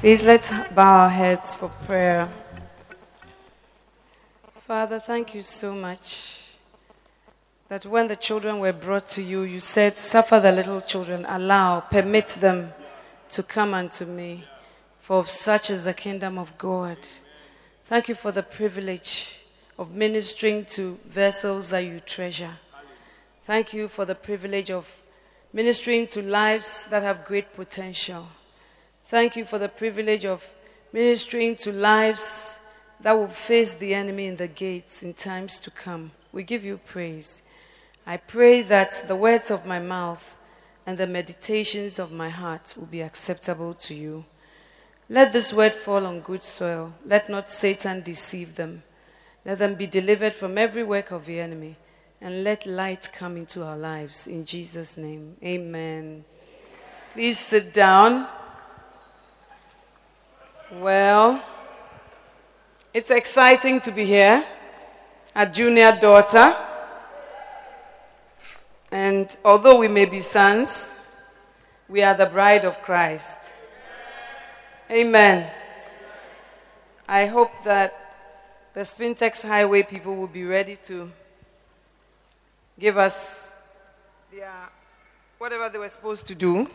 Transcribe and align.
Please 0.00 0.24
let's 0.24 0.50
bow 0.74 1.04
our 1.04 1.08
heads 1.08 1.54
for 1.54 1.68
prayer. 1.86 2.28
Father, 4.66 4.98
thank 4.98 5.36
you 5.36 5.42
so 5.42 5.72
much 5.72 6.40
that 7.68 7.86
when 7.86 8.08
the 8.08 8.16
children 8.16 8.58
were 8.58 8.72
brought 8.72 9.06
to 9.10 9.22
you, 9.22 9.42
you 9.42 9.60
said, 9.60 9.96
Suffer 9.96 10.40
the 10.40 10.50
little 10.50 10.80
children, 10.80 11.24
allow, 11.28 11.78
permit 11.78 12.26
them 12.40 12.72
to 13.30 13.44
come 13.44 13.72
unto 13.72 14.04
me, 14.04 14.46
for 15.00 15.18
of 15.20 15.28
such 15.28 15.70
is 15.70 15.84
the 15.84 15.94
kingdom 15.94 16.38
of 16.38 16.58
God. 16.58 16.98
Thank 17.84 18.08
you 18.08 18.16
for 18.16 18.32
the 18.32 18.42
privilege 18.42 19.38
of 19.78 19.94
ministering 19.94 20.64
to 20.64 20.98
vessels 21.06 21.68
that 21.68 21.84
you 21.84 22.00
treasure. 22.00 22.58
Thank 23.44 23.72
you 23.72 23.86
for 23.86 24.04
the 24.04 24.16
privilege 24.16 24.72
of 24.72 25.01
ministering 25.52 26.06
to 26.06 26.22
lives 26.22 26.86
that 26.86 27.02
have 27.02 27.26
great 27.26 27.52
potential. 27.52 28.26
Thank 29.06 29.36
you 29.36 29.44
for 29.44 29.58
the 29.58 29.68
privilege 29.68 30.24
of 30.24 30.48
ministering 30.92 31.56
to 31.56 31.72
lives 31.72 32.58
that 33.00 33.12
will 33.12 33.28
face 33.28 33.74
the 33.74 33.92
enemy 33.92 34.26
in 34.26 34.36
the 34.36 34.48
gates 34.48 35.02
in 35.02 35.12
times 35.12 35.60
to 35.60 35.70
come. 35.70 36.12
We 36.32 36.42
give 36.42 36.64
you 36.64 36.78
praise. 36.78 37.42
I 38.06 38.16
pray 38.16 38.62
that 38.62 39.04
the 39.06 39.16
words 39.16 39.50
of 39.50 39.66
my 39.66 39.78
mouth 39.78 40.36
and 40.86 40.96
the 40.96 41.06
meditations 41.06 41.98
of 41.98 42.12
my 42.12 42.30
heart 42.30 42.74
will 42.76 42.86
be 42.86 43.02
acceptable 43.02 43.74
to 43.74 43.94
you. 43.94 44.24
Let 45.10 45.32
this 45.32 45.52
word 45.52 45.74
fall 45.74 46.06
on 46.06 46.20
good 46.20 46.42
soil. 46.42 46.94
Let 47.04 47.28
not 47.28 47.50
Satan 47.50 48.00
deceive 48.02 48.54
them. 48.54 48.82
Let 49.44 49.58
them 49.58 49.74
be 49.74 49.86
delivered 49.86 50.34
from 50.34 50.56
every 50.56 50.82
work 50.82 51.10
of 51.10 51.26
the 51.26 51.38
enemy 51.38 51.76
and 52.22 52.44
let 52.44 52.64
light 52.66 53.10
come 53.12 53.36
into 53.36 53.64
our 53.64 53.76
lives. 53.76 54.28
In 54.28 54.44
Jesus' 54.44 54.96
name, 54.96 55.36
amen. 55.42 56.24
Please 57.12 57.36
sit 57.36 57.72
down. 57.72 58.28
Well, 60.70 61.42
it's 62.94 63.10
exciting 63.10 63.80
to 63.80 63.90
be 63.90 64.04
here, 64.04 64.44
a 65.34 65.46
junior 65.46 65.98
daughter. 66.00 66.56
And 68.92 69.36
although 69.44 69.78
we 69.78 69.88
may 69.88 70.04
be 70.04 70.20
sons, 70.20 70.94
we 71.88 72.04
are 72.04 72.14
the 72.14 72.26
bride 72.26 72.64
of 72.64 72.80
Christ. 72.82 73.52
Amen. 74.88 75.50
I 77.08 77.26
hope 77.26 77.50
that 77.64 78.14
the 78.74 78.82
Spintex 78.82 79.42
Highway 79.42 79.82
people 79.82 80.14
will 80.14 80.28
be 80.28 80.44
ready 80.44 80.76
to 80.84 81.10
give 82.78 82.98
us 82.98 83.54
their, 84.32 84.50
whatever 85.38 85.68
they 85.68 85.78
were 85.78 85.88
supposed 85.88 86.26
to 86.26 86.34
do 86.34 86.68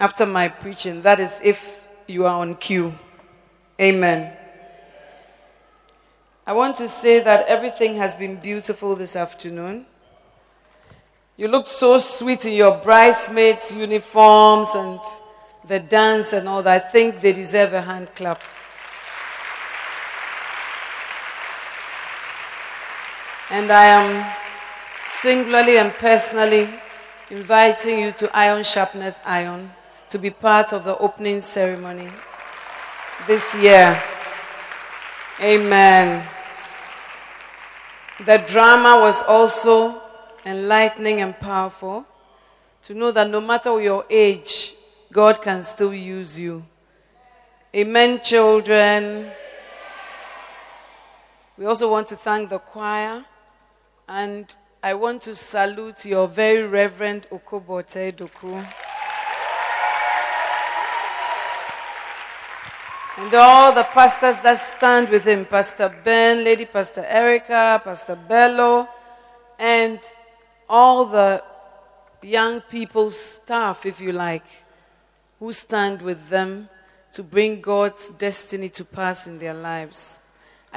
after 0.00 0.24
my 0.24 0.48
preaching. 0.48 1.02
That 1.02 1.20
is, 1.20 1.40
if 1.42 1.82
you 2.06 2.26
are 2.26 2.40
on 2.40 2.54
cue. 2.56 2.94
Amen. 3.80 4.36
I 6.46 6.52
want 6.52 6.76
to 6.76 6.88
say 6.88 7.20
that 7.20 7.46
everything 7.46 7.94
has 7.94 8.14
been 8.14 8.36
beautiful 8.36 8.96
this 8.96 9.14
afternoon. 9.16 9.84
You 11.36 11.48
looked 11.48 11.68
so 11.68 11.98
sweet 11.98 12.46
in 12.46 12.54
your 12.54 12.78
bridesmaids' 12.78 13.72
uniforms 13.72 14.70
and 14.74 14.98
the 15.68 15.78
dance 15.78 16.32
and 16.32 16.48
all 16.48 16.62
that. 16.62 16.86
I 16.86 16.88
think 16.88 17.20
they 17.20 17.32
deserve 17.32 17.74
a 17.74 17.82
hand 17.82 18.08
clap. 18.16 18.40
And 23.50 23.70
I 23.70 23.84
am 23.86 24.47
singularly 25.08 25.78
and 25.78 25.92
personally 25.94 26.68
inviting 27.30 27.98
you 27.98 28.12
to 28.12 28.36
Iron 28.36 28.62
Sharpeneth 28.62 29.16
Iron 29.24 29.72
to 30.10 30.18
be 30.18 30.30
part 30.30 30.72
of 30.72 30.84
the 30.84 30.96
opening 30.98 31.40
ceremony 31.40 32.10
this 33.26 33.54
year. 33.56 34.00
Amen. 35.40 36.26
The 38.24 38.38
drama 38.38 39.00
was 39.00 39.22
also 39.22 40.00
enlightening 40.44 41.20
and 41.20 41.38
powerful 41.38 42.04
to 42.82 42.94
know 42.94 43.10
that 43.10 43.30
no 43.30 43.40
matter 43.40 43.80
your 43.80 44.04
age, 44.10 44.74
God 45.12 45.40
can 45.40 45.62
still 45.62 45.94
use 45.94 46.38
you. 46.38 46.64
Amen, 47.74 48.20
children. 48.22 49.30
We 51.56 51.66
also 51.66 51.90
want 51.90 52.06
to 52.08 52.16
thank 52.16 52.50
the 52.50 52.58
choir 52.58 53.24
and 54.08 54.54
I 54.80 54.94
want 54.94 55.22
to 55.22 55.34
salute 55.34 56.04
your 56.04 56.28
very 56.28 56.62
Reverend 56.62 57.26
Okobote 57.32 58.14
Doku. 58.14 58.64
And 63.16 63.34
all 63.34 63.72
the 63.72 63.82
pastors 63.82 64.38
that 64.38 64.54
stand 64.54 65.08
with 65.08 65.24
him 65.24 65.46
Pastor 65.46 65.92
Ben, 66.04 66.44
Lady 66.44 66.64
Pastor 66.64 67.04
Erica, 67.04 67.82
Pastor 67.82 68.14
Bello, 68.14 68.88
and 69.58 69.98
all 70.68 71.06
the 71.06 71.42
young 72.22 72.60
people's 72.60 73.18
staff, 73.18 73.84
if 73.84 74.00
you 74.00 74.12
like, 74.12 74.46
who 75.40 75.52
stand 75.52 76.00
with 76.00 76.28
them 76.28 76.68
to 77.10 77.24
bring 77.24 77.60
God's 77.60 78.10
destiny 78.10 78.68
to 78.68 78.84
pass 78.84 79.26
in 79.26 79.40
their 79.40 79.54
lives. 79.54 80.20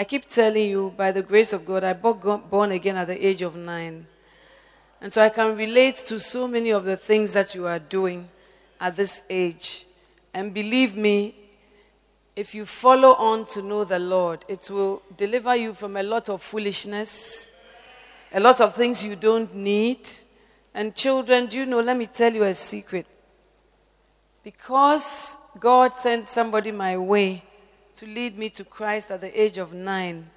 I 0.02 0.04
keep 0.04 0.28
telling 0.28 0.68
you, 0.68 0.92
by 0.98 1.12
the 1.12 1.22
grace 1.22 1.54
of 1.54 1.64
God, 1.64 1.84
I 1.84 1.94
got 1.94 2.50
born 2.50 2.72
again 2.72 2.98
at 2.98 3.06
the 3.06 3.24
age 3.24 3.44
of 3.44 3.56
nine. 3.56 4.08
And 5.00 5.14
so 5.14 5.22
I 5.22 5.30
can 5.30 5.56
relate 5.56 5.98
to 6.08 6.20
so 6.20 6.48
many 6.48 6.72
of 6.72 6.86
the 6.86 6.98
things 6.98 7.34
that 7.34 7.54
you 7.54 7.68
are 7.68 7.78
doing 7.78 8.28
at 8.80 8.96
this 8.96 9.22
age. 9.30 9.86
And 10.34 10.56
believe 10.56 10.98
me, 10.98 11.36
if 12.36 12.56
you 12.56 12.66
follow 12.66 13.14
on 13.14 13.46
to 13.50 13.62
know 13.62 13.84
the 13.84 14.00
Lord, 14.00 14.44
it 14.48 14.72
will 14.72 15.04
deliver 15.16 15.56
you 15.56 15.72
from 15.72 15.96
a 15.96 16.02
lot 16.02 16.30
of 16.30 16.42
foolishness, 16.42 17.46
a 18.34 18.40
lot 18.40 18.60
of 18.60 18.74
things 18.74 19.06
you 19.06 19.16
don't 19.16 19.54
need. 19.54 20.10
And 20.74 20.96
children, 20.96 21.46
do 21.46 21.60
you 21.60 21.68
know, 21.68 21.80
let 21.80 21.96
me 21.96 22.08
tell 22.08 22.34
you 22.34 22.42
a 22.42 22.56
secret. 22.56 23.06
Because 24.44 25.38
God 25.60 25.96
sent 25.96 26.28
somebody 26.28 26.72
my 26.72 26.98
way 26.98 27.44
to 28.02 28.08
lead 28.08 28.36
me 28.36 28.50
to 28.50 28.64
Christ 28.64 29.12
at 29.12 29.22
the 29.22 29.40
age 29.40 29.60
of 29.60 29.76
nine. 29.76 30.28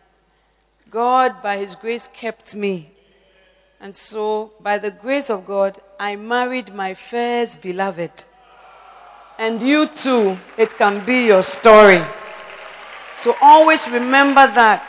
God, 0.90 1.40
by 1.43 1.56
His 1.56 1.75
grace, 1.75 2.06
kept 2.12 2.55
me. 2.55 2.90
And 3.81 3.96
so, 3.96 4.52
by 4.61 4.76
the 4.76 4.90
grace 4.90 5.31
of 5.31 5.46
God, 5.46 5.78
I 5.99 6.16
married 6.16 6.75
my 6.75 6.93
first 6.93 7.62
beloved. 7.62 8.25
And 9.38 9.62
you 9.62 9.87
too, 9.87 10.37
it 10.58 10.76
can 10.76 11.06
be 11.06 11.25
your 11.25 11.43
story. 11.43 12.05
So 13.14 13.34
always 13.40 13.88
remember 13.88 14.46
that. 14.46 14.87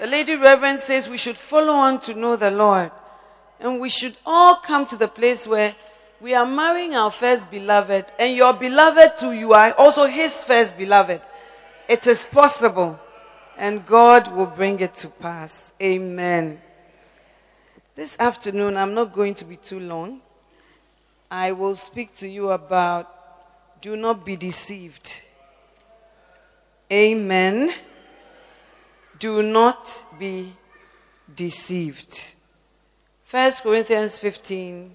The 0.00 0.06
Lady 0.06 0.34
Reverend 0.34 0.80
says 0.80 1.10
we 1.10 1.18
should 1.18 1.36
follow 1.36 1.74
on 1.74 2.00
to 2.00 2.14
know 2.14 2.36
the 2.36 2.50
Lord. 2.50 2.90
And 3.60 3.78
we 3.78 3.90
should 3.90 4.16
all 4.24 4.56
come 4.56 4.86
to 4.86 4.96
the 4.96 5.08
place 5.08 5.46
where 5.46 5.76
we 6.22 6.32
are 6.34 6.46
marrying 6.46 6.94
our 6.94 7.10
first 7.10 7.50
beloved, 7.50 8.12
and 8.18 8.34
your 8.34 8.54
beloved 8.54 9.18
too, 9.18 9.32
you 9.32 9.52
are 9.52 9.74
also 9.74 10.06
his 10.06 10.42
first 10.42 10.78
beloved. 10.78 11.20
It 11.88 12.06
is 12.06 12.24
possible, 12.24 12.98
and 13.58 13.84
God 13.84 14.28
will 14.34 14.46
bring 14.46 14.80
it 14.80 14.94
to 14.94 15.08
pass. 15.08 15.72
Amen. 15.82 16.60
This 17.94 18.16
afternoon, 18.18 18.76
I'm 18.76 18.94
not 18.94 19.12
going 19.12 19.34
to 19.36 19.44
be 19.44 19.56
too 19.56 19.80
long. 19.80 20.22
I 21.30 21.52
will 21.52 21.76
speak 21.76 22.14
to 22.14 22.28
you 22.28 22.50
about 22.50 23.10
do 23.82 23.96
not 23.96 24.24
be 24.24 24.34
deceived. 24.34 25.22
Amen. 26.90 27.74
Do 29.18 29.42
not 29.42 30.06
be 30.18 30.54
deceived. 31.34 32.34
1 33.30 33.52
Corinthians 33.62 34.16
15, 34.16 34.90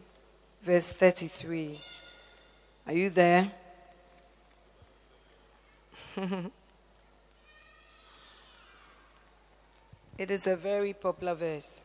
verse 0.63 0.89
33. 0.89 1.80
Are 2.88 2.94
you 2.94 3.09
there? 3.12 3.51
it 10.19 10.30
is 10.30 10.48
a 10.48 10.56
very 10.57 10.92
popular 10.92 11.33
verse. 11.33 11.81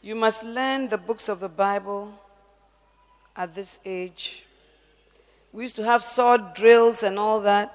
You 0.00 0.14
must 0.14 0.42
learn 0.42 0.88
the 0.88 0.96
books 0.96 1.28
of 1.28 1.38
the 1.38 1.50
Bible 1.50 2.14
at 3.36 3.54
this 3.54 3.78
age. 3.84 4.46
We 5.52 5.64
used 5.64 5.76
to 5.76 5.84
have 5.84 6.02
sword 6.02 6.54
drills 6.54 7.02
and 7.02 7.18
all 7.18 7.40
that. 7.42 7.74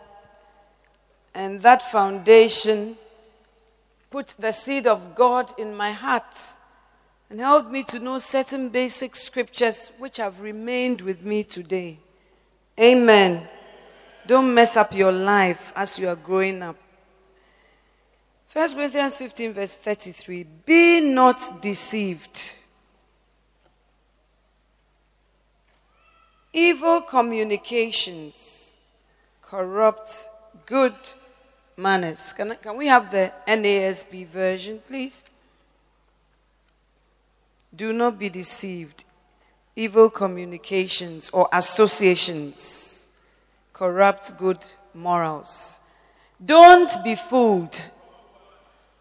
And 1.36 1.62
that 1.62 1.92
foundation 1.92 2.98
put 4.10 4.30
the 4.40 4.52
seed 4.52 4.88
of 4.88 5.14
God 5.14 5.54
in 5.60 5.76
my 5.76 5.92
heart 5.92 6.36
and 7.30 7.40
helped 7.40 7.70
me 7.70 7.84
to 7.84 8.00
know 8.00 8.18
certain 8.18 8.70
basic 8.70 9.16
scriptures 9.16 9.92
which 10.00 10.18
have 10.18 10.42
remained 10.42 11.02
with 11.02 11.24
me 11.24 11.44
today. 11.44 12.00
Amen. 12.80 13.48
Don't 14.28 14.54
mess 14.54 14.78
up 14.78 14.94
your 14.94 15.12
life 15.12 15.74
as 15.76 15.98
you 15.98 16.08
are 16.08 16.16
growing 16.16 16.62
up. 16.62 16.76
1 18.54 18.74
Corinthians 18.74 19.16
15, 19.16 19.54
verse 19.54 19.76
33 19.76 20.46
Be 20.66 21.00
not 21.00 21.62
deceived. 21.62 22.56
Evil 26.54 27.02
communications 27.02 28.76
corrupt 29.42 30.28
good 30.66 30.94
manners. 31.78 32.34
Can, 32.34 32.56
can 32.62 32.76
we 32.76 32.88
have 32.88 33.10
the 33.10 33.32
NASB 33.48 34.28
version, 34.28 34.82
please? 34.86 35.24
Do 37.74 37.94
not 37.94 38.20
be 38.20 38.30
deceived. 38.30 39.06
Evil 39.78 40.10
communications 40.10 41.30
or 41.30 41.48
associations 41.54 42.91
corrupt 43.82 44.38
good 44.38 44.64
morals. 44.94 45.80
Don't 46.46 47.04
be 47.04 47.16
fooled 47.16 47.90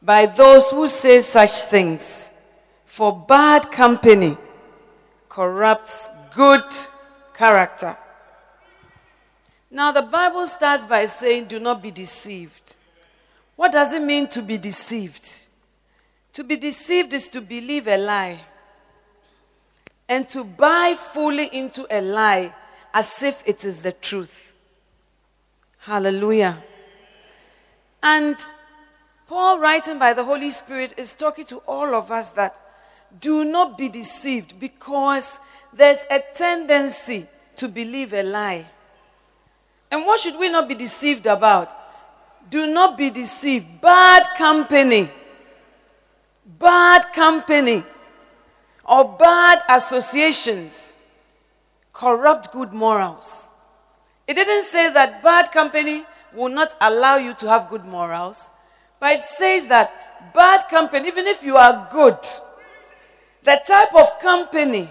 by 0.01 0.25
those 0.25 0.71
who 0.71 0.89
say 0.89 1.21
such 1.21 1.65
things, 1.65 2.31
for 2.87 3.15
bad 3.15 3.71
company 3.71 4.39
corrupts 5.29 6.09
good 6.35 6.65
character. 7.35 7.95
Now, 9.71 9.93
the 9.93 10.01
Bible 10.01 10.47
starts 10.47 10.87
by 10.87 11.05
saying, 11.05 11.49
Do 11.49 11.61
not 11.61 11.83
be 11.83 11.91
deceived. 11.91 12.77
What 13.57 13.73
does 13.73 13.93
it 13.93 14.01
mean 14.01 14.29
to 14.29 14.41
be 14.41 14.57
deceived? 14.57 15.47
To 16.33 16.43
be 16.43 16.57
deceived 16.57 17.13
is 17.13 17.29
to 17.29 17.43
believe 17.43 17.87
a 17.87 17.99
lie 17.99 18.41
and 20.09 20.27
to 20.31 20.43
buy 20.43 20.95
fully 20.95 21.55
into 21.55 21.87
a 21.91 22.01
lie 22.01 22.55
as 22.95 23.23
if 23.23 23.43
it 23.45 23.67
is 23.67 23.83
the 23.83 23.93
truth. 23.93 24.50
Hallelujah. 25.81 26.63
And 28.03 28.37
Paul, 29.27 29.59
writing 29.59 29.99
by 29.99 30.13
the 30.13 30.25
Holy 30.25 30.51
Spirit, 30.51 30.95
is 30.97 31.15
talking 31.15 31.45
to 31.47 31.59
all 31.59 31.95
of 31.95 32.11
us 32.11 32.31
that 32.31 32.59
do 33.21 33.45
not 33.45 33.79
be 33.79 33.89
deceived 33.89 34.61
because 34.61 35.41
there's 35.73 36.05
a 36.11 36.21
tendency 36.35 37.27
to 37.57 37.69
believe 37.69 38.13
a 38.13 38.23
lie. 38.23 38.67
And 39.91 40.05
what 40.07 40.21
should 40.21 40.39
we 40.39 40.49
not 40.49 40.69
be 40.69 40.75
deceived 40.75 41.27
about? 41.27 41.77
Do 42.51 42.67
not 42.67 42.97
be 42.97 43.11
deceived. 43.11 43.81
Bad 43.81 44.29
company, 44.37 45.11
bad 46.59 47.13
company, 47.13 47.85
or 48.85 49.05
bad 49.05 49.63
associations 49.69 50.97
corrupt 51.93 52.53
good 52.53 52.73
morals. 52.73 53.50
It 54.31 54.35
didn't 54.35 54.67
say 54.67 54.93
that 54.93 55.25
bad 55.25 55.51
company 55.51 56.05
will 56.33 56.51
not 56.51 56.77
allow 56.81 57.17
you 57.17 57.35
to 57.35 57.49
have 57.49 57.69
good 57.69 57.85
morals, 57.85 58.49
but 59.01 59.15
it 59.15 59.23
says 59.23 59.67
that 59.67 60.33
bad 60.33 60.69
company, 60.69 61.09
even 61.09 61.27
if 61.27 61.43
you 61.43 61.57
are 61.57 61.89
good, 61.91 62.17
the 63.43 63.61
type 63.67 63.93
of 63.93 64.21
company, 64.21 64.89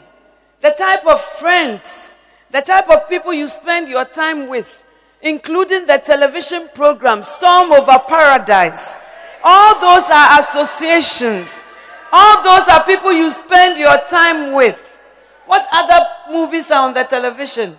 the 0.59 0.71
type 0.71 1.07
of 1.07 1.21
friends, 1.21 2.15
the 2.51 2.59
type 2.59 2.89
of 2.89 3.07
people 3.07 3.33
you 3.33 3.47
spend 3.47 3.87
your 3.87 4.03
time 4.03 4.49
with, 4.49 4.83
including 5.21 5.85
the 5.85 5.99
television 5.99 6.67
program 6.75 7.23
Storm 7.23 7.71
Over 7.71 7.97
Paradise. 8.09 8.97
All 9.41 9.79
those 9.79 10.09
are 10.09 10.37
associations. 10.41 11.63
All 12.11 12.43
those 12.43 12.67
are 12.67 12.83
people 12.83 13.13
you 13.13 13.29
spend 13.29 13.77
your 13.77 13.99
time 14.09 14.51
with. 14.51 14.97
What 15.45 15.65
other 15.71 16.05
movies 16.29 16.69
are 16.71 16.83
on 16.83 16.93
the 16.93 17.05
television? 17.05 17.77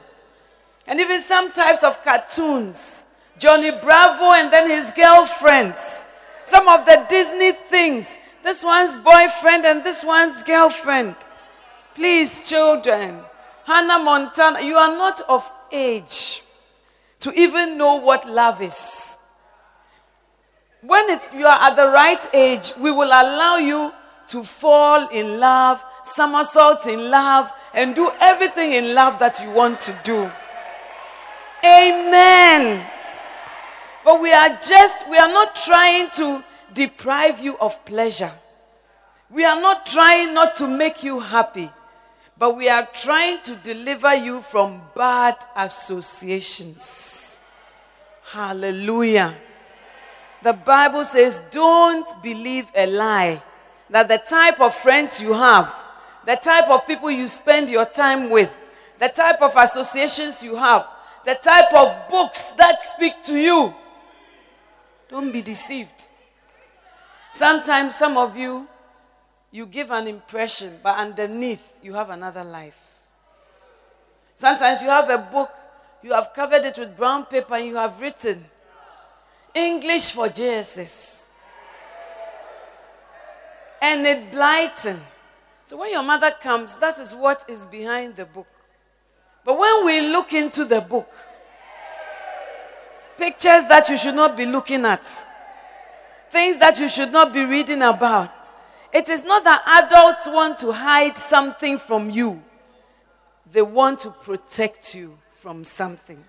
And 0.86 1.00
even 1.00 1.20
some 1.20 1.52
types 1.52 1.82
of 1.82 2.02
cartoons. 2.02 3.04
Johnny 3.38 3.70
Bravo 3.70 4.32
and 4.32 4.52
then 4.52 4.68
his 4.68 4.90
girlfriends. 4.90 6.04
Some 6.44 6.68
of 6.68 6.84
the 6.84 7.04
Disney 7.08 7.52
things. 7.52 8.18
This 8.42 8.64
one's 8.64 8.96
boyfriend 8.96 9.64
and 9.64 9.84
this 9.84 10.02
one's 10.02 10.42
girlfriend. 10.42 11.14
Please, 11.94 12.46
children. 12.46 13.20
Hannah 13.64 13.98
Montana, 13.98 14.62
you 14.62 14.76
are 14.76 14.96
not 14.96 15.20
of 15.28 15.50
age 15.70 16.42
to 17.20 17.32
even 17.38 17.76
know 17.76 17.96
what 17.96 18.28
love 18.28 18.62
is. 18.62 19.18
When 20.82 21.08
you 21.34 21.46
are 21.46 21.60
at 21.60 21.76
the 21.76 21.88
right 21.88 22.34
age, 22.34 22.72
we 22.78 22.90
will 22.90 23.08
allow 23.08 23.56
you 23.56 23.92
to 24.28 24.42
fall 24.42 25.08
in 25.08 25.38
love, 25.38 25.84
somersault 26.04 26.86
in 26.86 27.10
love, 27.10 27.52
and 27.74 27.94
do 27.94 28.10
everything 28.20 28.72
in 28.72 28.94
love 28.94 29.18
that 29.18 29.42
you 29.42 29.50
want 29.50 29.78
to 29.80 29.98
do. 30.04 30.30
Amen. 31.64 32.87
But 34.05 34.21
we 34.21 34.33
are 34.33 34.50
just, 34.59 35.09
we 35.09 35.19
are 35.19 35.29
not 35.29 35.55
trying 35.55 36.11
to 36.12 36.43
deprive 36.73 37.40
you 37.40 37.59
of 37.59 37.85
pleasure. 37.85 38.33
We 39.31 39.45
are 39.45 39.61
not 39.61 39.87
trying 39.87 40.35
not 40.35 40.57
to 40.57 40.67
make 40.67 41.05
you 41.05 41.21
happy, 41.21 41.71
but 42.38 42.57
we 42.57 42.69
are 42.69 42.88
trying 42.93 43.43
to 43.43 43.55
deliver 43.57 44.14
you 44.14 44.40
from 44.40 44.81
bad 44.97 45.37
associations. 45.55 47.38
Hallelujah. 48.25 49.37
The 50.43 50.55
Bible 50.55 51.05
says, 51.05 51.40
don't 51.50 52.23
believe 52.23 52.67
a 52.75 52.87
lie 52.87 53.43
that 53.90 54.09
the 54.09 54.19
type 54.19 54.61
of 54.61 54.75
friends 54.75 55.21
you 55.21 55.33
have, 55.35 55.75
the 56.25 56.37
type 56.37 56.69
of 56.71 56.87
people 56.87 57.11
you 57.11 57.29
spend 57.29 57.69
your 57.69 57.85
time 57.85 58.31
with, 58.31 58.57
the 58.99 59.09
type 59.09 59.43
of 59.43 59.55
associations 59.57 60.43
you 60.43 60.57
have, 60.57 60.87
the 61.24 61.34
type 61.34 61.72
of 61.72 62.08
books 62.08 62.52
that 62.52 62.80
speak 62.80 63.22
to 63.24 63.36
you, 63.36 63.74
don't 65.08 65.32
be 65.32 65.42
deceived. 65.42 66.08
Sometimes 67.32 67.94
some 67.94 68.16
of 68.16 68.36
you, 68.36 68.66
you 69.50 69.66
give 69.66 69.90
an 69.90 70.06
impression, 70.06 70.78
but 70.82 70.96
underneath, 70.96 71.80
you 71.82 71.94
have 71.94 72.10
another 72.10 72.44
life. 72.44 72.78
Sometimes 74.36 74.82
you 74.82 74.88
have 74.88 75.10
a 75.10 75.18
book 75.18 75.50
you 76.02 76.12
have 76.12 76.32
covered 76.32 76.64
it 76.64 76.78
with 76.78 76.96
brown 76.96 77.26
paper 77.26 77.54
and 77.54 77.66
you 77.66 77.76
have 77.76 78.00
written 78.00 78.44
English 79.54 80.12
for 80.12 80.28
JSS. 80.28 81.26
And 83.82 84.06
it 84.06 84.30
blighting. 84.30 85.00
So 85.62 85.78
when 85.78 85.90
your 85.90 86.02
mother 86.02 86.30
comes, 86.30 86.78
that 86.78 86.98
is 86.98 87.14
what 87.14 87.44
is 87.48 87.64
behind 87.64 88.16
the 88.16 88.24
book. 88.24 88.46
But 89.44 89.59
when 89.59 89.85
we 89.85 90.00
look 90.00 90.32
into 90.32 90.64
the 90.64 90.80
book, 90.80 91.11
pictures 93.16 93.64
that 93.68 93.88
you 93.88 93.97
should 93.97 94.14
not 94.14 94.37
be 94.37 94.47
looking 94.47 94.85
at, 94.85 95.06
things 96.30 96.59
that 96.59 96.78
you 96.78 96.88
should 96.88 97.12
not 97.12 97.32
be 97.32 97.44
reading 97.44 97.82
about, 97.82 98.30
it 98.92 99.09
is 99.09 99.25
not 99.25 99.44
that 99.44 99.62
adults 99.66 100.26
want 100.28 100.59
to 100.59 100.73
hide 100.73 101.16
something 101.16 101.78
from 101.78 102.11
you, 102.11 102.42
they 103.50 103.62
want 103.62 104.00
to 104.00 104.11
protect 104.11 104.94
you 104.94 105.18
from 105.35 105.64
something. 105.64 106.23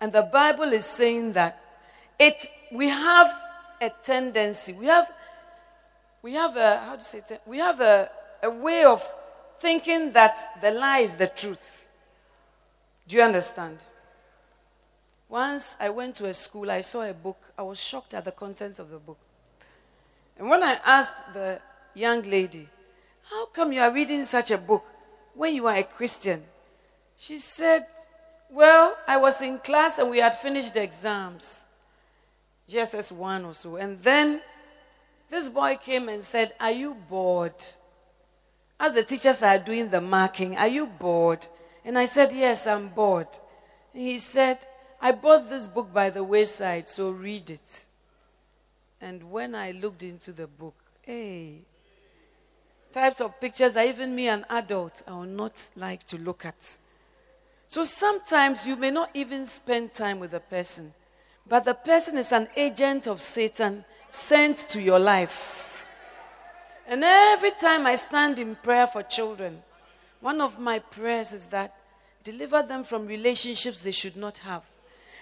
And 0.00 0.12
the 0.12 0.22
Bible 0.22 0.72
is 0.72 0.84
saying 0.84 1.32
that 1.32 1.62
it, 2.18 2.48
we 2.72 2.88
have 2.88 3.30
a 3.80 3.90
tendency, 4.02 4.72
we 4.72 4.86
have, 4.86 5.10
we 6.22 6.34
have 6.34 6.56
a, 6.56 6.78
how 6.80 6.96
do 6.96 7.00
you 7.00 7.22
say? 7.26 7.38
We 7.46 7.58
have 7.58 7.80
a, 7.80 8.10
a 8.42 8.50
way 8.50 8.84
of 8.84 9.06
thinking 9.60 10.12
that 10.12 10.60
the 10.60 10.70
lie 10.70 11.00
is 11.00 11.16
the 11.16 11.26
truth. 11.26 11.79
Do 13.10 13.16
you 13.16 13.22
understand? 13.24 13.78
Once 15.28 15.76
I 15.80 15.88
went 15.88 16.14
to 16.16 16.26
a 16.26 16.34
school, 16.34 16.70
I 16.70 16.80
saw 16.80 17.02
a 17.02 17.12
book. 17.12 17.42
I 17.58 17.62
was 17.62 17.80
shocked 17.80 18.14
at 18.14 18.24
the 18.24 18.30
contents 18.30 18.78
of 18.78 18.88
the 18.88 18.98
book. 18.98 19.18
And 20.38 20.48
when 20.48 20.62
I 20.62 20.78
asked 20.84 21.34
the 21.34 21.60
young 21.92 22.22
lady, 22.22 22.68
How 23.28 23.46
come 23.46 23.72
you 23.72 23.80
are 23.80 23.90
reading 23.90 24.22
such 24.22 24.52
a 24.52 24.58
book 24.58 24.84
when 25.34 25.56
you 25.56 25.66
are 25.66 25.74
a 25.74 25.82
Christian? 25.82 26.44
She 27.18 27.38
said, 27.38 27.84
Well, 28.48 28.96
I 29.08 29.16
was 29.16 29.42
in 29.42 29.58
class 29.58 29.98
and 29.98 30.08
we 30.08 30.18
had 30.18 30.36
finished 30.36 30.74
the 30.74 30.82
exams, 30.84 31.66
JSS 32.70 33.10
1 33.10 33.44
or 33.44 33.54
so. 33.54 33.74
And 33.74 34.00
then 34.00 34.40
this 35.28 35.48
boy 35.48 35.80
came 35.84 36.08
and 36.08 36.24
said, 36.24 36.54
Are 36.60 36.70
you 36.70 36.94
bored? 37.08 37.60
As 38.78 38.94
the 38.94 39.02
teachers 39.02 39.42
are 39.42 39.58
doing 39.58 39.90
the 39.90 40.00
marking, 40.00 40.56
are 40.56 40.68
you 40.68 40.86
bored? 40.86 41.48
And 41.84 41.98
I 41.98 42.04
said, 42.04 42.32
Yes, 42.32 42.66
I'm 42.66 42.88
bored. 42.88 43.28
He 43.92 44.18
said, 44.18 44.66
I 45.00 45.12
bought 45.12 45.48
this 45.48 45.66
book 45.66 45.92
by 45.92 46.10
the 46.10 46.22
wayside, 46.22 46.88
so 46.88 47.10
read 47.10 47.50
it. 47.50 47.86
And 49.00 49.30
when 49.30 49.54
I 49.54 49.70
looked 49.70 50.02
into 50.02 50.32
the 50.32 50.46
book, 50.46 50.74
hey, 51.02 51.62
types 52.92 53.20
of 53.20 53.40
pictures 53.40 53.72
that 53.72 53.86
even 53.86 54.14
me, 54.14 54.28
an 54.28 54.44
adult, 54.50 55.02
I 55.08 55.12
would 55.12 55.30
not 55.30 55.70
like 55.74 56.04
to 56.04 56.18
look 56.18 56.44
at. 56.44 56.78
So 57.66 57.84
sometimes 57.84 58.66
you 58.66 58.76
may 58.76 58.90
not 58.90 59.10
even 59.14 59.46
spend 59.46 59.94
time 59.94 60.18
with 60.18 60.34
a 60.34 60.40
person, 60.40 60.92
but 61.48 61.64
the 61.64 61.74
person 61.74 62.18
is 62.18 62.32
an 62.32 62.48
agent 62.56 63.06
of 63.06 63.22
Satan 63.22 63.84
sent 64.10 64.58
to 64.68 64.82
your 64.82 64.98
life. 64.98 65.86
And 66.86 67.04
every 67.04 67.52
time 67.52 67.86
I 67.86 67.94
stand 67.94 68.38
in 68.38 68.56
prayer 68.56 68.86
for 68.86 69.02
children, 69.02 69.62
one 70.20 70.40
of 70.40 70.58
my 70.58 70.78
prayers 70.78 71.32
is 71.32 71.46
that 71.46 71.74
deliver 72.22 72.62
them 72.62 72.84
from 72.84 73.06
relationships 73.06 73.82
they 73.82 73.92
should 73.92 74.16
not 74.16 74.38
have, 74.38 74.64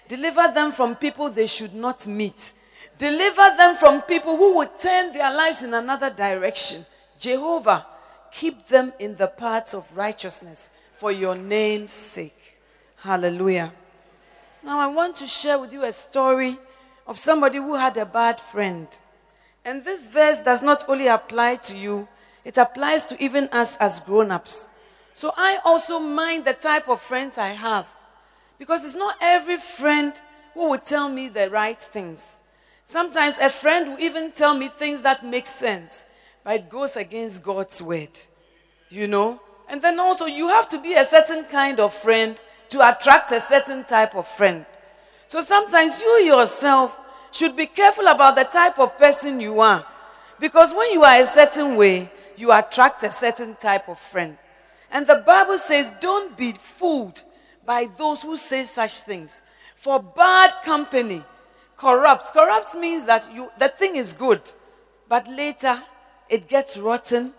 deliver 0.09 0.49
them 0.53 0.73
from 0.73 0.97
people 0.97 1.31
they 1.31 1.47
should 1.47 1.75
not 1.75 2.07
meet, 2.07 2.53
deliver 2.99 3.55
them 3.57 3.77
from 3.77 4.03
people 4.03 4.37
who 4.37 4.57
would 4.57 4.79
turn 4.79 5.13
their 5.13 5.33
lives 5.35 5.63
in 5.63 5.75
another 5.75 6.11
direction. 6.11 6.85
Jehovah, 7.19 7.87
keep 8.33 8.67
them 8.69 8.93
in 8.99 9.17
the 9.17 9.27
paths 9.27 9.75
of 9.75 9.85
righteousness 9.97 10.71
for 10.95 11.13
your 11.13 11.37
name's 11.37 11.93
sake. 11.93 12.59
Hallelujah. 12.97 13.73
Now, 14.65 14.81
I 14.81 14.87
want 14.87 15.17
to 15.17 15.27
share 15.27 15.59
with 15.59 15.73
you 15.73 15.85
a 15.85 15.93
story 15.93 16.59
of 17.07 17.19
somebody 17.19 17.59
who 17.59 17.75
had 17.75 17.97
a 17.97 18.05
bad 18.05 18.41
friend. 18.41 18.89
And 19.65 19.85
this 19.85 20.09
verse 20.09 20.41
does 20.41 20.63
not 20.63 20.89
only 20.89 21.07
apply 21.07 21.57
to 21.57 21.77
you, 21.77 22.09
it 22.45 22.59
applies 22.59 23.05
to 23.07 23.23
even 23.23 23.49
us 23.53 23.77
as 23.77 24.01
grown 24.01 24.31
ups. 24.31 24.69
So 25.19 25.35
I 25.37 25.59
also 25.65 25.99
mind 25.99 26.45
the 26.45 26.53
type 26.53 26.89
of 26.89 27.03
friends 27.03 27.39
I 27.39 27.49
have. 27.49 27.89
Because 28.57 28.85
it's 28.85 28.95
not 28.95 29.17
every 29.21 29.57
friend 29.57 30.13
who 30.55 30.69
will 30.69 30.79
tell 30.79 31.09
me 31.09 31.27
the 31.27 31.51
right 31.51 31.83
things. 31.83 32.39
Sometimes 32.85 33.37
a 33.39 33.51
friend 33.51 33.89
will 33.89 33.99
even 33.99 34.31
tell 34.31 34.57
me 34.57 34.69
things 34.69 35.03
that 35.03 35.27
make 35.27 35.49
sense, 35.49 36.05
but 36.45 36.55
it 36.55 36.71
goes 36.71 36.95
against 36.95 37.43
God's 37.43 37.83
word. 37.83 38.17
You 38.91 39.09
know? 39.09 39.41
And 39.69 39.83
then 39.83 39.99
also, 39.99 40.27
you 40.27 40.47
have 40.51 40.69
to 40.69 40.79
be 40.79 40.95
a 40.95 41.05
certain 41.05 41.43
kind 41.47 41.81
of 41.81 41.93
friend 41.93 42.41
to 42.69 42.89
attract 42.89 43.33
a 43.33 43.41
certain 43.41 43.83
type 43.83 44.15
of 44.15 44.29
friend. 44.29 44.67
So 45.27 45.41
sometimes 45.41 46.01
you 46.01 46.13
yourself 46.31 46.97
should 47.33 47.57
be 47.57 47.67
careful 47.67 48.07
about 48.07 48.37
the 48.37 48.45
type 48.45 48.79
of 48.79 48.97
person 48.97 49.41
you 49.41 49.59
are. 49.59 49.85
Because 50.39 50.73
when 50.73 50.93
you 50.93 51.03
are 51.03 51.21
a 51.21 51.27
certain 51.27 51.75
way, 51.75 52.09
you 52.37 52.53
attract 52.53 53.03
a 53.03 53.11
certain 53.11 53.57
type 53.57 53.89
of 53.89 53.99
friend. 53.99 54.39
And 54.91 55.07
the 55.07 55.23
Bible 55.27 55.59
says, 55.59 55.93
don't 56.01 56.37
be 56.37 56.53
fooled 56.53 57.23
by 57.65 57.89
those 57.97 58.23
who 58.23 58.37
say 58.37 58.65
such 58.65 59.01
things. 59.01 59.43
For 59.77 60.03
bad 60.03 60.55
company 60.65 61.23
corrupts. 61.77 62.31
Corrupts 62.31 62.75
means 62.75 63.05
that 63.07 63.33
you, 63.35 63.51
the 63.59 63.69
thing 63.69 63.97
is 63.97 64.13
good, 64.13 64.41
but 65.09 65.29
later 65.29 65.83
it 66.29 66.49
gets 66.49 66.77
rotten, 66.77 67.35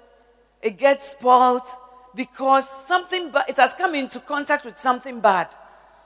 it 0.62 0.78
gets 0.78 1.10
spoiled 1.10 1.68
because 2.16 2.70
something, 2.70 3.32
ba- 3.32 3.46
it 3.48 3.58
has 3.58 3.74
come 3.74 3.96
into 3.96 4.20
contact 4.20 4.66
with 4.66 4.80
something 4.80 5.20
bad. 5.20 5.56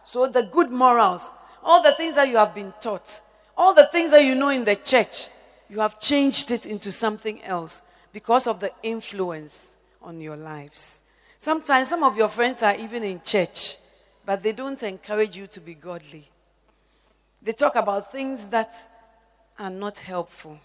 So 0.03 0.27
the 0.27 0.43
good 0.43 0.71
morals 0.71 1.31
all 1.63 1.81
the 1.81 1.93
things 1.93 2.15
that 2.15 2.27
you 2.27 2.38
have 2.38 2.53
been 2.53 2.73
taught, 2.79 3.21
all 3.57 3.73
the 3.73 3.88
things 3.91 4.12
that 4.12 4.23
you 4.23 4.35
know 4.35 4.50
in 4.50 4.65
the 4.65 4.75
church, 4.75 5.29
you 5.69 5.79
have 5.79 6.00
changed 6.00 6.51
it 6.51 6.65
into 6.65 6.91
something 6.91 7.41
else 7.43 7.81
because 8.12 8.47
of 8.47 8.59
the 8.59 8.71
influence 8.83 9.77
on 10.01 10.19
your 10.19 10.35
lives. 10.35 11.02
Sometimes 11.43 11.89
some 11.89 12.03
of 12.03 12.15
your 12.15 12.29
friends 12.29 12.63
are 12.63 12.73
even 12.73 13.03
in 13.03 13.19
church, 13.21 13.75
but 14.25 14.41
they 14.41 14.53
don't 14.53 14.81
encourage 14.81 15.35
you 15.35 15.45
to 15.47 15.59
be 15.59 15.73
godly. 15.73 16.29
They 17.41 17.51
talk 17.51 17.75
about 17.75 18.13
things 18.13 18.47
that 18.47 18.73
are 19.59 19.69
not 19.69 20.00
helpful. 20.00 20.57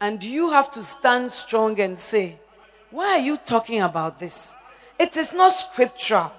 And 0.00 0.24
you 0.24 0.50
have 0.50 0.72
to 0.72 0.82
stand 0.82 1.30
strong 1.30 1.78
and 1.78 1.96
say, 1.96 2.40
Why 2.90 3.12
are 3.12 3.20
you 3.20 3.36
talking 3.36 3.80
about 3.80 4.18
this? 4.18 4.56
It 4.98 5.16
is 5.16 5.32
not 5.32 5.52
scriptural. 5.52 6.32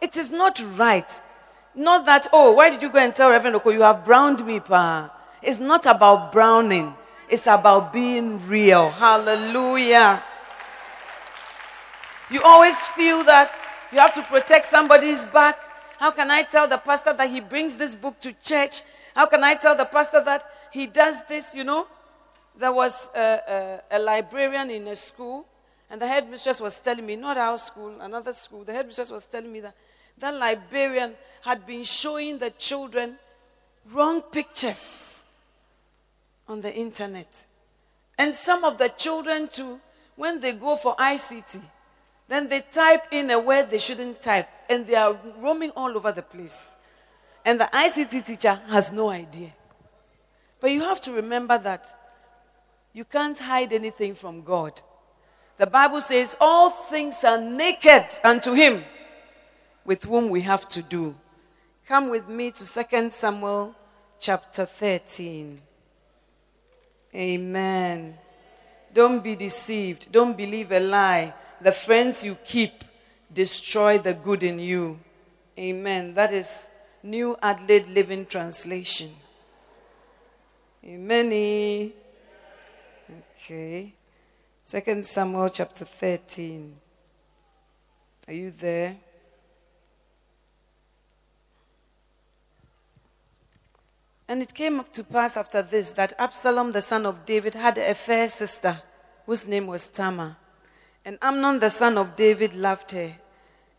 It 0.00 0.16
is 0.16 0.30
not 0.30 0.62
right. 0.78 1.10
Not 1.74 2.06
that, 2.06 2.28
oh, 2.32 2.52
why 2.52 2.70
did 2.70 2.84
you 2.84 2.88
go 2.88 3.00
and 3.00 3.12
tell 3.12 3.30
Reverend 3.30 3.56
Oko, 3.56 3.70
you 3.70 3.82
have 3.82 4.04
browned 4.04 4.46
me, 4.46 4.60
pa? 4.60 5.10
It's 5.42 5.58
not 5.58 5.86
about 5.86 6.30
browning. 6.30 6.94
It's 7.28 7.48
about 7.48 7.92
being 7.92 8.46
real. 8.46 8.90
Hallelujah. 8.90 10.22
You 12.32 12.40
always 12.42 12.78
feel 12.96 13.22
that 13.24 13.54
you 13.92 13.98
have 13.98 14.12
to 14.14 14.22
protect 14.22 14.64
somebody's 14.64 15.22
back. 15.26 15.58
How 15.98 16.10
can 16.10 16.30
I 16.30 16.42
tell 16.42 16.66
the 16.66 16.78
pastor 16.78 17.12
that 17.12 17.28
he 17.28 17.40
brings 17.40 17.76
this 17.76 17.94
book 17.94 18.18
to 18.20 18.32
church? 18.32 18.80
How 19.14 19.26
can 19.26 19.44
I 19.44 19.54
tell 19.54 19.76
the 19.76 19.84
pastor 19.84 20.22
that 20.24 20.50
he 20.72 20.86
does 20.86 21.18
this? 21.28 21.54
You 21.54 21.64
know, 21.64 21.86
there 22.58 22.72
was 22.72 23.10
a, 23.14 23.80
a, 23.90 23.98
a 23.98 23.98
librarian 23.98 24.70
in 24.70 24.88
a 24.88 24.96
school, 24.96 25.44
and 25.90 26.00
the 26.00 26.08
headmistress 26.08 26.58
was 26.58 26.80
telling 26.80 27.04
me, 27.04 27.16
not 27.16 27.36
our 27.36 27.58
school, 27.58 28.00
another 28.00 28.32
school, 28.32 28.64
the 28.64 28.72
headmistress 28.72 29.10
was 29.10 29.26
telling 29.26 29.52
me 29.52 29.60
that 29.60 29.74
that 30.16 30.34
librarian 30.34 31.12
had 31.42 31.66
been 31.66 31.84
showing 31.84 32.38
the 32.38 32.50
children 32.50 33.16
wrong 33.92 34.22
pictures 34.22 35.24
on 36.48 36.62
the 36.62 36.74
internet. 36.74 37.44
And 38.16 38.34
some 38.34 38.64
of 38.64 38.78
the 38.78 38.88
children, 38.88 39.48
too, 39.48 39.80
when 40.16 40.40
they 40.40 40.52
go 40.52 40.76
for 40.76 40.96
ICT, 40.96 41.60
then 42.32 42.48
they 42.48 42.60
type 42.62 43.02
in 43.10 43.30
a 43.30 43.38
word 43.38 43.68
they 43.68 43.78
shouldn't 43.78 44.22
type, 44.22 44.48
and 44.70 44.86
they 44.86 44.94
are 44.94 45.18
roaming 45.38 45.70
all 45.76 45.94
over 45.94 46.12
the 46.12 46.22
place. 46.22 46.78
And 47.44 47.60
the 47.60 47.68
ICT 47.70 48.24
teacher 48.24 48.58
has 48.68 48.90
no 48.90 49.10
idea. 49.10 49.52
But 50.58 50.70
you 50.70 50.80
have 50.80 50.98
to 51.02 51.12
remember 51.12 51.58
that 51.58 51.94
you 52.94 53.04
can't 53.04 53.38
hide 53.38 53.74
anything 53.74 54.14
from 54.14 54.42
God. 54.42 54.80
The 55.58 55.66
Bible 55.66 56.00
says, 56.00 56.34
All 56.40 56.70
things 56.70 57.22
are 57.22 57.38
naked 57.38 58.06
unto 58.24 58.54
him 58.54 58.82
with 59.84 60.04
whom 60.04 60.30
we 60.30 60.40
have 60.40 60.66
to 60.70 60.80
do. 60.80 61.14
Come 61.86 62.08
with 62.08 62.28
me 62.28 62.50
to 62.52 62.64
2 62.66 63.10
Samuel 63.10 63.74
chapter 64.18 64.64
13. 64.64 65.60
Amen. 67.14 68.16
Don't 68.94 69.22
be 69.22 69.36
deceived. 69.36 70.10
Don't 70.10 70.34
believe 70.34 70.72
a 70.72 70.80
lie. 70.80 71.34
The 71.62 71.70
friends 71.70 72.24
you 72.24 72.36
keep 72.44 72.82
destroy 73.32 73.96
the 73.96 74.14
good 74.14 74.42
in 74.42 74.58
you. 74.58 74.98
Amen. 75.56 76.12
That 76.14 76.32
is 76.32 76.68
New 77.04 77.36
Adelaide 77.40 77.86
Living 77.86 78.26
Translation. 78.26 79.12
Amen. 80.84 81.92
Okay. 83.38 83.94
Second 84.64 85.06
Samuel 85.06 85.50
chapter 85.50 85.84
13. 85.84 86.74
Are 88.26 88.34
you 88.34 88.50
there? 88.50 88.96
And 94.26 94.42
it 94.42 94.52
came 94.52 94.80
up 94.80 94.92
to 94.94 95.04
pass 95.04 95.36
after 95.36 95.62
this 95.62 95.92
that 95.92 96.12
Absalom, 96.18 96.72
the 96.72 96.80
son 96.80 97.06
of 97.06 97.24
David, 97.24 97.54
had 97.54 97.78
a 97.78 97.94
fair 97.94 98.26
sister 98.26 98.82
whose 99.26 99.46
name 99.46 99.68
was 99.68 99.86
Tamar. 99.86 100.38
And 101.04 101.18
Amnon, 101.20 101.58
the 101.58 101.70
son 101.70 101.98
of 101.98 102.16
David, 102.16 102.54
loved 102.54 102.92
her. 102.92 103.12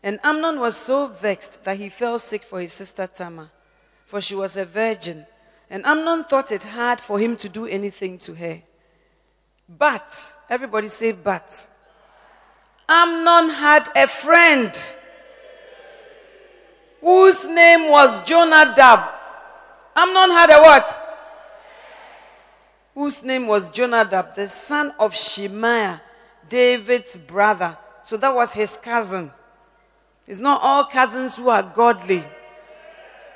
And 0.02 0.20
Amnon 0.22 0.60
was 0.60 0.76
so 0.76 1.06
vexed 1.06 1.64
that 1.64 1.78
he 1.78 1.88
fell 1.88 2.18
sick 2.18 2.44
for 2.44 2.60
his 2.60 2.72
sister 2.72 3.06
Tamar, 3.06 3.50
for 4.06 4.20
she 4.20 4.34
was 4.34 4.56
a 4.56 4.64
virgin. 4.64 5.26
And 5.70 5.86
Amnon 5.86 6.24
thought 6.24 6.52
it 6.52 6.62
hard 6.62 7.00
for 7.00 7.18
him 7.18 7.36
to 7.38 7.48
do 7.48 7.66
anything 7.66 8.18
to 8.18 8.34
her. 8.34 8.60
But, 9.66 10.36
everybody 10.50 10.88
say, 10.88 11.12
but. 11.12 11.68
Amnon 12.86 13.48
had 13.48 13.88
a 13.96 14.06
friend 14.06 14.78
whose 17.00 17.46
name 17.48 17.88
was 17.88 18.22
Jonadab 18.28 19.14
Amnon 19.96 20.30
had 20.30 20.50
a 20.50 20.58
what? 20.58 21.00
Whose 22.94 23.22
name 23.22 23.46
was 23.46 23.68
Jonadab, 23.68 24.34
the 24.34 24.48
son 24.48 24.92
of 24.98 25.14
Shimeah, 25.14 26.00
David's 26.48 27.16
brother. 27.16 27.76
So 28.02 28.16
that 28.18 28.34
was 28.34 28.52
his 28.52 28.76
cousin. 28.76 29.32
It's 30.26 30.40
not 30.40 30.60
all 30.62 30.84
cousins 30.84 31.36
who 31.36 31.48
are 31.48 31.62
godly. 31.62 32.24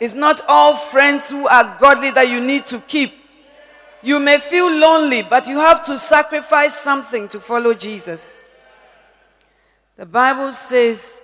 It's 0.00 0.14
not 0.14 0.40
all 0.48 0.74
friends 0.74 1.30
who 1.30 1.46
are 1.48 1.76
godly 1.80 2.10
that 2.12 2.28
you 2.28 2.40
need 2.40 2.66
to 2.66 2.78
keep. 2.80 3.12
You 4.02 4.20
may 4.20 4.38
feel 4.38 4.70
lonely, 4.70 5.22
but 5.22 5.48
you 5.48 5.58
have 5.58 5.84
to 5.86 5.98
sacrifice 5.98 6.74
something 6.78 7.26
to 7.28 7.40
follow 7.40 7.74
Jesus. 7.74 8.46
The 9.96 10.06
Bible 10.06 10.52
says, 10.52 11.20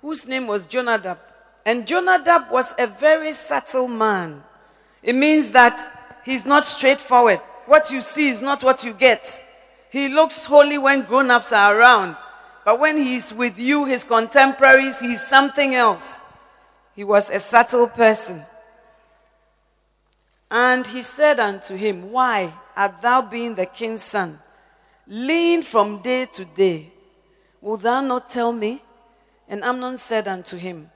whose 0.00 0.26
name 0.26 0.46
was 0.46 0.66
Jonadab. 0.66 1.18
And 1.66 1.86
Jonadab 1.86 2.50
was 2.50 2.74
a 2.78 2.86
very 2.86 3.32
subtle 3.32 3.88
man. 3.88 4.42
It 5.02 5.14
means 5.14 5.50
that 5.50 6.20
he's 6.24 6.46
not 6.46 6.64
straightforward. 6.64 7.40
What 7.66 7.90
you 7.90 8.00
see 8.00 8.28
is 8.28 8.42
not 8.42 8.62
what 8.62 8.84
you 8.84 8.92
get. 8.92 9.44
He 9.94 10.08
looks 10.08 10.44
holy 10.44 10.76
when 10.76 11.02
grown 11.02 11.30
ups 11.30 11.52
are 11.52 11.78
around. 11.78 12.16
But 12.64 12.80
when 12.80 12.96
he's 12.96 13.32
with 13.32 13.60
you, 13.60 13.84
his 13.84 14.02
contemporaries, 14.02 14.98
he's 14.98 15.22
something 15.22 15.76
else. 15.76 16.18
He 16.96 17.04
was 17.04 17.30
a 17.30 17.38
subtle 17.38 17.86
person. 17.86 18.44
And 20.50 20.84
he 20.84 21.00
said 21.00 21.38
unto 21.38 21.76
him, 21.76 22.10
Why 22.10 22.54
art 22.76 23.02
thou 23.02 23.22
being 23.22 23.54
the 23.54 23.66
king's 23.66 24.02
son? 24.02 24.40
Lean 25.06 25.62
from 25.62 26.02
day 26.02 26.26
to 26.26 26.44
day. 26.44 26.92
Wilt 27.60 27.82
thou 27.82 28.00
not 28.00 28.28
tell 28.28 28.52
me? 28.52 28.82
And 29.48 29.62
Amnon 29.62 29.96
said 29.96 30.26
unto 30.26 30.56
him, 30.56 30.90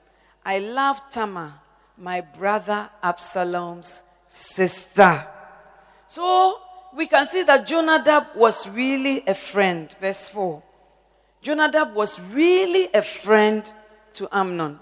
I 0.45 0.59
love 0.59 0.99
Tamar, 1.09 1.53
my 1.97 2.19
brother 2.19 2.89
Absalom's 3.01 4.03
sister. 4.27 5.25
So 6.09 6.59
we 6.95 7.07
can 7.07 7.25
see 7.27 7.43
that 7.43 7.67
Jonadab 7.67 8.27
was 8.35 8.67
really 8.67 9.23
a 9.27 9.33
friend. 9.33 9.93
Verse 9.99 10.29
4. 10.29 10.61
Jonadab 11.41 11.93
was 11.93 12.19
really 12.19 12.89
a 12.93 13.01
friend 13.01 13.71
to 14.13 14.27
Amnon. 14.31 14.79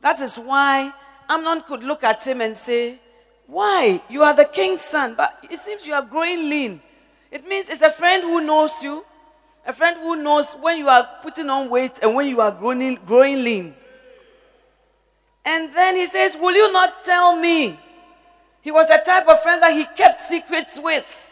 That 0.00 0.20
is 0.20 0.36
why 0.38 0.92
Amnon 1.28 1.62
could 1.62 1.82
look 1.82 2.04
at 2.04 2.26
him 2.26 2.40
and 2.40 2.56
say, 2.56 3.00
Why? 3.46 4.02
You 4.08 4.22
are 4.22 4.34
the 4.34 4.44
king's 4.44 4.82
son, 4.82 5.14
but 5.16 5.38
it 5.50 5.58
seems 5.58 5.86
you 5.86 5.94
are 5.94 6.02
growing 6.02 6.48
lean. 6.48 6.80
It 7.30 7.46
means 7.46 7.68
it's 7.68 7.82
a 7.82 7.90
friend 7.90 8.22
who 8.22 8.40
knows 8.40 8.82
you, 8.82 9.04
a 9.66 9.72
friend 9.72 9.98
who 9.98 10.16
knows 10.16 10.52
when 10.54 10.78
you 10.78 10.88
are 10.88 11.08
putting 11.22 11.48
on 11.48 11.68
weight 11.68 11.98
and 12.02 12.14
when 12.14 12.28
you 12.28 12.40
are 12.40 12.50
growing, 12.50 12.96
growing 13.06 13.42
lean. 13.42 13.74
And 15.44 15.74
then 15.74 15.96
he 15.96 16.06
says, 16.06 16.36
Will 16.36 16.54
you 16.54 16.72
not 16.72 17.02
tell 17.02 17.36
me? 17.36 17.78
He 18.60 18.70
was 18.70 18.90
a 18.90 19.02
type 19.02 19.26
of 19.26 19.42
friend 19.42 19.62
that 19.62 19.72
he 19.72 19.84
kept 19.96 20.20
secrets 20.20 20.78
with. 20.78 21.29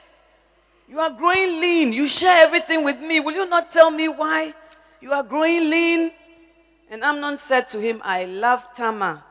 You 0.89 1.01
are 1.01 1.11
growing 1.11 1.61
lean. 1.61 1.93
You 1.93 2.09
share 2.09 2.45
everything 2.45 2.83
with 2.83 3.01
me. 3.01 3.21
Will 3.21 3.35
you 3.35 3.49
not 3.49 3.71
tell 3.71 3.91
me 3.91 4.09
why 4.09 4.55
you 5.01 5.13
are 5.13 5.23
growing 5.23 5.69
lean? 5.69 6.13
And 6.91 7.05
Amnon 7.05 7.37
said 7.37 7.69
to 7.69 7.81
him, 7.81 8.01
I 8.03 8.25
love 8.25 8.73
Tamar, 8.73 9.23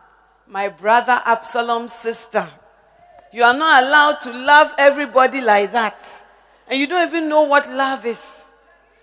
my 0.47 0.69
brother 0.69 1.19
Absalom's 1.25 1.93
sister. 1.93 2.47
You 3.33 3.43
are 3.43 3.55
not 3.55 3.83
allowed 3.83 4.19
to 4.21 4.31
love 4.31 4.71
everybody 4.77 5.41
like 5.41 5.71
that. 5.71 6.05
And 6.67 6.79
you 6.79 6.85
don't 6.85 7.07
even 7.07 7.27
know 7.27 7.41
what 7.41 7.71
love 7.71 8.05
is. 8.05 8.51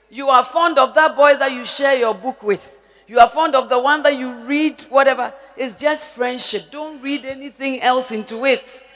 You 0.09 0.29
are 0.29 0.45
fond 0.45 0.79
of 0.79 0.95
that 0.95 1.17
boy 1.17 1.35
that 1.37 1.51
you 1.51 1.65
share 1.65 1.95
your 1.95 2.15
book 2.15 2.43
with. 2.43 2.79
You 3.09 3.19
are 3.19 3.29
fond 3.29 3.57
of 3.57 3.69
the 3.69 3.79
one 3.79 4.03
that 4.05 4.17
you 4.17 4.33
read, 4.45 4.81
whatever. 4.83 5.35
It's 5.57 5.75
just 5.75 6.07
friendship. 6.09 6.71
Don't 6.71 7.03
read 7.03 7.25
anything 7.25 7.83
else 7.83 8.13
into 8.13 8.45
it. 8.45 8.87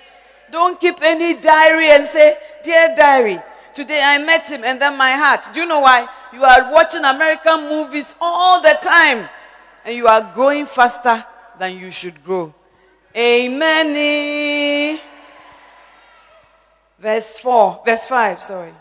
Don't 0.50 0.80
keep 0.80 1.02
any 1.02 1.34
diary 1.34 1.90
and 1.90 2.06
say, 2.06 2.38
Dear 2.62 2.94
diary, 2.96 3.40
today 3.74 4.02
I 4.02 4.18
met 4.18 4.50
him 4.50 4.64
and 4.64 4.80
then 4.80 4.96
my 4.96 5.12
heart. 5.12 5.48
Do 5.52 5.60
you 5.60 5.66
know 5.66 5.80
why? 5.80 6.08
You 6.32 6.44
are 6.44 6.72
watching 6.72 7.04
American 7.04 7.68
movies 7.68 8.14
all 8.20 8.60
the 8.60 8.78
time 8.80 9.28
and 9.84 9.94
you 9.94 10.06
are 10.06 10.32
growing 10.34 10.66
faster 10.66 11.24
than 11.58 11.78
you 11.78 11.90
should 11.90 12.22
grow. 12.24 12.54
Amen. 13.16 15.00
Verse 16.98 17.38
4, 17.38 17.82
verse 17.84 18.06
5, 18.06 18.42
sorry. 18.42 18.74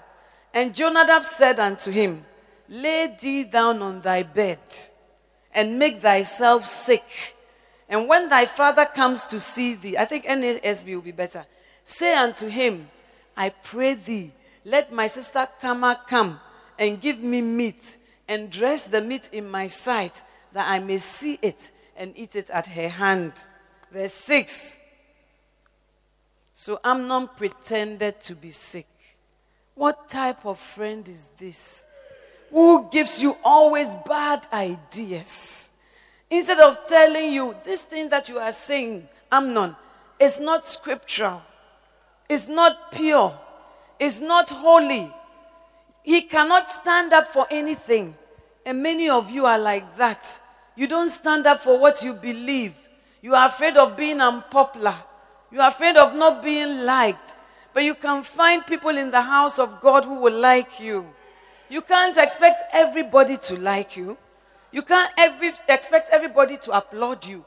And 0.53 0.73
Jonadab 0.73 1.23
said 1.23 1.59
unto 1.59 1.91
him, 1.91 2.25
Lay 2.69 3.15
thee 3.19 3.43
down 3.43 3.81
on 3.81 4.01
thy 4.01 4.23
bed 4.23 4.59
and 5.53 5.79
make 5.79 6.01
thyself 6.01 6.65
sick. 6.65 7.05
And 7.87 8.07
when 8.07 8.27
thy 8.27 8.45
father 8.45 8.85
comes 8.85 9.25
to 9.25 9.39
see 9.39 9.75
thee, 9.75 9.97
I 9.97 10.05
think 10.05 10.25
NASB 10.25 10.93
will 10.93 11.01
be 11.01 11.11
better. 11.11 11.45
Say 11.89 12.13
unto 12.15 12.49
him, 12.49 12.89
I 13.37 13.47
pray 13.47 13.93
thee, 13.93 14.33
let 14.65 14.91
my 14.91 15.07
sister 15.07 15.47
Tamar 15.57 15.95
come 16.05 16.37
and 16.77 16.99
give 16.99 17.19
me 17.21 17.39
meat 17.39 17.97
and 18.27 18.51
dress 18.51 18.83
the 18.83 18.99
meat 18.99 19.29
in 19.31 19.49
my 19.49 19.69
sight 19.69 20.21
that 20.51 20.69
I 20.69 20.79
may 20.79 20.97
see 20.97 21.39
it 21.41 21.71
and 21.95 22.11
eat 22.17 22.35
it 22.35 22.49
at 22.49 22.67
her 22.67 22.89
hand. 22.89 23.31
Verse 23.89 24.11
6. 24.11 24.77
So 26.53 26.77
Amnon 26.83 27.29
pretended 27.37 28.19
to 28.19 28.35
be 28.35 28.51
sick. 28.51 28.89
What 29.73 30.09
type 30.09 30.45
of 30.45 30.59
friend 30.59 31.07
is 31.07 31.29
this? 31.37 31.85
Who 32.51 32.89
gives 32.91 33.23
you 33.23 33.37
always 33.45 33.87
bad 34.05 34.45
ideas? 34.51 35.69
Instead 36.29 36.59
of 36.59 36.85
telling 36.85 37.31
you 37.31 37.55
this 37.63 37.81
thing 37.81 38.09
that 38.09 38.27
you 38.27 38.39
are 38.39 38.51
saying, 38.51 39.07
Amnon, 39.31 39.73
is 40.19 40.41
not 40.41 40.67
scriptural. 40.67 41.41
Is 42.29 42.49
not 42.49 42.91
pure, 42.91 43.37
is 43.99 44.19
not 44.19 44.49
holy. 44.49 45.11
He 46.03 46.21
cannot 46.21 46.69
stand 46.69 47.13
up 47.13 47.27
for 47.27 47.47
anything. 47.49 48.15
And 48.65 48.83
many 48.83 49.09
of 49.09 49.31
you 49.31 49.45
are 49.45 49.57
like 49.59 49.95
that. 49.97 50.41
You 50.75 50.87
don't 50.87 51.09
stand 51.09 51.47
up 51.47 51.61
for 51.61 51.79
what 51.79 52.03
you 52.03 52.13
believe. 52.13 52.73
You 53.21 53.33
are 53.33 53.47
afraid 53.47 53.77
of 53.77 53.95
being 53.95 54.21
unpopular. 54.21 54.95
You 55.51 55.61
are 55.61 55.69
afraid 55.69 55.97
of 55.97 56.13
not 56.15 56.43
being 56.43 56.85
liked. 56.85 57.35
But 57.73 57.83
you 57.83 57.95
can 57.95 58.23
find 58.23 58.65
people 58.65 58.97
in 58.97 59.11
the 59.11 59.21
house 59.21 59.59
of 59.59 59.79
God 59.81 60.05
who 60.05 60.15
will 60.15 60.37
like 60.37 60.79
you. 60.79 61.05
You 61.69 61.81
can't 61.81 62.17
expect 62.17 62.63
everybody 62.73 63.37
to 63.37 63.55
like 63.57 63.95
you. 63.95 64.17
You 64.71 64.81
can't 64.81 65.11
every, 65.17 65.53
expect 65.67 66.09
everybody 66.11 66.57
to 66.57 66.71
applaud 66.71 67.25
you. 67.25 67.45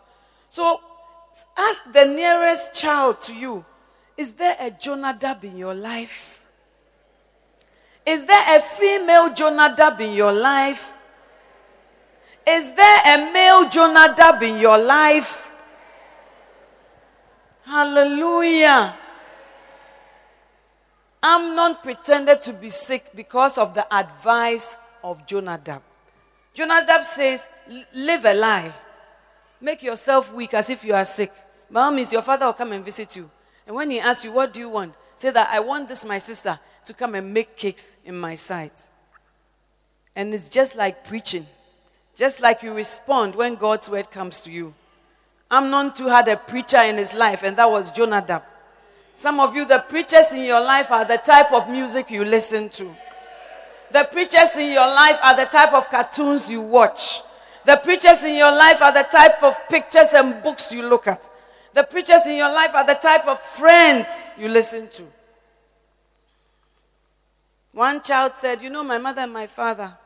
So 0.48 0.80
ask 1.56 1.82
the 1.92 2.04
nearest 2.04 2.72
child 2.74 3.20
to 3.22 3.34
you 3.34 3.64
is 4.20 4.32
there 4.32 4.54
a 4.60 4.70
Jonadab 4.70 5.42
in 5.44 5.56
your 5.56 5.72
life? 5.72 6.44
Is 8.04 8.26
there 8.26 8.54
a 8.54 8.60
female 8.60 9.32
Jonadab 9.32 9.98
in 9.98 10.12
your 10.12 10.30
life? 10.30 10.92
Is 12.46 12.70
there 12.74 13.00
a 13.06 13.32
male 13.32 13.66
Jonadab 13.70 14.42
in 14.42 14.58
your 14.58 14.76
life? 14.76 15.50
Hallelujah. 17.64 18.94
Amnon 21.22 21.76
pretended 21.82 22.42
to 22.42 22.52
be 22.52 22.68
sick 22.68 23.16
because 23.16 23.56
of 23.56 23.72
the 23.72 23.86
advice 23.94 24.76
of 25.02 25.26
Jonadab. 25.26 25.80
Jonadab 26.52 27.04
says, 27.04 27.48
Live 27.94 28.26
a 28.26 28.34
lie. 28.34 28.74
Make 29.62 29.82
yourself 29.82 30.30
weak 30.34 30.52
as 30.52 30.68
if 30.68 30.84
you 30.84 30.92
are 30.92 31.06
sick. 31.06 31.32
By 31.70 31.84
all 31.84 31.90
means, 31.90 32.12
your 32.12 32.20
father 32.20 32.44
will 32.44 32.52
come 32.52 32.72
and 32.72 32.84
visit 32.84 33.16
you. 33.16 33.30
And 33.70 33.76
when 33.76 33.88
he 33.88 34.00
asks 34.00 34.24
you, 34.24 34.32
What 34.32 34.52
do 34.52 34.58
you 34.58 34.68
want? 34.68 34.96
Say 35.14 35.30
that 35.30 35.48
I 35.52 35.60
want 35.60 35.86
this, 35.86 36.04
my 36.04 36.18
sister, 36.18 36.58
to 36.86 36.92
come 36.92 37.14
and 37.14 37.32
make 37.32 37.56
cakes 37.56 37.96
in 38.04 38.18
my 38.18 38.34
sight. 38.34 38.72
And 40.16 40.34
it's 40.34 40.48
just 40.48 40.74
like 40.74 41.04
preaching. 41.04 41.46
Just 42.16 42.40
like 42.40 42.64
you 42.64 42.74
respond 42.74 43.36
when 43.36 43.54
God's 43.54 43.88
word 43.88 44.10
comes 44.10 44.40
to 44.40 44.50
you. 44.50 44.74
Amnon 45.52 45.92
too 45.92 46.08
had 46.08 46.26
a 46.26 46.36
preacher 46.36 46.78
in 46.78 46.96
his 46.96 47.14
life, 47.14 47.44
and 47.44 47.56
that 47.58 47.70
was 47.70 47.92
Jonadab. 47.92 48.42
Some 49.14 49.38
of 49.38 49.54
you, 49.54 49.64
the 49.64 49.78
preachers 49.88 50.32
in 50.32 50.40
your 50.40 50.60
life 50.60 50.90
are 50.90 51.04
the 51.04 51.18
type 51.18 51.52
of 51.52 51.70
music 51.70 52.10
you 52.10 52.24
listen 52.24 52.70
to. 52.70 52.92
The 53.92 54.08
preachers 54.10 54.56
in 54.56 54.72
your 54.72 54.88
life 54.88 55.20
are 55.22 55.36
the 55.36 55.44
type 55.44 55.74
of 55.74 55.88
cartoons 55.88 56.50
you 56.50 56.60
watch. 56.60 57.20
The 57.64 57.76
preachers 57.76 58.24
in 58.24 58.34
your 58.34 58.50
life 58.50 58.82
are 58.82 58.92
the 58.92 59.04
type 59.04 59.44
of 59.44 59.56
pictures 59.68 60.12
and 60.12 60.42
books 60.42 60.72
you 60.72 60.82
look 60.82 61.06
at. 61.06 61.28
The 61.72 61.84
preachers 61.84 62.26
in 62.26 62.36
your 62.36 62.52
life 62.52 62.74
are 62.74 62.86
the 62.86 62.94
type 62.94 63.26
of 63.26 63.40
friends 63.40 64.06
you 64.36 64.48
listen 64.48 64.88
to. 64.88 65.06
One 67.72 68.02
child 68.02 68.32
said, 68.36 68.62
You 68.62 68.70
know, 68.70 68.82
my 68.82 68.98
mother 68.98 69.22
and 69.22 69.32
my 69.32 69.46
father, 69.46 69.96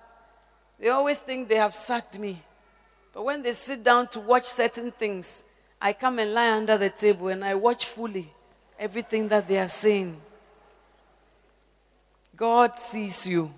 they 0.78 0.88
always 0.88 1.18
think 1.18 1.48
they 1.48 1.56
have 1.56 1.74
sacked 1.74 2.18
me. 2.18 2.42
But 3.12 3.24
when 3.24 3.42
they 3.42 3.52
sit 3.52 3.82
down 3.82 4.08
to 4.08 4.20
watch 4.20 4.44
certain 4.44 4.90
things, 4.90 5.44
I 5.80 5.92
come 5.92 6.18
and 6.18 6.34
lie 6.34 6.50
under 6.50 6.76
the 6.76 6.90
table 6.90 7.28
and 7.28 7.44
I 7.44 7.54
watch 7.54 7.86
fully 7.86 8.30
everything 8.78 9.28
that 9.28 9.46
they 9.46 9.58
are 9.58 9.68
saying. 9.68 10.20
God 12.36 12.78
sees 12.78 13.26
you, 13.26 13.52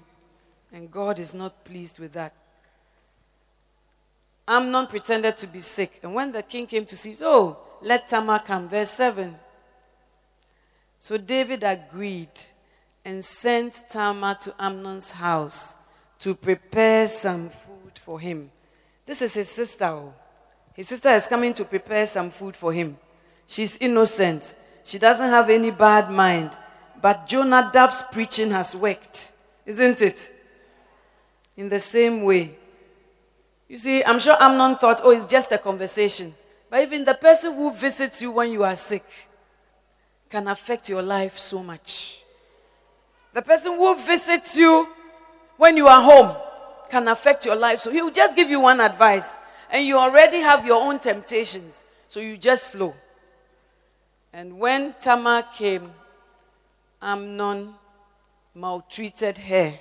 and 0.72 0.90
God 0.90 1.18
is 1.18 1.32
not 1.32 1.64
pleased 1.64 1.98
with 1.98 2.12
that. 2.12 2.34
Amnon 4.46 4.86
pretended 4.86 5.36
to 5.38 5.46
be 5.46 5.60
sick, 5.60 5.98
and 6.02 6.14
when 6.14 6.30
the 6.30 6.42
king 6.42 6.66
came 6.66 6.84
to 6.84 6.96
see, 6.96 7.16
oh, 7.22 7.56
let 7.82 8.08
Tamar 8.08 8.40
come. 8.40 8.68
Verse 8.68 8.90
7. 8.90 9.36
So 10.98 11.16
David 11.16 11.62
agreed 11.62 12.30
and 13.04 13.24
sent 13.24 13.82
Tamar 13.88 14.34
to 14.36 14.54
Amnon's 14.58 15.10
house 15.12 15.74
to 16.18 16.34
prepare 16.34 17.06
some 17.08 17.50
food 17.50 17.98
for 18.02 18.18
him. 18.18 18.50
This 19.04 19.22
is 19.22 19.34
his 19.34 19.48
sister. 19.48 19.84
Oh. 19.84 20.14
His 20.74 20.88
sister 20.88 21.10
is 21.10 21.26
coming 21.26 21.54
to 21.54 21.64
prepare 21.64 22.06
some 22.06 22.30
food 22.30 22.56
for 22.56 22.72
him. 22.72 22.98
She's 23.46 23.76
innocent. 23.76 24.54
She 24.84 24.98
doesn't 24.98 25.28
have 25.28 25.50
any 25.50 25.70
bad 25.70 26.10
mind. 26.10 26.56
But 27.00 27.28
Jonadab's 27.28 28.02
preaching 28.10 28.50
has 28.50 28.74
worked, 28.74 29.32
isn't 29.64 30.00
it? 30.00 30.32
In 31.56 31.68
the 31.68 31.80
same 31.80 32.22
way, 32.22 32.56
You 33.68 33.78
see, 33.78 34.04
I'm 34.04 34.18
sure 34.18 34.36
Amnon 34.40 34.76
thought, 34.76 35.00
oh, 35.02 35.10
it's 35.10 35.26
just 35.26 35.50
a 35.52 35.58
conversation. 35.58 36.34
Even 36.78 37.04
the 37.04 37.14
person 37.14 37.54
who 37.54 37.72
visits 37.72 38.20
you 38.22 38.30
when 38.30 38.50
you 38.52 38.64
are 38.64 38.76
sick 38.76 39.04
can 40.28 40.48
affect 40.48 40.88
your 40.88 41.02
life 41.02 41.38
so 41.38 41.62
much. 41.62 42.22
The 43.32 43.42
person 43.42 43.74
who 43.74 43.94
visits 43.94 44.56
you 44.56 44.88
when 45.56 45.76
you 45.76 45.86
are 45.86 46.02
home 46.02 46.36
can 46.90 47.08
affect 47.08 47.44
your 47.44 47.56
life. 47.56 47.80
So 47.80 47.90
he 47.90 48.02
will 48.02 48.10
just 48.10 48.36
give 48.36 48.50
you 48.50 48.60
one 48.60 48.80
advice, 48.80 49.28
and 49.70 49.84
you 49.84 49.98
already 49.98 50.38
have 50.38 50.66
your 50.66 50.82
own 50.82 50.98
temptations. 50.98 51.84
So 52.08 52.20
you 52.20 52.36
just 52.36 52.70
flow. 52.70 52.94
And 54.32 54.58
when 54.58 54.94
Tamar 55.00 55.42
came, 55.42 55.90
Amnon 57.00 57.74
maltreated 58.54 59.38
her. 59.38 59.78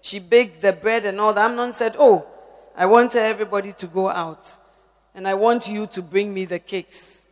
She 0.00 0.18
baked 0.18 0.60
the 0.60 0.72
bread 0.72 1.04
and 1.04 1.20
all 1.20 1.32
that. 1.32 1.50
Amnon 1.50 1.72
said, 1.72 1.96
Oh, 1.98 2.26
I 2.76 2.86
want 2.86 3.14
everybody 3.14 3.72
to 3.72 3.86
go 3.86 4.08
out, 4.08 4.56
and 5.14 5.28
I 5.28 5.34
want 5.34 5.68
you 5.68 5.86
to 5.86 6.02
bring 6.02 6.34
me 6.34 6.44
the 6.44 6.58
cakes. 6.58 7.24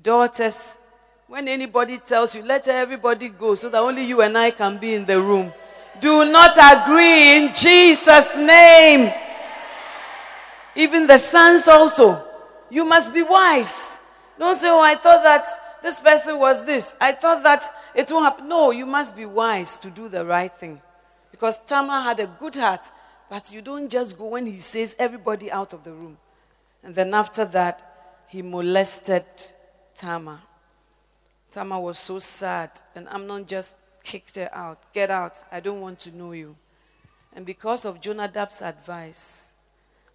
Daughters, 0.00 0.78
when 1.26 1.48
anybody 1.48 1.98
tells 1.98 2.34
you, 2.34 2.42
let 2.42 2.66
everybody 2.68 3.28
go 3.28 3.54
so 3.54 3.68
that 3.68 3.78
only 3.78 4.04
you 4.04 4.22
and 4.22 4.36
I 4.38 4.50
can 4.50 4.78
be 4.78 4.94
in 4.94 5.04
the 5.04 5.20
room. 5.20 5.52
Do 6.00 6.24
not 6.24 6.56
agree 6.56 7.36
in 7.36 7.52
Jesus' 7.52 8.36
name. 8.36 9.12
Even 10.74 11.06
the 11.06 11.18
sons 11.18 11.68
also. 11.68 12.24
You 12.70 12.84
must 12.84 13.12
be 13.12 13.22
wise. 13.22 14.00
Don't 14.38 14.54
say, 14.54 14.68
oh, 14.68 14.80
I 14.80 14.94
thought 14.94 15.22
that 15.24 15.82
this 15.82 15.98
person 15.98 16.38
was 16.38 16.64
this. 16.64 16.94
I 17.00 17.12
thought 17.12 17.42
that 17.42 17.62
it 17.94 18.10
won't 18.10 18.24
happen. 18.24 18.48
No, 18.48 18.70
you 18.70 18.86
must 18.86 19.16
be 19.16 19.26
wise 19.26 19.76
to 19.78 19.90
do 19.90 20.08
the 20.08 20.24
right 20.24 20.54
thing. 20.54 20.80
Because 21.30 21.58
Tamar 21.66 22.02
had 22.02 22.20
a 22.20 22.26
good 22.26 22.54
heart, 22.56 22.90
but 23.28 23.52
you 23.52 23.60
don't 23.60 23.88
just 23.88 24.16
go 24.16 24.26
when 24.26 24.46
he 24.46 24.58
says 24.58 24.94
everybody 24.98 25.50
out 25.50 25.72
of 25.72 25.84
the 25.84 25.92
room. 25.92 26.16
And 26.82 26.94
then 26.94 27.14
after 27.14 27.44
that, 27.46 28.24
he 28.28 28.42
molested 28.42 29.24
Tamar. 29.94 30.40
Tamar 31.50 31.80
was 31.80 31.98
so 31.98 32.18
sad, 32.18 32.70
and 32.94 33.08
Amnon 33.08 33.44
just 33.44 33.74
kicked 34.04 34.36
her 34.36 34.48
out. 34.54 34.92
Get 34.92 35.10
out. 35.10 35.42
I 35.50 35.60
don't 35.60 35.80
want 35.80 35.98
to 36.00 36.16
know 36.16 36.32
you. 36.32 36.56
And 37.32 37.44
because 37.44 37.84
of 37.84 38.00
Jonadab's 38.00 38.62
advice, 38.62 39.52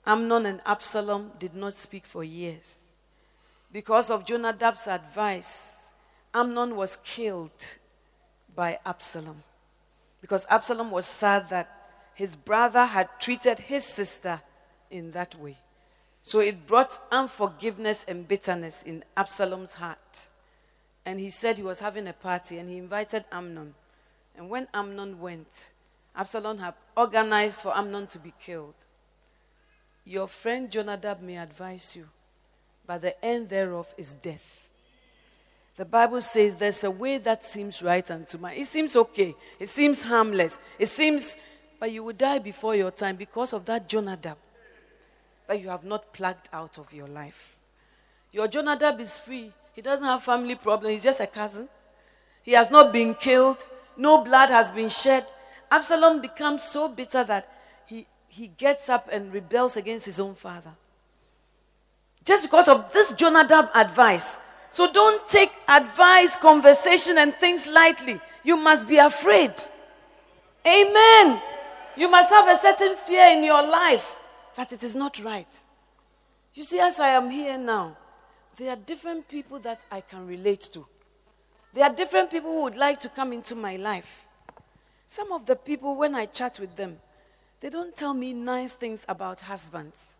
Amnon 0.05 0.45
and 0.45 0.61
Absalom 0.65 1.31
did 1.39 1.55
not 1.55 1.73
speak 1.73 2.05
for 2.05 2.23
years. 2.23 2.79
Because 3.71 4.09
of 4.09 4.25
Jonadab's 4.25 4.87
advice, 4.87 5.91
Amnon 6.33 6.75
was 6.75 6.97
killed 7.03 7.77
by 8.55 8.79
Absalom. 8.85 9.43
Because 10.21 10.45
Absalom 10.49 10.91
was 10.91 11.05
sad 11.05 11.49
that 11.49 11.71
his 12.13 12.35
brother 12.35 12.85
had 12.85 13.09
treated 13.19 13.59
his 13.59 13.83
sister 13.83 14.41
in 14.89 15.11
that 15.11 15.35
way. 15.35 15.57
So 16.25 16.39
it 16.39 16.65
brought 16.65 16.99
unforgiveness 17.11 18.03
and 18.07 18.27
bitterness 18.27 18.81
in 18.81 19.03
Absalom's 19.15 19.75
heart 19.75 20.27
and 21.05 21.19
he 21.19 21.29
said 21.29 21.55
he 21.55 21.63
was 21.63 21.81
having 21.81 22.07
a 22.07 22.13
party 22.13 22.57
and 22.57 22.67
he 22.67 22.77
invited 22.77 23.25
Amnon. 23.31 23.75
And 24.35 24.49
when 24.49 24.67
Amnon 24.73 25.19
went, 25.19 25.69
Absalom 26.15 26.57
had 26.57 26.73
organized 26.97 27.61
for 27.61 27.77
Amnon 27.77 28.07
to 28.07 28.17
be 28.17 28.33
killed. 28.39 28.73
Your 30.03 30.27
friend 30.27 30.71
Jonadab 30.71 31.21
may 31.21 31.37
advise 31.37 31.95
you, 31.95 32.09
but 32.87 33.03
the 33.03 33.23
end 33.23 33.49
thereof 33.49 33.93
is 33.95 34.15
death. 34.15 34.67
The 35.77 35.85
Bible 35.85 36.21
says 36.21 36.55
there's 36.55 36.83
a 36.83 36.89
way 36.89 37.19
that 37.19 37.45
seems 37.45 37.83
right 37.83 38.09
unto 38.09 38.39
man. 38.39 38.53
It 38.53 38.65
seems 38.65 38.95
okay. 38.95 39.35
It 39.59 39.69
seems 39.69 40.01
harmless. 40.01 40.57
It 40.79 40.87
seems, 40.87 41.37
but 41.79 41.91
you 41.91 42.03
will 42.03 42.13
die 42.13 42.39
before 42.39 42.73
your 42.73 42.89
time 42.89 43.15
because 43.15 43.53
of 43.53 43.65
that 43.65 43.87
Jonadab 43.87 44.37
that 45.47 45.61
you 45.61 45.69
have 45.69 45.85
not 45.85 46.13
plugged 46.13 46.49
out 46.51 46.77
of 46.77 46.93
your 46.93 47.07
life. 47.07 47.57
Your 48.31 48.47
Jonadab 48.47 48.99
is 48.99 49.17
free 49.17 49.53
he 49.75 49.81
doesn't 49.81 50.05
have 50.05 50.23
family 50.23 50.55
problem. 50.55 50.93
He's 50.93 51.03
just 51.03 51.19
a 51.19 51.27
cousin. 51.27 51.67
He 52.43 52.53
has 52.53 52.71
not 52.71 52.93
been 52.93 53.13
killed. 53.13 53.67
No 53.97 54.23
blood 54.23 54.49
has 54.49 54.71
been 54.71 54.87
shed. 54.87 55.27
Absalom 55.69 56.21
becomes 56.21 56.63
so 56.63 56.87
bitter 56.87 57.25
that 57.25 57.51
he, 57.85 58.07
he 58.29 58.47
gets 58.47 58.87
up 58.87 59.09
and 59.11 59.33
rebels 59.33 59.75
against 59.75 60.05
his 60.05 60.19
own 60.19 60.33
father. 60.33 60.71
Just 62.23 62.43
because 62.43 62.69
of 62.69 62.91
this 62.93 63.11
Jonadab 63.13 63.69
advice. 63.75 64.39
So 64.71 64.91
don't 64.91 65.27
take 65.27 65.51
advice, 65.67 66.35
conversation, 66.37 67.17
and 67.17 67.33
things 67.35 67.67
lightly. 67.67 68.21
You 68.43 68.55
must 68.55 68.87
be 68.87 68.97
afraid. 68.97 69.53
Amen. 70.65 71.41
You 71.97 72.09
must 72.09 72.29
have 72.29 72.47
a 72.47 72.59
certain 72.61 72.95
fear 72.95 73.27
in 73.27 73.43
your 73.43 73.61
life 73.61 74.19
that 74.55 74.71
it 74.71 74.83
is 74.83 74.95
not 74.95 75.23
right. 75.23 75.63
You 76.53 76.63
see, 76.63 76.79
as 76.79 76.99
I 76.99 77.09
am 77.09 77.29
here 77.29 77.57
now, 77.57 77.97
there 78.57 78.69
are 78.71 78.77
different 78.77 79.27
people 79.27 79.59
that 79.59 79.85
I 79.91 80.01
can 80.01 80.25
relate 80.25 80.61
to. 80.73 80.85
There 81.73 81.83
are 81.83 81.93
different 81.93 82.31
people 82.31 82.51
who 82.51 82.63
would 82.63 82.77
like 82.77 82.99
to 83.01 83.09
come 83.09 83.33
into 83.33 83.53
my 83.53 83.75
life. 83.75 84.27
Some 85.07 85.33
of 85.33 85.45
the 85.45 85.55
people, 85.55 85.95
when 85.95 86.15
I 86.15 86.25
chat 86.25 86.59
with 86.59 86.75
them, 86.77 86.97
they 87.59 87.69
don't 87.69 87.95
tell 87.95 88.13
me 88.13 88.31
nice 88.31 88.73
things 88.73 89.05
about 89.09 89.41
husbands. 89.41 90.15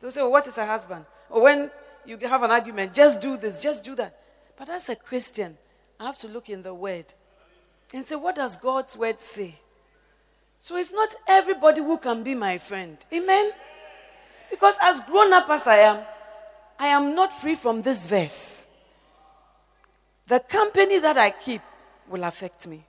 They'll 0.00 0.10
say, 0.10 0.22
well, 0.22 0.30
What 0.30 0.46
is 0.46 0.58
a 0.58 0.66
husband? 0.66 1.04
Or 1.28 1.42
when 1.42 1.70
you 2.04 2.16
have 2.18 2.42
an 2.42 2.50
argument, 2.50 2.94
just 2.94 3.20
do 3.20 3.36
this, 3.36 3.62
just 3.62 3.82
do 3.82 3.94
that. 3.96 4.20
But 4.56 4.68
as 4.68 4.88
a 4.88 4.94
Christian, 4.94 5.56
I 5.98 6.06
have 6.06 6.18
to 6.18 6.28
look 6.28 6.48
in 6.48 6.62
the 6.62 6.74
Word 6.74 7.12
and 7.92 8.06
say, 8.06 8.14
What 8.14 8.36
does 8.36 8.56
God's 8.56 8.96
Word 8.96 9.18
say? 9.18 9.56
So 10.64 10.76
it's 10.76 10.92
not 10.92 11.14
everybody 11.26 11.82
who 11.82 11.98
can 11.98 12.22
be 12.22 12.34
my 12.34 12.56
friend. 12.56 12.96
Amen? 13.12 13.52
Because 14.50 14.74
as 14.80 14.98
grown 15.00 15.30
up 15.30 15.50
as 15.50 15.66
I 15.66 15.76
am, 15.80 15.98
I 16.78 16.86
am 16.86 17.14
not 17.14 17.38
free 17.38 17.54
from 17.54 17.82
this 17.82 18.06
verse. 18.06 18.66
The 20.26 20.40
company 20.40 21.00
that 21.00 21.18
I 21.18 21.32
keep 21.32 21.60
will 22.08 22.24
affect 22.24 22.66
me. 22.66 22.82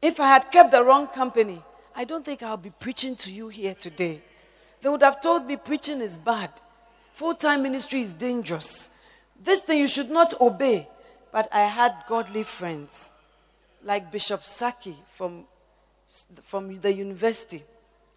If 0.00 0.20
I 0.20 0.28
had 0.28 0.52
kept 0.52 0.70
the 0.70 0.84
wrong 0.84 1.08
company, 1.08 1.60
I 1.96 2.04
don't 2.04 2.24
think 2.24 2.40
I'll 2.40 2.56
be 2.56 2.70
preaching 2.70 3.16
to 3.16 3.32
you 3.32 3.48
here 3.48 3.74
today. 3.74 4.22
They 4.80 4.88
would 4.88 5.02
have 5.02 5.20
told 5.20 5.46
me 5.46 5.56
preaching 5.56 6.00
is 6.00 6.16
bad, 6.16 6.52
full 7.14 7.34
time 7.34 7.64
ministry 7.64 8.02
is 8.02 8.12
dangerous. 8.12 8.90
This 9.42 9.58
thing 9.58 9.80
you 9.80 9.88
should 9.88 10.08
not 10.08 10.40
obey. 10.40 10.88
But 11.32 11.48
I 11.50 11.62
had 11.62 12.04
godly 12.08 12.44
friends 12.44 13.10
like 13.82 14.12
Bishop 14.12 14.44
Saki 14.44 14.94
from, 15.16 15.46
from 16.42 16.80
the 16.80 16.92
university, 16.92 17.64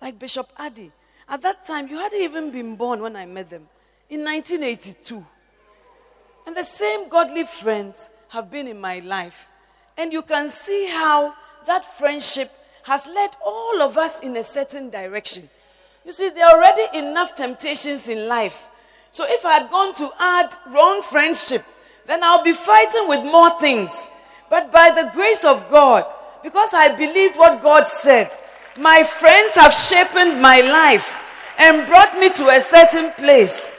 like 0.02 0.20
Bishop 0.20 0.52
Addy. 0.58 0.92
At 1.28 1.42
that 1.42 1.66
time, 1.66 1.88
you 1.88 1.98
hadn't 1.98 2.22
even 2.22 2.52
been 2.52 2.76
born 2.76 3.02
when 3.02 3.16
I 3.16 3.26
met 3.26 3.50
them 3.50 3.68
in 4.10 4.24
1982. 4.24 5.26
And 6.46 6.56
the 6.56 6.64
same 6.64 7.10
godly 7.10 7.46
friends 7.46 8.10
have 8.30 8.52
been 8.52 8.68
in 8.68 8.80
my 8.80 9.00
life. 9.00 9.48
And 9.98 10.12
you 10.12 10.22
can 10.24 10.50
see 10.50 10.88
how 10.88 11.34
that 11.66 11.86
friendship 11.86 12.52
has 12.84 13.06
led 13.08 13.32
all 13.46 13.82
of 13.82 13.98
us 13.98 14.20
in 14.20 14.36
a 14.36 14.44
certain 14.44 14.90
direction. 14.90 15.50
You 16.06 16.12
see, 16.12 16.30
there 16.30 16.46
are 16.46 16.56
already 16.56 16.98
enough 16.98 17.34
temptations 17.36 18.10
in 18.10 18.28
life. 18.28 18.70
So 19.12 19.26
if 19.28 19.46
I 19.46 19.54
had 19.60 19.70
gone 19.70 19.94
to 19.96 20.12
add 20.20 20.54
wrong 20.72 21.02
friendship, 21.02 21.64
then 22.06 22.24
I'll 22.24 22.44
be 22.44 22.54
fighting 22.54 23.08
with 23.08 23.24
more 23.24 23.58
things. 23.60 23.92
But 24.50 24.72
by 24.72 24.92
the 24.92 25.10
grace 25.14 25.46
of 25.46 25.70
God, 25.70 26.06
because 26.44 26.74
I 26.74 26.90
believed 26.90 27.38
what 27.38 27.62
God 27.62 27.88
said, 27.88 28.38
my 28.78 29.04
friends 29.04 29.56
have 29.56 29.74
shaped 29.74 30.14
my 30.14 30.62
life 30.62 31.20
and 31.58 31.88
brought 31.88 32.20
me 32.20 32.30
to 32.32 32.50
a 32.50 32.60
certain 32.60 33.12
place. 33.14 33.72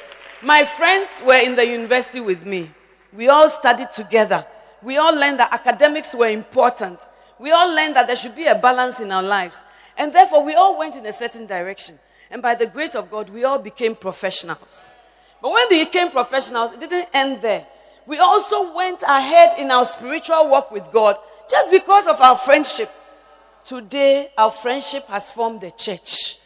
My 0.43 0.65
friends 0.65 1.09
were 1.25 1.39
in 1.39 1.55
the 1.55 1.67
university 1.67 2.21
with 2.21 2.47
me. 2.47 2.71
We 3.13 3.29
all 3.29 3.49
studied 3.49 3.93
together. 3.93 4.47
We 4.83 4.97
all 4.97 5.15
learned 5.15 5.39
that 5.41 5.53
academics 5.53 6.15
were 6.15 6.29
important. 6.29 7.07
We 7.39 7.51
all 7.51 7.75
learned 7.75 7.97
that 7.97 8.07
there 8.07 8.17
should 8.17 8.37
be 8.37 8.47
a 8.47 8.55
balance 8.55 9.01
in 9.01 9.13
our 9.13 9.23
lives. 9.23 9.63
And 9.97 10.13
therefore, 10.13 10.45
we 10.45 10.55
all 10.55 10.79
went 10.79 10.97
in 10.97 11.07
a 11.07 11.13
certain 11.13 11.47
direction. 11.47 11.99
And 12.31 12.43
by 12.43 12.55
the 12.55 12.67
grace 12.67 12.95
of 12.95 13.11
God, 13.11 13.31
we 13.31 13.45
all 13.45 13.59
became 13.59 13.95
professionals. 13.95 14.93
But 15.41 15.53
when 15.53 15.67
we 15.71 15.85
became 15.85 16.11
professionals, 16.11 16.73
it 16.73 16.81
didn't 16.81 17.09
end 17.13 17.43
there. 17.43 17.67
We 18.07 18.19
also 18.19 18.75
went 18.75 19.03
ahead 19.03 19.59
in 19.59 19.71
our 19.71 19.85
spiritual 19.85 20.49
walk 20.49 20.71
with 20.71 20.91
God 20.93 21.17
just 21.49 21.71
because 21.71 22.07
of 22.07 22.21
our 22.21 22.37
friendship. 22.37 22.91
Today, 23.65 24.31
our 24.37 24.51
friendship 24.51 25.07
has 25.07 25.31
formed 25.31 25.65
a 25.65 25.71
church. 25.71 26.39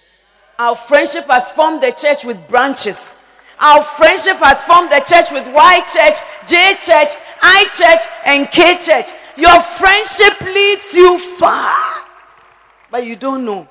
Our 0.58 0.76
friendship 0.76 1.26
has 1.26 1.50
formed 1.50 1.82
a 1.82 1.92
church 1.92 2.24
with 2.24 2.48
branches. 2.48 3.14
Our 3.61 3.82
friendship 3.82 4.37
has 4.37 4.62
formed 4.62 4.92
a 4.92 5.00
church 5.00 5.32
with 5.32 5.46
Y 5.52 5.80
Church, 5.80 6.18
J 6.46 6.74
Church, 6.74 7.16
I 7.42 7.64
Church, 7.72 8.08
and 8.24 8.48
K 8.50 8.78
Church. 8.78 9.11
Your 9.37 9.61
friendship 9.61 10.40
leads 10.42 10.94
you 10.94 11.18
far, 11.18 11.74
but 12.90 13.04
you 13.04 13.16
don't 13.16 13.44
know. 13.44 13.68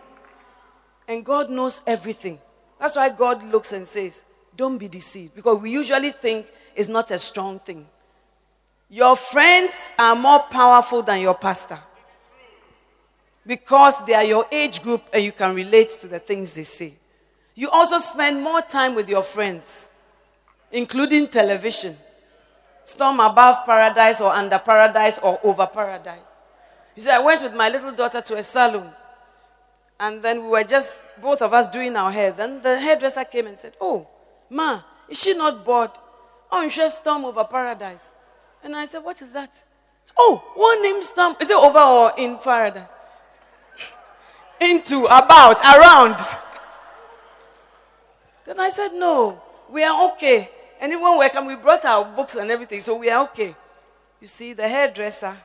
And 1.07 1.23
God 1.23 1.49
knows 1.49 1.81
everything. 1.87 2.39
That's 2.79 2.97
why 2.97 3.09
God 3.09 3.49
looks 3.49 3.71
and 3.71 3.87
says, 3.87 4.25
Don't 4.57 4.77
be 4.77 4.89
deceived. 4.89 5.35
Because 5.35 5.59
we 5.59 5.71
usually 5.71 6.11
think 6.11 6.47
it's 6.75 6.89
not 6.89 7.11
a 7.11 7.19
strong 7.19 7.59
thing. 7.59 7.87
Your 8.89 9.15
friends 9.15 9.73
are 9.99 10.15
more 10.15 10.39
powerful 10.49 11.01
than 11.01 11.19
your 11.19 11.35
pastor. 11.35 11.79
Because 13.45 13.95
they 14.05 14.13
are 14.13 14.23
your 14.23 14.45
age 14.51 14.81
group 14.81 15.03
and 15.13 15.23
you 15.23 15.31
can 15.31 15.53
relate 15.53 15.89
to 16.01 16.07
the 16.07 16.19
things 16.19 16.53
they 16.53 16.63
say. 16.63 16.93
You 17.55 17.69
also 17.69 17.97
spend 17.97 18.41
more 18.41 18.61
time 18.61 18.95
with 18.95 19.09
your 19.09 19.23
friends, 19.23 19.89
including 20.71 21.27
television. 21.27 21.97
Storm 22.83 23.19
above 23.19 23.65
paradise 23.65 24.21
or 24.21 24.31
under 24.31 24.59
paradise 24.59 25.19
or 25.19 25.39
over 25.43 25.65
paradise. 25.65 26.31
You 26.95 27.03
see, 27.03 27.09
I 27.09 27.19
went 27.19 27.43
with 27.43 27.53
my 27.53 27.69
little 27.69 27.91
daughter 27.91 28.21
to 28.21 28.35
a 28.37 28.43
salon. 28.43 28.91
And 29.99 30.21
then 30.21 30.43
we 30.43 30.49
were 30.49 30.63
just, 30.63 30.99
both 31.21 31.41
of 31.41 31.53
us, 31.53 31.67
doing 31.67 31.95
our 31.95 32.11
hair. 32.11 32.31
Then 32.31 32.61
the 32.61 32.79
hairdresser 32.79 33.23
came 33.25 33.47
and 33.47 33.57
said, 33.57 33.73
Oh, 33.81 34.07
Ma, 34.49 34.81
is 35.09 35.19
she 35.19 35.33
not 35.33 35.65
bored? 35.65 35.91
Oh, 36.51 36.67
should 36.69 36.91
storm 36.91 37.25
over 37.25 37.43
paradise. 37.43 38.11
And 38.67 38.75
I 38.75 38.83
said, 38.83 39.01
What 39.01 39.21
is 39.21 39.31
that? 39.31 39.63
oh, 40.17 40.43
one 40.55 40.83
name 40.83 41.01
stamp. 41.01 41.41
Is 41.41 41.49
it 41.49 41.55
over 41.55 41.79
or 41.79 42.11
in 42.17 42.37
paradise? 42.37 42.85
Into, 44.59 45.05
about, 45.05 45.61
around. 45.61 46.17
then 48.45 48.59
I 48.59 48.67
said, 48.67 48.89
No, 48.91 49.41
we 49.71 49.85
are 49.85 50.11
okay. 50.11 50.49
And 50.81 50.91
even 50.91 51.17
when 51.17 51.45
we 51.47 51.55
brought 51.55 51.85
our 51.85 52.03
books 52.03 52.35
and 52.35 52.51
everything, 52.51 52.81
so 52.81 52.97
we 52.97 53.09
are 53.09 53.23
okay. 53.29 53.55
You 54.19 54.27
see, 54.27 54.51
the 54.51 54.67
hairdresser 54.67 55.37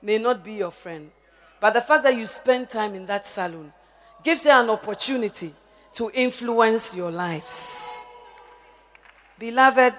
may 0.00 0.16
not 0.16 0.42
be 0.42 0.54
your 0.54 0.70
friend, 0.70 1.10
but 1.60 1.74
the 1.74 1.82
fact 1.82 2.04
that 2.04 2.16
you 2.16 2.24
spend 2.24 2.70
time 2.70 2.94
in 2.94 3.04
that 3.04 3.26
salon 3.26 3.70
gives 4.24 4.46
you 4.46 4.50
an 4.50 4.70
opportunity 4.70 5.54
to 5.92 6.10
influence 6.14 6.94
your 6.94 7.10
lives. 7.10 7.86
Beloved, 9.38 9.96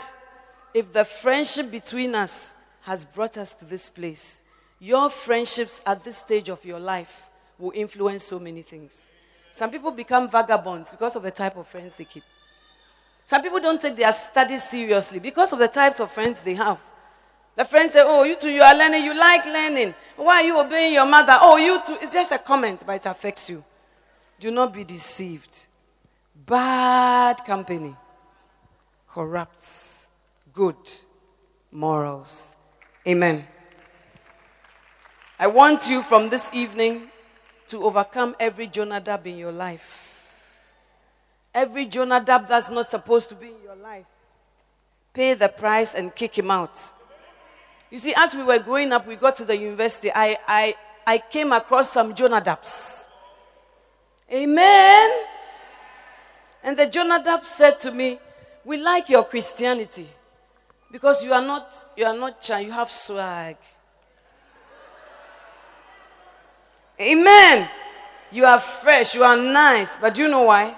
if 0.73 0.91
the 0.91 1.05
friendship 1.05 1.69
between 1.69 2.15
us 2.15 2.53
has 2.83 3.05
brought 3.05 3.37
us 3.37 3.53
to 3.55 3.65
this 3.65 3.89
place, 3.89 4.43
your 4.79 5.09
friendships 5.09 5.81
at 5.85 6.03
this 6.03 6.17
stage 6.17 6.49
of 6.49 6.63
your 6.65 6.79
life 6.79 7.29
will 7.57 7.71
influence 7.73 8.23
so 8.23 8.39
many 8.39 8.61
things. 8.61 9.09
Some 9.51 9.71
people 9.71 9.91
become 9.91 10.29
vagabonds 10.29 10.91
because 10.91 11.15
of 11.15 11.23
the 11.23 11.31
type 11.31 11.55
of 11.57 11.67
friends 11.67 11.95
they 11.95 12.05
keep. 12.05 12.23
Some 13.25 13.41
people 13.41 13.59
don't 13.59 13.81
take 13.81 13.95
their 13.95 14.11
studies 14.11 14.63
seriously 14.63 15.19
because 15.19 15.53
of 15.53 15.59
the 15.59 15.67
types 15.67 15.99
of 15.99 16.11
friends 16.11 16.41
they 16.41 16.55
have. 16.55 16.79
The 17.55 17.63
friends 17.63 17.93
say, 17.93 18.01
Oh, 18.03 18.23
you 18.23 18.35
too, 18.35 18.49
you 18.49 18.61
are 18.61 18.75
learning, 18.75 19.05
you 19.05 19.13
like 19.13 19.45
learning. 19.45 19.93
Why 20.15 20.41
are 20.41 20.43
you 20.43 20.59
obeying 20.59 20.93
your 20.93 21.05
mother? 21.05 21.37
Oh, 21.39 21.57
you 21.57 21.81
too. 21.85 21.97
It's 22.01 22.13
just 22.13 22.31
a 22.31 22.39
comment, 22.39 22.83
but 22.85 22.95
it 22.95 23.05
affects 23.05 23.49
you. 23.49 23.63
Do 24.39 24.51
not 24.51 24.73
be 24.73 24.83
deceived. 24.83 25.67
Bad 26.35 27.45
company 27.45 27.95
corrupts 29.07 30.07
good 30.51 30.75
morals. 31.71 32.52
Amen. 33.05 33.45
I 35.37 35.47
want 35.47 35.89
you 35.89 36.01
from 36.01 36.29
this 36.29 36.49
evening 36.53 37.09
to 37.67 37.83
overcome 37.83 38.33
every 38.39 38.67
Jonadab 38.67 39.27
in 39.27 39.37
your 39.37 39.51
life. 39.51 40.09
Every 41.53 41.85
Jonadab 41.85 42.47
that's 42.47 42.69
not 42.69 42.89
supposed 42.89 43.27
to 43.29 43.35
be 43.35 43.47
in 43.47 43.61
your 43.61 43.75
life. 43.75 44.05
Pay 45.13 45.33
the 45.33 45.49
price 45.49 45.93
and 45.93 46.15
kick 46.15 46.37
him 46.37 46.49
out. 46.49 46.79
You 47.91 47.97
see, 47.97 48.13
as 48.15 48.33
we 48.33 48.43
were 48.43 48.59
growing 48.59 48.93
up, 48.93 49.05
we 49.05 49.17
got 49.17 49.35
to 49.35 49.45
the 49.45 49.57
university. 49.57 50.09
I, 50.13 50.37
I, 50.47 50.75
I 51.05 51.17
came 51.17 51.51
across 51.51 51.91
some 51.91 52.15
Jonadabs. 52.15 53.05
Amen. 54.31 55.11
And 56.63 56.77
the 56.77 56.87
Jonadab 56.87 57.45
said 57.45 57.79
to 57.79 57.91
me, 57.91 58.17
We 58.63 58.77
like 58.77 59.09
your 59.09 59.25
Christianity 59.25 60.09
because 60.93 61.23
you 61.23 61.33
are 61.33 61.41
not, 61.41 61.73
you 61.97 62.05
are 62.05 62.15
not 62.15 62.47
you 62.61 62.71
have 62.71 62.91
swag. 62.91 63.57
Amen. 67.01 67.67
You 68.31 68.45
are 68.45 68.59
fresh, 68.59 69.15
you 69.15 69.23
are 69.23 69.35
nice. 69.35 69.97
But 69.97 70.19
you 70.19 70.27
know 70.27 70.43
why? 70.43 70.77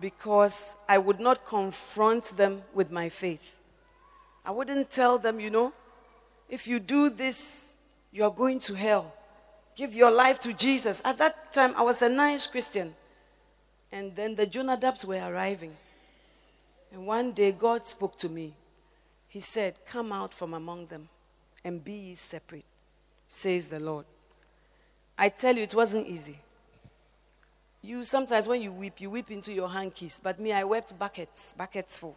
Because 0.00 0.76
I 0.88 0.98
would 0.98 1.18
not 1.18 1.44
confront 1.44 2.36
them 2.36 2.62
with 2.72 2.92
my 2.92 3.08
faith. 3.08 3.58
I 4.44 4.52
wouldn't 4.52 4.88
tell 4.88 5.18
them, 5.18 5.40
you 5.40 5.50
know, 5.50 5.72
if 6.48 6.68
you 6.68 6.78
do 6.78 7.10
this, 7.10 7.74
you 8.12 8.22
are 8.22 8.30
going 8.30 8.60
to 8.60 8.74
hell. 8.74 9.12
Give 9.74 9.94
your 9.94 10.12
life 10.12 10.38
to 10.40 10.52
Jesus. 10.52 11.02
At 11.04 11.18
that 11.18 11.52
time, 11.52 11.74
I 11.76 11.82
was 11.82 12.00
a 12.02 12.08
nice 12.08 12.46
Christian. 12.46 12.94
And 13.90 14.14
then 14.14 14.36
the 14.36 14.46
Jonadabs 14.46 15.04
were 15.04 15.18
arriving. 15.18 15.74
And 16.92 17.04
one 17.04 17.32
day, 17.32 17.50
God 17.50 17.84
spoke 17.88 18.16
to 18.18 18.28
me. 18.28 18.54
He 19.34 19.40
said, 19.40 19.80
Come 19.84 20.12
out 20.12 20.32
from 20.32 20.54
among 20.54 20.86
them 20.86 21.08
and 21.64 21.84
be 21.84 21.94
ye 21.94 22.14
separate, 22.14 22.64
says 23.26 23.66
the 23.66 23.80
Lord. 23.80 24.04
I 25.18 25.28
tell 25.28 25.56
you, 25.56 25.64
it 25.64 25.74
wasn't 25.74 26.06
easy. 26.06 26.38
You 27.82 28.04
sometimes, 28.04 28.46
when 28.46 28.62
you 28.62 28.70
weep, 28.70 29.00
you 29.00 29.10
weep 29.10 29.32
into 29.32 29.52
your 29.52 29.68
hankies. 29.68 30.20
But 30.22 30.38
me, 30.38 30.52
I 30.52 30.62
wept 30.62 30.96
buckets, 30.96 31.52
buckets 31.58 31.98
full. 31.98 32.14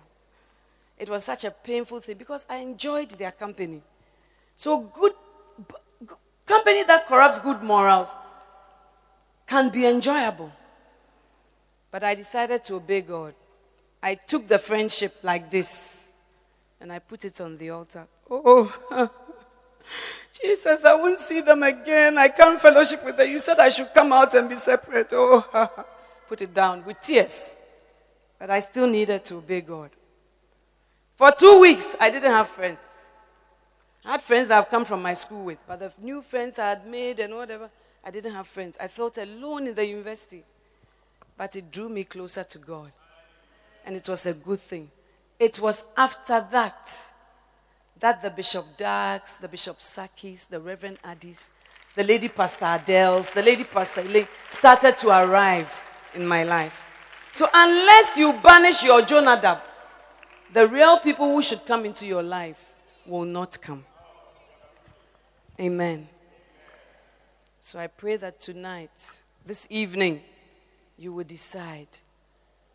It 0.99 1.09
was 1.09 1.23
such 1.23 1.43
a 1.43 1.49
painful 1.49 2.01
thing 2.01 2.17
because 2.17 2.45
I 2.47 2.57
enjoyed 2.57 3.09
their 3.09 3.31
company. 3.31 3.81
So, 4.55 4.81
good 4.81 5.13
company 6.45 6.83
that 6.83 7.07
corrupts 7.07 7.39
good 7.39 7.63
morals 7.63 8.15
can 9.47 9.69
be 9.69 9.87
enjoyable. 9.87 10.51
But 11.89 12.03
I 12.03 12.13
decided 12.13 12.63
to 12.65 12.75
obey 12.75 13.01
God. 13.01 13.33
I 14.03 14.13
took 14.13 14.47
the 14.47 14.59
friendship 14.59 15.15
like 15.23 15.49
this 15.49 15.96
and 16.79 16.91
I 16.91 16.99
put 16.99 17.25
it 17.25 17.41
on 17.41 17.57
the 17.57 17.69
altar. 17.71 18.07
Oh, 18.29 18.71
Jesus, 20.41 20.83
I 20.85 20.93
won't 20.93 21.19
see 21.19 21.41
them 21.41 21.63
again. 21.63 22.17
I 22.17 22.27
can't 22.27 22.59
fellowship 22.61 23.03
with 23.03 23.17
them. 23.17 23.29
You 23.29 23.39
said 23.39 23.59
I 23.59 23.69
should 23.69 23.93
come 23.93 24.11
out 24.13 24.35
and 24.35 24.47
be 24.47 24.55
separate. 24.55 25.09
Oh, 25.13 25.43
put 26.27 26.41
it 26.41 26.53
down 26.53 26.85
with 26.85 27.01
tears. 27.01 27.55
But 28.39 28.49
I 28.49 28.59
still 28.59 28.87
needed 28.87 29.23
to 29.25 29.37
obey 29.37 29.61
God. 29.61 29.89
For 31.15 31.31
two 31.31 31.59
weeks, 31.59 31.95
I 31.99 32.11
didn't 32.11 32.31
have 32.31 32.47
friends. 32.47 32.77
I 34.05 34.11
had 34.11 34.21
friends 34.21 34.51
I've 34.51 34.69
come 34.69 34.85
from 34.85 35.01
my 35.01 35.15
school 35.15 35.43
with, 35.43 35.57
but 35.67 35.79
the 35.79 35.91
new 35.99 36.21
friends 36.21 36.59
I 36.59 36.69
had 36.69 36.85
made 36.85 37.19
and 37.19 37.35
whatever, 37.35 37.69
I 38.05 38.11
didn't 38.11 38.33
have 38.33 38.47
friends. 38.47 38.77
I 38.79 38.87
felt 38.87 39.17
alone 39.17 39.67
in 39.67 39.75
the 39.75 39.85
university. 39.85 40.43
But 41.35 41.55
it 41.55 41.71
drew 41.71 41.89
me 41.89 42.03
closer 42.03 42.43
to 42.43 42.57
God. 42.59 42.91
And 43.85 43.95
it 43.95 44.07
was 44.07 44.25
a 44.25 44.33
good 44.33 44.59
thing. 44.59 44.89
It 45.39 45.59
was 45.59 45.83
after 45.95 46.45
that 46.51 46.91
that 47.99 48.21
the 48.21 48.29
Bishop 48.29 48.77
Dags, 48.77 49.37
the 49.37 49.47
Bishop 49.47 49.81
Sakis, 49.81 50.45
the 50.45 50.59
Reverend 50.59 50.99
Addis, 51.03 51.49
the 51.95 52.03
Lady 52.03 52.27
Pastor 52.27 52.65
Adels, 52.65 53.33
the 53.33 53.41
Lady 53.41 53.63
Pastor 53.63 54.01
Elaine 54.01 54.27
started 54.49 54.97
to 54.99 55.09
arrive 55.09 55.73
in 56.13 56.25
my 56.25 56.43
life. 56.43 56.79
So 57.31 57.49
unless 57.53 58.17
you 58.17 58.33
banish 58.33 58.83
your 58.83 59.01
Jonadab, 59.01 59.61
the 60.53 60.67
real 60.67 60.99
people 60.99 61.33
who 61.33 61.41
should 61.41 61.65
come 61.65 61.85
into 61.85 62.05
your 62.05 62.23
life 62.23 62.73
will 63.05 63.25
not 63.25 63.59
come. 63.61 63.83
Amen. 65.59 66.07
So 67.59 67.79
I 67.79 67.87
pray 67.87 68.17
that 68.17 68.39
tonight, 68.39 69.23
this 69.45 69.67
evening, 69.69 70.21
you 70.97 71.11
will 71.11 71.23
decide 71.23 71.89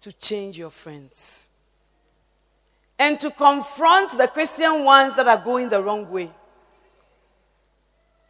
to 0.01 0.13
change 0.13 0.59
your 0.59 0.71
friends 0.71 1.47
and 3.03 3.19
to 3.19 3.33
confront 3.33 4.17
the 4.17 4.29
Christian 4.29 4.85
ones 4.85 5.17
that 5.17 5.27
are 5.27 5.37
going 5.37 5.69
the 5.69 5.83
wrong 5.83 6.09
way. 6.09 6.31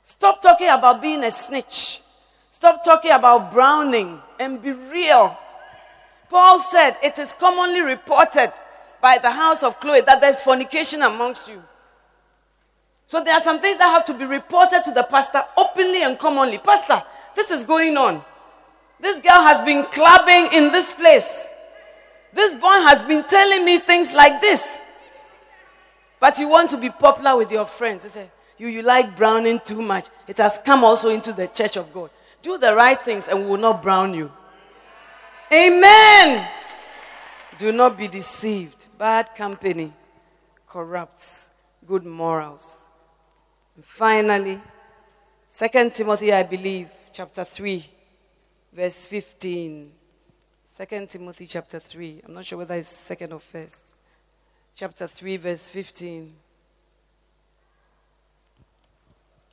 Stop 0.03 0.41
talking 0.41 0.71
about 0.71 1.03
being 1.03 1.23
a 1.25 1.31
snitch. 1.31 2.01
Stop 2.49 2.83
talking 2.83 3.11
about 3.11 3.53
browning 3.53 4.19
and 4.41 4.63
be 4.63 4.73
real. 4.73 5.39
Paul 6.31 6.59
said, 6.59 6.97
It 7.03 7.19
is 7.19 7.35
commonly 7.35 7.81
reported 7.81 8.51
by 9.03 9.19
the 9.19 9.31
house 9.31 9.63
of 9.63 9.79
Chloe 9.79 10.01
that 10.01 10.23
there's 10.23 10.41
fornication 10.41 11.03
amongst 11.03 11.49
you. 11.49 11.63
So 13.07 13.23
there 13.23 13.35
are 13.35 13.43
some 13.43 13.61
things 13.61 13.77
that 13.77 13.91
have 13.91 14.05
to 14.05 14.15
be 14.15 14.25
reported 14.25 14.85
to 14.85 14.91
the 14.91 15.03
pastor 15.03 15.45
openly 15.59 16.03
and 16.03 16.19
commonly. 16.19 16.57
Pastor, 16.57 17.03
this 17.35 17.51
is 17.51 17.63
going 17.63 17.99
on. 17.99 18.25
This 19.01 19.21
girl 19.21 19.43
has 19.43 19.61
been 19.61 19.85
clubbing 19.85 20.49
in 20.55 20.73
this 20.73 20.93
place. 20.95 21.47
This 22.33 22.55
boy 22.55 22.81
has 22.89 23.03
been 23.03 23.25
telling 23.25 23.65
me 23.65 23.79
things 23.79 24.15
like 24.15 24.41
this. 24.41 24.81
But 26.19 26.39
you 26.39 26.49
want 26.49 26.71
to 26.71 26.77
be 26.77 26.89
popular 26.89 27.37
with 27.37 27.51
your 27.51 27.67
friends. 27.67 28.05
They 28.05 28.09
say, 28.09 28.31
you, 28.57 28.69
you 28.69 28.83
like 28.83 29.17
browning 29.17 29.61
too 29.61 29.83
much. 29.83 30.07
It 30.29 30.39
has 30.39 30.59
come 30.65 30.85
also 30.85 31.09
into 31.09 31.33
the 31.33 31.49
church 31.49 31.77
of 31.77 31.93
God. 31.93 32.11
Do 32.43 32.59
the 32.59 32.75
right 32.75 32.99
things 32.99 33.29
and 33.29 33.41
we 33.41 33.47
will 33.47 33.57
not 33.57 33.83
brown 33.83 34.15
you. 34.15 34.31
Amen. 35.53 36.49
Do 37.59 37.73
not 37.73 37.99
be 37.99 38.09
deceived. 38.09 38.89
Bad 38.99 39.35
company 39.35 39.93
corrupts 40.67 41.51
good 41.87 42.07
morals. 42.07 42.83
And 43.77 43.85
finally, 43.85 44.61
2 45.55 45.91
Timothy, 45.91 46.33
I 46.33 46.43
believe, 46.43 46.89
chapter 47.13 47.45
3, 47.45 47.85
verse 48.73 49.05
15. 49.07 49.93
Second 50.73 51.11
Timothy 51.11 51.47
chapter 51.47 51.79
3. 51.79 52.23
I'm 52.25 52.33
not 52.33 52.47
sure 52.47 52.57
whether 52.57 52.75
it's 52.77 52.89
second 52.89 53.31
or 53.35 53.41
first. 53.41 53.95
Chapter 54.75 55.07
3, 55.07 55.37
verse 55.37 55.69
15. 55.69 56.35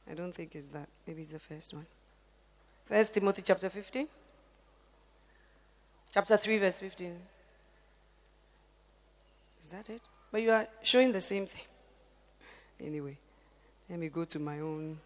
I 0.09 0.13
don't 0.13 0.33
think 0.33 0.55
it's 0.55 0.69
that. 0.69 0.87
Maybe 1.05 1.23
it's 1.23 1.31
the 1.31 1.39
first 1.39 1.73
one. 1.73 1.85
First 2.85 3.13
Timothy 3.13 3.41
chapter 3.41 3.69
15. 3.69 4.07
Chapter 6.13 6.37
3, 6.37 6.57
verse 6.57 6.79
15. 6.79 7.17
Is 9.61 9.69
that 9.71 9.89
it? 9.89 10.01
But 10.31 10.41
you 10.41 10.51
are 10.51 10.67
showing 10.83 11.11
the 11.11 11.21
same 11.21 11.47
thing. 11.47 11.65
Anyway, 12.81 13.17
let 13.89 13.99
me 13.99 14.07
go 14.07 14.23
to 14.23 14.39
my 14.39 14.61
own. 14.61 14.97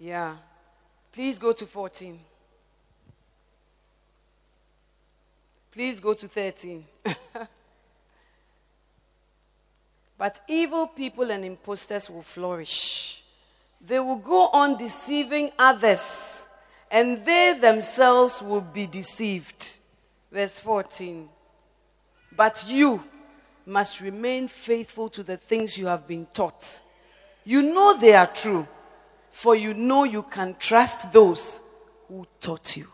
Yeah. 0.00 0.34
Please 1.12 1.38
go 1.38 1.52
to 1.52 1.66
14. 1.66 2.18
Please 5.72 6.00
go 6.00 6.14
to 6.14 6.28
13. 6.28 6.84
but 10.18 10.40
evil 10.48 10.86
people 10.88 11.30
and 11.30 11.44
impostors 11.44 12.10
will 12.10 12.22
flourish. 12.22 13.22
They 13.80 13.98
will 13.98 14.16
go 14.16 14.48
on 14.48 14.76
deceiving 14.76 15.50
others, 15.58 16.46
and 16.90 17.24
they 17.24 17.56
themselves 17.58 18.42
will 18.42 18.60
be 18.60 18.86
deceived. 18.86 19.78
Verse 20.30 20.60
14. 20.60 21.28
But 22.36 22.64
you 22.68 23.02
must 23.66 24.00
remain 24.00 24.48
faithful 24.48 25.08
to 25.10 25.22
the 25.22 25.36
things 25.36 25.78
you 25.78 25.86
have 25.86 26.06
been 26.06 26.26
taught. 26.26 26.82
You 27.44 27.62
know 27.62 27.96
they 27.96 28.14
are 28.14 28.26
true, 28.26 28.66
for 29.30 29.54
you 29.54 29.74
know 29.74 30.04
you 30.04 30.22
can 30.22 30.56
trust 30.58 31.12
those 31.12 31.60
who 32.08 32.26
taught 32.40 32.76
you. 32.76 32.88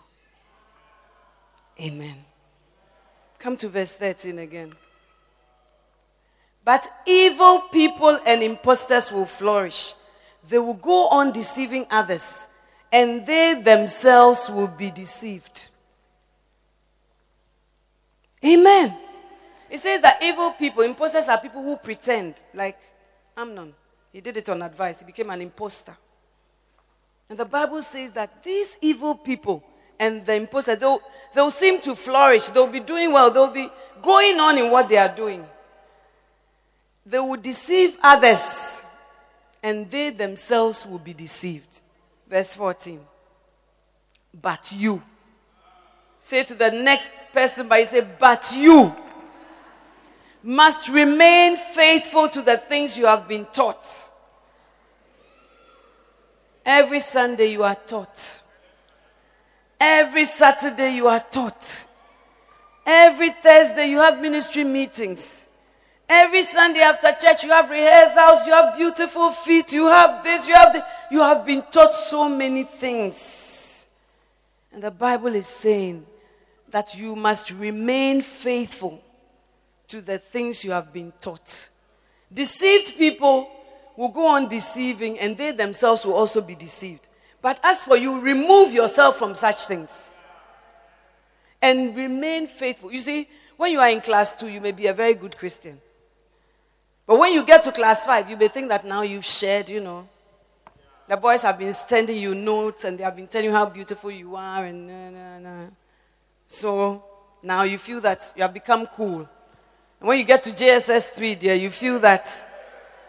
Amen. 1.80 2.16
Come 3.38 3.56
to 3.58 3.68
verse 3.68 3.92
13 3.92 4.38
again. 4.38 4.74
But 6.64 6.88
evil 7.06 7.60
people 7.60 8.18
and 8.26 8.42
impostors 8.42 9.12
will 9.12 9.26
flourish. 9.26 9.94
They 10.48 10.58
will 10.58 10.74
go 10.74 11.08
on 11.08 11.32
deceiving 11.32 11.86
others, 11.90 12.46
and 12.90 13.26
they 13.26 13.54
themselves 13.54 14.48
will 14.48 14.66
be 14.66 14.90
deceived. 14.90 15.68
Amen. 18.44 18.96
It 19.70 19.78
says 19.78 20.00
that 20.02 20.22
evil 20.22 20.52
people, 20.52 20.82
imposters 20.82 21.28
are 21.28 21.38
people 21.38 21.62
who 21.62 21.76
pretend, 21.76 22.34
like 22.54 22.78
Amnon. 23.36 23.74
He 24.12 24.20
did 24.20 24.36
it 24.36 24.48
on 24.48 24.62
advice, 24.62 25.00
he 25.00 25.04
became 25.04 25.30
an 25.30 25.42
impostor. 25.42 25.96
And 27.28 27.38
the 27.38 27.44
Bible 27.44 27.82
says 27.82 28.12
that 28.12 28.42
these 28.42 28.78
evil 28.80 29.14
people 29.14 29.62
and 29.98 30.24
the 30.24 30.34
imposter, 30.34 30.76
they'll, 30.76 31.00
they'll 31.34 31.50
seem 31.50 31.80
to 31.80 31.94
flourish, 31.94 32.48
they'll 32.48 32.66
be 32.66 32.80
doing 32.80 33.12
well, 33.12 33.30
they'll 33.30 33.48
be 33.48 33.68
going 34.02 34.38
on 34.38 34.58
in 34.58 34.70
what 34.70 34.88
they 34.88 34.96
are 34.96 35.14
doing. 35.14 35.44
They 37.04 37.18
will 37.18 37.36
deceive 37.36 37.96
others, 38.02 38.82
and 39.62 39.90
they 39.90 40.10
themselves 40.10 40.84
will 40.86 40.98
be 40.98 41.14
deceived. 41.14 41.80
Verse 42.28 42.54
14. 42.54 43.00
But 44.40 44.72
you. 44.72 45.02
Say 46.18 46.42
to 46.42 46.54
the 46.54 46.70
next 46.70 47.10
person, 47.32 47.68
by 47.68 47.84
say, 47.84 48.00
But 48.00 48.52
you 48.54 48.94
must 50.42 50.88
remain 50.88 51.56
faithful 51.56 52.28
to 52.28 52.42
the 52.42 52.56
things 52.56 52.98
you 52.98 53.06
have 53.06 53.26
been 53.28 53.46
taught. 53.46 54.10
Every 56.66 56.98
Sunday 56.98 57.52
you 57.52 57.62
are 57.62 57.76
taught. 57.76 58.42
Every 59.78 60.24
Saturday 60.24 60.96
you 60.96 61.06
are 61.06 61.20
taught. 61.20 61.84
Every 62.84 63.30
Thursday 63.30 63.86
you 63.86 63.98
have 63.98 64.20
ministry 64.20 64.64
meetings. 64.64 65.46
Every 66.08 66.42
Sunday 66.42 66.80
after 66.80 67.12
church 67.12 67.44
you 67.44 67.50
have 67.50 67.70
rehearsals, 67.70 68.44
you 68.46 68.52
have 68.52 68.76
beautiful 68.76 69.30
feet, 69.30 69.72
you 69.72 69.86
have 69.86 70.24
this, 70.24 70.48
you 70.48 70.54
have. 70.54 70.84
You 71.08 71.20
have 71.20 71.46
been 71.46 71.62
taught 71.70 71.94
so 71.94 72.28
many 72.28 72.64
things. 72.64 73.86
And 74.72 74.82
the 74.82 74.90
Bible 74.90 75.36
is 75.36 75.46
saying 75.46 76.04
that 76.70 76.98
you 76.98 77.14
must 77.14 77.52
remain 77.52 78.22
faithful 78.22 79.00
to 79.86 80.00
the 80.00 80.18
things 80.18 80.64
you 80.64 80.72
have 80.72 80.92
been 80.92 81.12
taught. 81.20 81.70
Deceived 82.32 82.96
people 82.96 83.48
will 83.96 84.08
go 84.08 84.26
on 84.26 84.48
deceiving, 84.48 85.18
and 85.18 85.36
they 85.36 85.52
themselves 85.52 86.04
will 86.04 86.14
also 86.14 86.40
be 86.40 86.54
deceived. 86.54 87.08
But 87.40 87.60
as 87.62 87.82
for 87.82 87.96
you, 87.96 88.20
remove 88.20 88.72
yourself 88.72 89.18
from 89.18 89.34
such 89.34 89.66
things 89.66 90.16
and 91.62 91.96
remain 91.96 92.46
faithful. 92.46 92.92
You 92.92 93.00
see, 93.00 93.28
when 93.56 93.72
you 93.72 93.80
are 93.80 93.88
in 93.88 94.00
class 94.00 94.32
two, 94.32 94.48
you 94.48 94.60
may 94.60 94.72
be 94.72 94.86
a 94.86 94.92
very 94.92 95.14
good 95.14 95.36
Christian. 95.36 95.80
But 97.06 97.18
when 97.18 97.32
you 97.32 97.44
get 97.44 97.62
to 97.64 97.72
class 97.72 98.04
five, 98.04 98.28
you 98.28 98.36
may 98.36 98.48
think 98.48 98.68
that 98.68 98.84
now 98.84 99.02
you've 99.02 99.24
shared, 99.24 99.68
you 99.68 99.80
know. 99.80 100.08
The 101.08 101.16
boys 101.16 101.42
have 101.42 101.58
been 101.58 101.72
sending 101.72 102.20
you 102.20 102.34
notes 102.34 102.84
and 102.84 102.98
they 102.98 103.04
have 103.04 103.14
been 103.14 103.28
telling 103.28 103.46
you 103.46 103.52
how 103.52 103.66
beautiful 103.66 104.10
you 104.10 104.34
are 104.34 104.64
and 104.64 104.88
nah, 104.88 105.10
nah, 105.10 105.38
nah. 105.38 105.66
So 106.48 107.04
now 107.42 107.62
you 107.62 107.78
feel 107.78 108.00
that 108.00 108.32
you 108.34 108.42
have 108.42 108.52
become 108.52 108.86
cool. 108.88 109.28
And 110.00 110.08
when 110.08 110.18
you 110.18 110.24
get 110.24 110.42
to 110.42 110.50
JSS 110.50 111.10
3, 111.10 111.36
dear, 111.36 111.54
you 111.54 111.70
feel 111.70 112.00
that 112.00 112.28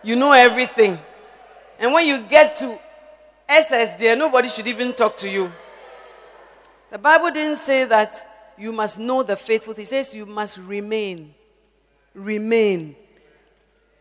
you 0.04 0.16
know 0.16 0.32
everything. 0.32 1.00
And 1.80 1.94
when 1.94 2.06
you 2.06 2.20
get 2.20 2.56
to 2.58 2.80
SSS, 3.48 4.18
nobody 4.18 4.50
should 4.50 4.68
even 4.68 4.94
talk 4.94 5.18
to 5.18 5.30
you. 5.30 5.52
The 6.90 6.98
Bible 6.98 7.32
didn't 7.32 7.58
say 7.58 7.86
that 7.86 8.54
you 8.58 8.72
must 8.72 8.98
know 8.98 9.24
the 9.24 9.36
faithful. 9.36 9.74
It 9.78 9.88
says 9.88 10.14
you 10.14 10.26
must 10.26 10.58
remain. 10.58 11.34
Remain. 12.14 12.96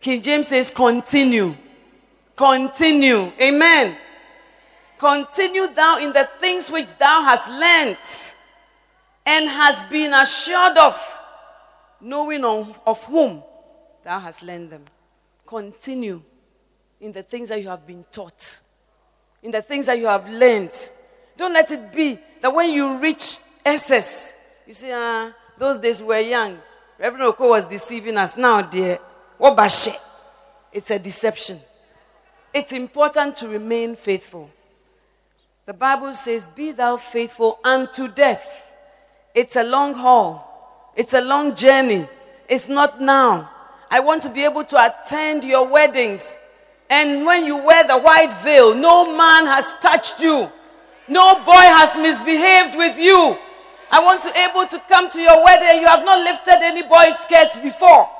King 0.00 0.22
James 0.22 0.48
says 0.48 0.70
continue. 0.70 1.54
Continue. 2.36 3.32
Amen. 3.40 3.96
Continue 4.98 5.72
thou 5.74 5.98
in 5.98 6.12
the 6.12 6.28
things 6.38 6.70
which 6.70 6.96
thou 6.96 7.22
hast 7.22 7.48
learnt 7.48 8.34
and 9.26 9.48
hast 9.48 9.88
been 9.90 10.14
assured 10.14 10.78
of 10.78 10.98
knowing 12.00 12.44
of 12.44 13.04
whom 13.04 13.42
thou 14.04 14.18
hast 14.18 14.42
learned 14.42 14.70
them. 14.70 14.84
Continue 15.46 16.22
in 17.00 17.12
the 17.12 17.22
things 17.22 17.48
that 17.50 17.60
you 17.60 17.68
have 17.68 17.86
been 17.86 18.04
taught, 18.10 18.60
in 19.42 19.50
the 19.50 19.62
things 19.62 19.86
that 19.86 19.98
you 19.98 20.06
have 20.06 20.28
learned. 20.28 20.72
Don't 21.36 21.52
let 21.52 21.70
it 21.70 21.92
be 21.92 22.18
that 22.40 22.52
when 22.52 22.70
you 22.70 22.98
reach 22.98 23.38
SS, 23.64 24.34
you 24.66 24.72
say, 24.72 24.92
ah, 24.92 25.30
those 25.58 25.78
days 25.78 26.00
we 26.00 26.08
were 26.08 26.18
young. 26.18 26.58
Reverend 26.98 27.24
Oko 27.24 27.50
was 27.50 27.66
deceiving 27.66 28.16
us. 28.16 28.36
Now, 28.36 28.62
dear, 28.62 28.98
what 29.38 29.56
bashe? 29.56 29.94
It's 30.72 30.90
a 30.90 30.98
deception. 30.98 31.60
It's 32.52 32.72
important 32.72 33.36
to 33.36 33.48
remain 33.48 33.96
faithful. 33.96 34.50
The 35.66 35.74
Bible 35.74 36.14
says, 36.14 36.48
Be 36.54 36.72
thou 36.72 36.96
faithful 36.96 37.58
unto 37.62 38.08
death. 38.08 38.72
It's 39.34 39.56
a 39.56 39.62
long 39.62 39.94
haul. 39.94 40.92
It's 40.96 41.12
a 41.12 41.20
long 41.20 41.54
journey. 41.54 42.08
It's 42.48 42.68
not 42.68 43.00
now. 43.00 43.50
I 43.90 44.00
want 44.00 44.22
to 44.22 44.28
be 44.28 44.44
able 44.44 44.64
to 44.64 44.84
attend 44.84 45.44
your 45.44 45.68
weddings. 45.68 46.38
And 46.90 47.24
when 47.24 47.44
you 47.44 47.56
wear 47.56 47.84
the 47.84 47.98
white 47.98 48.32
veil, 48.42 48.74
no 48.74 49.16
man 49.16 49.46
has 49.46 49.72
touched 49.80 50.20
you. 50.20 50.50
No 51.08 51.34
boy 51.44 51.52
has 51.52 51.96
misbehaved 51.96 52.76
with 52.76 52.98
you. 52.98 53.36
I 53.90 54.02
want 54.02 54.22
to 54.22 54.36
able 54.36 54.66
to 54.66 54.82
come 54.88 55.08
to 55.10 55.20
your 55.20 55.44
wedding. 55.44 55.80
You 55.80 55.86
have 55.86 56.04
not 56.04 56.24
lifted 56.24 56.58
any 56.62 56.82
boy's 56.82 57.16
skirt 57.18 57.62
before. 57.62 58.10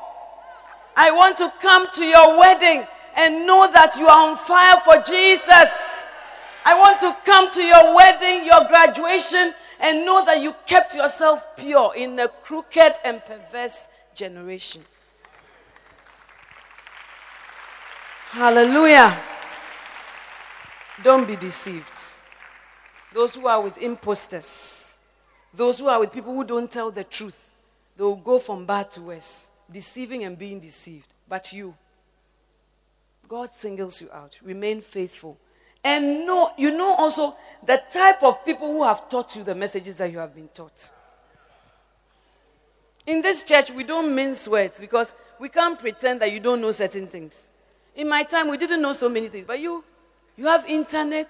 I 0.95 1.11
want 1.11 1.37
to 1.37 1.51
come 1.61 1.87
to 1.95 2.05
your 2.05 2.37
wedding 2.37 2.87
and 3.15 3.45
know 3.45 3.69
that 3.71 3.97
you 3.97 4.07
are 4.07 4.29
on 4.29 4.37
fire 4.37 4.77
for 4.85 5.01
Jesus. 5.01 6.03
I 6.65 6.77
want 6.77 6.99
to 7.01 7.15
come 7.25 7.51
to 7.51 7.61
your 7.61 7.95
wedding, 7.95 8.45
your 8.45 8.67
graduation, 8.67 9.53
and 9.79 10.05
know 10.05 10.23
that 10.25 10.41
you 10.41 10.55
kept 10.65 10.95
yourself 10.95 11.45
pure 11.55 11.93
in 11.95 12.17
a 12.19 12.27
crooked 12.27 12.93
and 13.03 13.21
perverse 13.25 13.87
generation. 14.13 14.83
Hallelujah. 18.31 19.21
Don't 21.03 21.27
be 21.27 21.35
deceived. 21.35 21.91
Those 23.13 23.35
who 23.35 23.47
are 23.47 23.61
with 23.61 23.77
imposters, 23.77 24.97
those 25.53 25.79
who 25.79 25.87
are 25.87 25.99
with 25.99 26.11
people 26.11 26.33
who 26.33 26.43
don't 26.43 26.69
tell 26.69 26.91
the 26.91 27.03
truth, 27.03 27.51
they 27.95 28.03
will 28.03 28.15
go 28.15 28.37
from 28.37 28.65
bad 28.65 28.91
to 28.91 29.01
worse, 29.01 29.49
deceiving 29.71 30.23
and 30.23 30.37
being 30.37 30.59
deceived. 30.59 31.13
But 31.27 31.53
you, 31.53 31.73
God 33.27 33.55
singles 33.55 34.01
you 34.01 34.09
out. 34.11 34.37
Remain 34.43 34.81
faithful 34.81 35.37
and 35.87 36.25
know, 36.25 36.51
you 36.57 36.71
know 36.75 36.93
also 36.95 37.35
the 37.65 37.81
type 37.89 38.21
of 38.21 38.43
people 38.43 38.67
who 38.67 38.83
have 38.83 39.07
taught 39.07 39.35
you 39.35 39.43
the 39.43 39.55
messages 39.55 39.97
that 39.97 40.11
you 40.11 40.17
have 40.19 40.35
been 40.35 40.49
taught. 40.49 40.91
In 43.05 43.21
this 43.21 43.43
church, 43.43 43.71
we 43.71 43.83
don't 43.85 44.13
mince 44.13 44.49
words 44.49 44.79
because 44.79 45.13
we 45.39 45.47
can't 45.47 45.79
pretend 45.79 46.19
that 46.21 46.31
you 46.31 46.41
don't 46.41 46.59
know 46.59 46.71
certain 46.71 47.07
things. 47.07 47.49
In 47.97 48.07
my 48.07 48.21
time, 48.21 48.47
we 48.47 48.57
didn't 48.57 48.81
know 48.81 48.93
so 48.93 49.09
many 49.09 49.27
things, 49.27 49.45
but 49.47 49.59
you, 49.59 49.83
you 50.35 50.45
have 50.45 50.63
internet, 50.67 51.29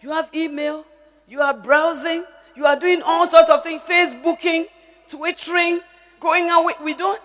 you 0.00 0.10
have 0.10 0.28
email, 0.34 0.84
you 1.28 1.40
are 1.40 1.54
browsing, 1.54 2.24
you 2.56 2.66
are 2.66 2.74
doing 2.74 3.02
all 3.02 3.24
sorts 3.24 3.48
of 3.48 3.62
things, 3.62 3.80
Facebooking, 3.82 4.66
Twittering, 5.08 5.80
going 6.18 6.50
away. 6.50 6.74
We 6.82 6.92
don't. 6.94 7.22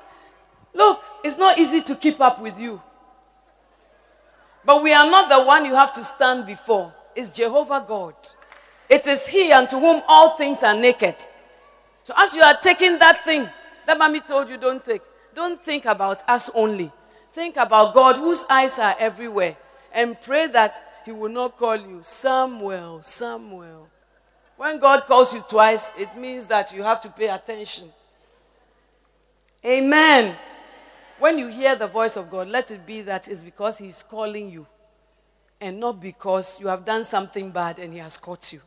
Look, 0.75 1.01
it's 1.23 1.37
not 1.37 1.57
easy 1.57 1.81
to 1.81 1.95
keep 1.95 2.21
up 2.21 2.39
with 2.39 2.59
you. 2.59 2.81
But 4.63 4.83
we 4.83 4.93
are 4.93 5.09
not 5.09 5.27
the 5.27 5.43
one 5.43 5.65
you 5.65 5.73
have 5.73 5.91
to 5.93 6.03
stand 6.03 6.45
before. 6.45 6.93
It's 7.15 7.31
Jehovah 7.31 7.83
God. 7.85 8.13
It 8.89 9.07
is 9.07 9.25
He 9.25 9.51
unto 9.51 9.79
whom 9.79 10.03
all 10.07 10.37
things 10.37 10.59
are 10.61 10.75
naked. 10.75 11.15
So 12.03 12.13
as 12.15 12.35
you 12.35 12.43
are 12.43 12.57
taking 12.57 12.99
that 12.99 13.25
thing 13.25 13.49
that 13.87 13.97
mommy 13.97 14.19
told 14.19 14.49
you 14.49 14.57
don't 14.57 14.83
take, 14.83 15.01
don't 15.33 15.61
think 15.63 15.85
about 15.85 16.21
us 16.29 16.49
only. 16.53 16.91
Think 17.34 17.57
about 17.57 17.95
God 17.95 18.17
whose 18.17 18.43
eyes 18.47 18.77
are 18.77 18.95
everywhere 18.99 19.57
and 19.91 20.19
pray 20.21 20.47
that 20.47 21.01
He 21.03 21.11
will 21.11 21.29
not 21.29 21.57
call 21.57 21.75
you 21.75 21.99
Samuel, 22.03 23.01
Samuel. 23.01 23.88
When 24.55 24.79
God 24.79 25.05
calls 25.07 25.34
you 25.34 25.43
twice, 25.47 25.91
it 25.97 26.15
means 26.15 26.45
that 26.45 26.71
you 26.71 26.84
have 26.84 27.01
to 27.01 27.09
pay 27.09 27.27
attention. 27.29 27.91
Amen. 29.65 30.36
When 31.17 31.39
you 31.39 31.47
hear 31.47 31.75
the 31.75 31.88
voice 31.88 32.17
of 32.17 32.29
God, 32.29 32.49
let 32.49 32.69
it 32.69 32.86
be 32.86 33.01
that 33.01 33.27
it's 33.27 33.43
because 33.43 33.79
He's 33.79 34.03
calling 34.03 34.51
you 34.51 34.67
and 35.59 35.79
not 35.79 35.99
because 35.99 36.59
you 36.59 36.67
have 36.67 36.86
done 36.86 37.03
something 37.03 37.49
bad 37.49 37.79
and 37.79 37.93
He 37.93 37.99
has 37.99 38.17
caught 38.17 38.53
you. 38.53 38.61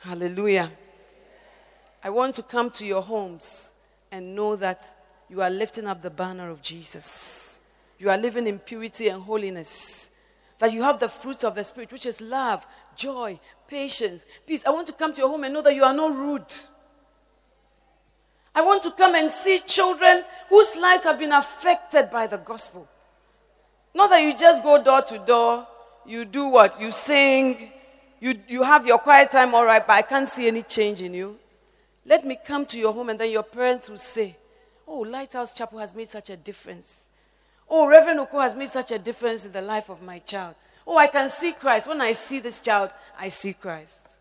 Hallelujah. 0.00 0.70
I 2.04 2.10
want 2.10 2.34
to 2.34 2.42
come 2.42 2.70
to 2.72 2.86
your 2.86 3.02
homes 3.02 3.72
and 4.12 4.34
know 4.34 4.56
that 4.56 4.97
you 5.28 5.42
are 5.42 5.50
lifting 5.50 5.86
up 5.86 6.00
the 6.02 6.10
banner 6.10 6.50
of 6.50 6.62
Jesus. 6.62 7.60
You 7.98 8.10
are 8.10 8.16
living 8.16 8.46
in 8.46 8.58
purity 8.58 9.08
and 9.08 9.22
holiness. 9.22 10.10
That 10.58 10.72
you 10.72 10.82
have 10.82 10.98
the 10.98 11.08
fruits 11.08 11.44
of 11.44 11.54
the 11.54 11.62
Spirit, 11.62 11.92
which 11.92 12.06
is 12.06 12.20
love, 12.20 12.66
joy, 12.96 13.38
patience, 13.68 14.24
peace. 14.46 14.64
I 14.66 14.70
want 14.70 14.86
to 14.88 14.92
come 14.92 15.12
to 15.12 15.20
your 15.20 15.28
home 15.28 15.44
and 15.44 15.54
know 15.54 15.62
that 15.62 15.74
you 15.74 15.84
are 15.84 15.94
not 15.94 16.16
rude. 16.16 16.54
I 18.54 18.62
want 18.62 18.82
to 18.82 18.90
come 18.90 19.14
and 19.14 19.30
see 19.30 19.60
children 19.60 20.24
whose 20.48 20.74
lives 20.74 21.04
have 21.04 21.18
been 21.18 21.32
affected 21.32 22.10
by 22.10 22.26
the 22.26 22.38
gospel. 22.38 22.88
Not 23.94 24.10
that 24.10 24.22
you 24.22 24.36
just 24.36 24.62
go 24.62 24.82
door 24.82 25.02
to 25.02 25.18
door, 25.18 25.66
you 26.06 26.24
do 26.24 26.46
what? 26.46 26.80
You 26.80 26.90
sing, 26.90 27.70
you, 28.18 28.34
you 28.48 28.62
have 28.62 28.86
your 28.86 28.98
quiet 28.98 29.30
time, 29.30 29.54
all 29.54 29.64
right, 29.64 29.86
but 29.86 29.92
I 29.92 30.02
can't 30.02 30.28
see 30.28 30.48
any 30.48 30.62
change 30.62 31.02
in 31.02 31.14
you. 31.14 31.36
Let 32.04 32.24
me 32.24 32.36
come 32.44 32.66
to 32.66 32.78
your 32.78 32.92
home, 32.92 33.10
and 33.10 33.20
then 33.20 33.30
your 33.30 33.42
parents 33.42 33.88
will 33.88 33.98
say, 33.98 34.36
Oh, 34.90 35.00
Lighthouse 35.00 35.52
Chapel 35.52 35.78
has 35.80 35.94
made 35.94 36.08
such 36.08 36.30
a 36.30 36.36
difference. 36.36 37.08
Oh, 37.68 37.86
Reverend 37.86 38.20
Oko 38.20 38.40
has 38.40 38.54
made 38.54 38.70
such 38.70 38.90
a 38.90 38.98
difference 38.98 39.44
in 39.44 39.52
the 39.52 39.60
life 39.60 39.90
of 39.90 40.00
my 40.00 40.18
child. 40.20 40.54
Oh, 40.86 40.96
I 40.96 41.08
can 41.08 41.28
see 41.28 41.52
Christ. 41.52 41.86
When 41.86 42.00
I 42.00 42.12
see 42.12 42.40
this 42.40 42.60
child, 42.60 42.90
I 43.18 43.28
see 43.28 43.52
Christ. 43.52 44.18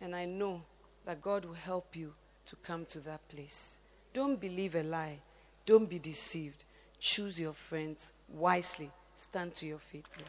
And 0.00 0.14
I 0.14 0.26
know 0.26 0.62
that 1.04 1.20
God 1.20 1.44
will 1.44 1.54
help 1.54 1.96
you 1.96 2.14
to 2.46 2.54
come 2.56 2.84
to 2.86 3.00
that 3.00 3.28
place. 3.28 3.78
Don't 4.12 4.40
believe 4.40 4.76
a 4.76 4.84
lie. 4.84 5.18
Don't 5.66 5.90
be 5.90 5.98
deceived. 5.98 6.62
Choose 7.00 7.40
your 7.40 7.52
friends 7.52 8.12
wisely. 8.28 8.92
Stand 9.16 9.54
to 9.54 9.66
your 9.66 9.78
feet, 9.78 10.06
please. 10.14 10.26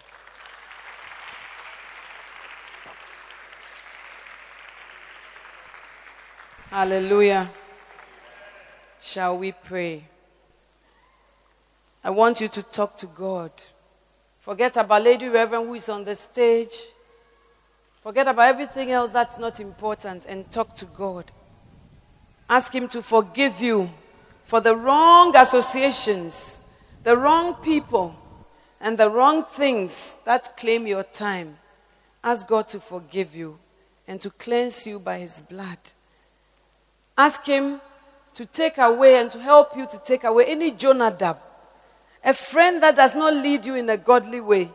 Hallelujah. 6.72 7.52
Shall 9.02 9.38
we 9.38 9.52
pray? 9.52 10.08
I 12.04 12.10
want 12.10 12.42
you 12.42 12.48
to 12.50 12.64
talk 12.64 12.96
to 12.98 13.06
God. 13.08 13.52
Forget 14.40 14.78
about 14.78 15.04
Lady 15.04 15.28
Reverend 15.28 15.68
who 15.68 15.74
is 15.74 15.90
on 15.90 16.06
the 16.06 16.16
stage. 16.16 16.76
Forget 18.02 18.28
about 18.28 18.48
everything 18.48 18.92
else 18.92 19.12
that's 19.12 19.38
not 19.38 19.60
important 19.60 20.26
and 20.26 20.50
talk 20.52 20.76
to 20.76 20.86
God. 20.86 21.32
Ask 22.50 22.74
Him 22.74 22.88
to 22.90 23.02
forgive 23.04 23.62
you 23.62 23.90
for 24.44 24.62
the 24.62 24.76
wrong 24.76 25.36
associations, 25.36 26.62
the 27.04 27.16
wrong 27.16 27.56
people, 27.56 28.16
and 28.82 28.98
the 28.98 29.10
wrong 29.10 29.44
things 29.44 30.18
that 30.26 30.58
claim 30.58 30.88
your 30.88 31.04
time. 31.04 31.58
Ask 32.24 32.48
God 32.48 32.68
to 32.70 32.80
forgive 32.80 33.36
you 33.36 33.60
and 34.08 34.20
to 34.22 34.30
cleanse 34.32 34.88
you 34.88 35.00
by 35.00 35.20
His 35.20 35.42
blood. 35.42 35.78
Ask 37.18 37.46
Him 37.46 37.82
to 38.34 38.46
take 38.46 38.78
away 38.78 39.20
and 39.20 39.30
to 39.32 39.40
help 39.40 39.76
you 39.76 39.86
to 39.88 39.98
take 40.00 40.24
away 40.24 40.46
any 40.46 40.72
Jonadab, 40.72 41.38
a 42.24 42.34
friend 42.34 42.82
that 42.84 42.96
does 42.96 43.16
not 43.16 43.34
lead 43.34 43.66
you 43.66 43.76
in 43.76 43.90
a 43.90 43.98
godly 43.98 44.40
way. 44.40 44.72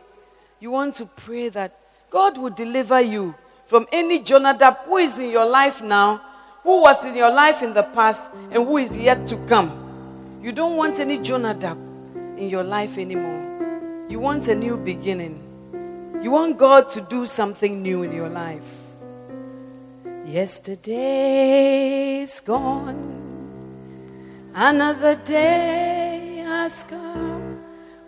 You 0.59 0.71
want 0.71 0.95
to 0.95 1.05
pray 1.05 1.49
that 1.49 1.77
God 2.09 2.37
will 2.37 2.49
deliver 2.49 3.01
you 3.01 3.35
from 3.65 3.87
any 3.91 4.19
Jonadab 4.19 4.77
who 4.85 4.97
is 4.97 5.19
in 5.19 5.29
your 5.29 5.45
life 5.45 5.81
now, 5.81 6.21
who 6.63 6.81
was 6.81 7.03
in 7.05 7.15
your 7.15 7.31
life 7.31 7.61
in 7.61 7.73
the 7.73 7.83
past, 7.83 8.31
and 8.51 8.65
who 8.65 8.77
is 8.77 8.95
yet 8.95 9.27
to 9.27 9.37
come. 9.47 10.39
You 10.41 10.51
don't 10.51 10.75
want 10.75 10.99
any 10.99 11.17
Jonadab 11.17 11.77
in 12.37 12.49
your 12.49 12.63
life 12.63 12.97
anymore. 12.97 14.05
You 14.09 14.19
want 14.19 14.47
a 14.47 14.55
new 14.55 14.77
beginning. 14.77 15.41
You 16.21 16.31
want 16.31 16.57
God 16.57 16.89
to 16.89 17.01
do 17.01 17.25
something 17.25 17.81
new 17.81 18.03
in 18.03 18.11
your 18.11 18.29
life. 18.29 18.63
Yesterday's 20.25 22.39
gone, 22.39 23.24
another 24.55 25.15
day 25.15 26.37
has 26.45 26.83
come. 26.83 27.59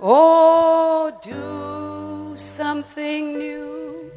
Oh, 0.02 1.12
do 1.22 2.38
something 2.38 3.38
new. 3.38 4.12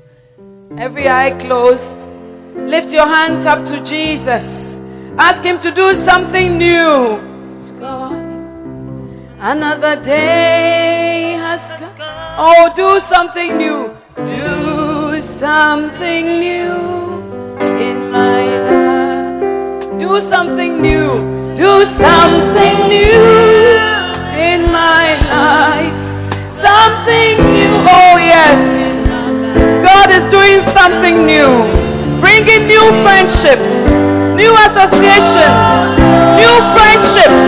Every 0.78 1.08
eye 1.08 1.32
closed. 1.32 2.08
Lift 2.54 2.92
your 2.92 3.06
hands 3.06 3.46
up 3.46 3.64
to 3.66 3.82
Jesus. 3.82 4.78
Ask 5.18 5.42
Him 5.42 5.58
to 5.58 5.72
do 5.72 5.92
something 5.92 6.56
new. 6.56 7.18
It's. 7.62 7.72
Another 9.40 10.00
day 10.00 11.32
has 11.40 11.66
come. 11.66 11.98
Oh, 12.38 12.72
do 12.76 13.00
something 13.00 13.58
new. 13.58 13.96
Do 14.24 15.20
something 15.20 16.38
new 16.38 17.20
in 17.80 18.10
my 18.12 18.44
life. 18.70 19.98
Do 19.98 20.20
something 20.20 20.80
new. 20.80 21.39
Do 21.60 21.84
something 21.84 22.88
new 22.88 23.20
in 24.32 24.72
my 24.72 25.12
life. 25.28 25.92
Something 26.56 27.36
new. 27.52 27.84
Oh, 27.84 28.16
yes. 28.16 29.04
God 29.84 30.08
is 30.08 30.24
doing 30.24 30.60
something 30.72 31.26
new. 31.26 31.52
Bringing 32.18 32.66
new 32.66 32.80
friendships, 33.04 33.76
new 34.40 34.56
associations, 34.64 36.00
new 36.40 36.56
friendships, 36.72 37.44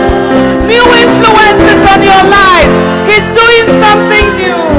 new 0.69 0.85
influences 0.93 1.81
on 1.89 2.05
your 2.05 2.23
life. 2.29 2.69
He's 3.09 3.25
doing 3.33 3.65
something 3.81 4.37
new. 4.37 4.72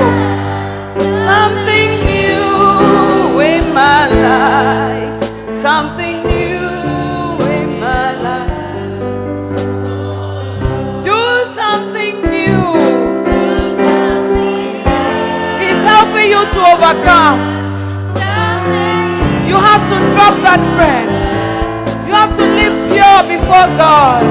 You 16.94 17.04
to. 17.04 17.38
You 19.48 19.56
have 19.56 19.82
to 19.88 19.96
drop 20.12 20.34
that 20.42 20.60
friend. 20.76 21.08
You 22.06 22.14
have 22.14 22.34
to 22.36 22.42
live 22.42 22.74
pure 22.92 23.22
before 23.28 23.68
God. 23.76 24.22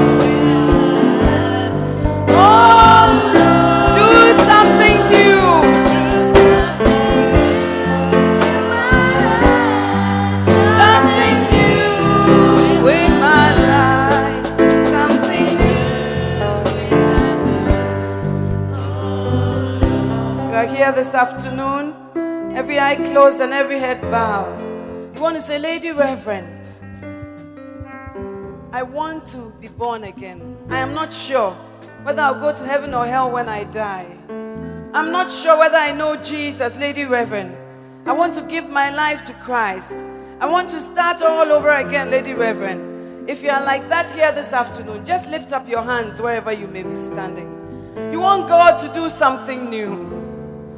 Oh, 2.36 3.06
do 3.94 4.08
something 4.44 4.98
new. 5.14 5.40
Something 10.80 11.36
new 11.54 12.88
in 12.88 13.10
my 13.20 13.46
life. 13.72 14.44
Something 14.88 15.48
new. 15.58 15.78
You 20.50 20.54
are 20.60 20.66
here 20.66 20.92
this 20.92 21.14
afternoon, 21.14 21.94
every 22.54 22.78
eye 22.78 22.94
closed 22.94 23.40
and 23.40 23.52
every 23.52 23.80
head 23.80 24.00
bowed. 24.02 24.62
You 25.16 25.20
want 25.20 25.36
to 25.36 25.42
say, 25.42 25.58
Lady 25.58 25.90
Reverend, 25.90 26.68
I 28.72 28.82
want 28.82 29.26
to 29.28 29.52
be 29.60 29.66
born 29.66 30.04
again. 30.04 30.56
I 30.70 30.78
am 30.78 30.94
not 30.94 31.12
sure 31.12 31.50
whether 32.04 32.22
I'll 32.22 32.38
go 32.38 32.54
to 32.54 32.64
heaven 32.64 32.94
or 32.94 33.06
hell 33.06 33.28
when 33.28 33.48
I 33.48 33.64
die. 33.64 34.06
I'm 34.92 35.10
not 35.10 35.32
sure 35.32 35.58
whether 35.58 35.76
I 35.76 35.90
know 35.90 36.14
Jesus, 36.16 36.76
Lady 36.76 37.04
Reverend. 37.04 37.56
I 38.06 38.12
want 38.12 38.34
to 38.34 38.42
give 38.42 38.68
my 38.68 38.90
life 38.94 39.24
to 39.24 39.34
Christ. 39.34 39.94
I 40.38 40.46
want 40.46 40.68
to 40.70 40.80
start 40.80 41.22
all 41.22 41.50
over 41.50 41.70
again, 41.70 42.12
Lady 42.12 42.34
Reverend. 42.34 43.28
If 43.28 43.42
you 43.42 43.50
are 43.50 43.64
like 43.64 43.88
that 43.88 44.10
here 44.12 44.30
this 44.30 44.52
afternoon, 44.52 45.04
just 45.04 45.28
lift 45.28 45.52
up 45.52 45.68
your 45.68 45.82
hands 45.82 46.22
wherever 46.22 46.52
you 46.52 46.68
may 46.68 46.84
be 46.84 46.94
standing. 46.94 47.50
You 48.12 48.20
want 48.20 48.46
God 48.46 48.76
to 48.78 48.92
do 48.92 49.08
something 49.08 49.68
new. 49.70 50.13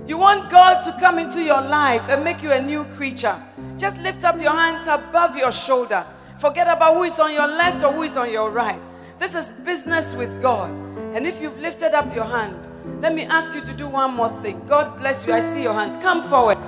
You 0.07 0.17
want 0.17 0.51
God 0.51 0.83
to 0.83 0.93
come 1.01 1.19
into 1.19 1.43
your 1.43 1.61
life 1.61 2.09
and 2.09 2.23
make 2.23 2.41
you 2.41 2.53
a 2.53 2.63
new 2.63 2.85
creature. 2.97 3.35
Just 3.77 3.99
lift 3.99 4.25
up 4.25 4.41
your 4.41 4.53
hands 4.53 4.87
above 4.87 5.37
your 5.37 5.51
shoulder. 5.51 6.07
Forget 6.39 6.69
about 6.69 6.95
who 6.95 7.03
is 7.03 7.19
on 7.19 7.33
your 7.33 7.49
left 7.49 7.83
or 7.83 7.93
who 7.93 8.05
is 8.05 8.17
on 8.17 8.31
your 8.31 8.51
right. 8.51 8.81
This 9.19 9.35
is 9.35 9.49
business 9.65 10.15
with 10.15 10.41
God. 10.41 10.71
And 11.15 11.27
if 11.27 11.41
you've 11.41 11.59
lifted 11.59 11.93
up 11.93 12.15
your 12.15 12.25
hand, 12.25 12.69
let 13.03 13.15
me 13.15 13.25
ask 13.25 13.53
you 13.53 13.61
to 13.63 13.73
do 13.73 13.89
one 13.89 14.15
more 14.15 14.31
thing. 14.43 14.65
God 14.69 14.97
bless 15.01 15.27
you. 15.27 15.33
I 15.33 15.41
see 15.53 15.63
your 15.63 15.73
hands. 15.73 15.97
Come 15.97 16.23
forward. 16.23 16.59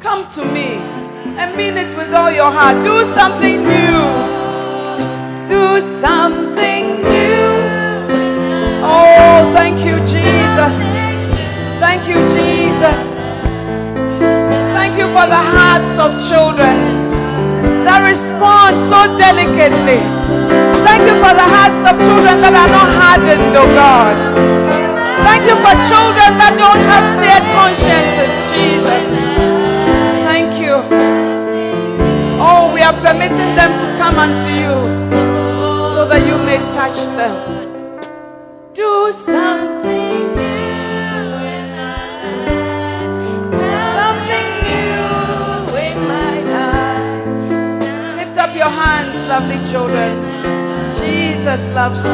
Come 0.00 0.26
to 0.30 0.44
me 0.44 0.78
and 1.38 1.56
mean 1.56 1.76
it 1.76 1.96
with 1.96 2.12
all 2.12 2.32
your 2.32 2.50
heart. 2.50 2.82
Do 2.82 3.04
something 3.04 3.62
new. 3.62 3.98
Do 5.46 5.80
something 6.00 7.02
new. 7.04 7.48
Oh, 8.82 9.52
thank 9.54 9.84
you, 9.84 9.98
Jesus. 10.00 10.87
Thank 11.80 12.08
you, 12.08 12.18
Jesus. 12.26 12.98
Thank 14.74 14.98
you 14.98 15.06
for 15.14 15.26
the 15.30 15.42
hearts 15.54 15.94
of 15.98 16.10
children 16.28 16.76
that 17.86 18.02
respond 18.02 18.74
so 18.90 19.06
delicately. 19.16 20.02
Thank 20.82 21.06
you 21.06 21.16
for 21.22 21.32
the 21.38 21.48
hearts 21.54 21.82
of 21.86 21.94
children 22.02 22.42
that 22.42 22.54
are 22.54 22.72
not 22.78 22.88
hardened, 22.98 23.54
oh 23.54 23.68
God. 23.78 24.16
Thank 25.22 25.46
you 25.46 25.56
for 25.62 25.74
children 25.86 26.30
that 26.42 26.58
don't 26.58 26.82
have 26.82 27.06
seared 27.22 27.46
consciences, 27.54 28.32
Jesus. 28.50 29.04
Thank 30.26 30.58
you. 30.58 30.82
Oh, 32.42 32.72
we 32.74 32.82
are 32.82 32.94
permitting 32.94 33.54
them 33.54 33.70
to 33.78 33.86
come 34.02 34.18
unto 34.18 34.50
you 34.50 34.76
so 35.94 36.06
that 36.10 36.26
you 36.26 36.36
may 36.42 36.58
touch 36.74 36.98
them. 37.14 37.34
Do 38.74 39.12
something 39.12 39.97
lovely 49.28 49.58
children. 49.70 50.16
Jesus 50.94 51.60
loves 51.74 52.02
you. 52.02 52.10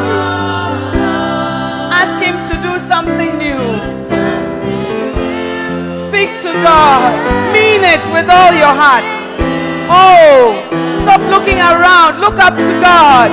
Ask 1.94 2.18
Him 2.18 2.36
to 2.50 2.60
do 2.60 2.76
something 2.78 3.38
new. 3.38 3.62
Speak 6.06 6.30
to 6.42 6.52
God. 6.64 7.12
Mean 7.52 7.84
it 7.84 8.04
with 8.12 8.28
all 8.28 8.52
your 8.52 8.74
heart. 8.82 9.04
Oh, 9.88 10.58
stop 11.02 11.20
looking 11.30 11.58
around. 11.58 12.20
Look 12.20 12.38
up 12.38 12.56
to 12.56 12.80
God. 12.80 13.30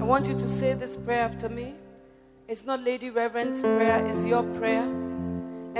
I 0.00 0.04
want 0.04 0.28
you 0.28 0.34
to 0.34 0.48
say 0.48 0.74
this 0.74 0.96
prayer 0.96 1.24
after 1.24 1.48
me. 1.48 1.74
It's 2.46 2.64
not 2.64 2.82
Lady 2.82 3.10
Reverend's 3.10 3.62
prayer, 3.62 4.04
it's 4.06 4.24
your 4.24 4.42
prayer. 4.58 4.89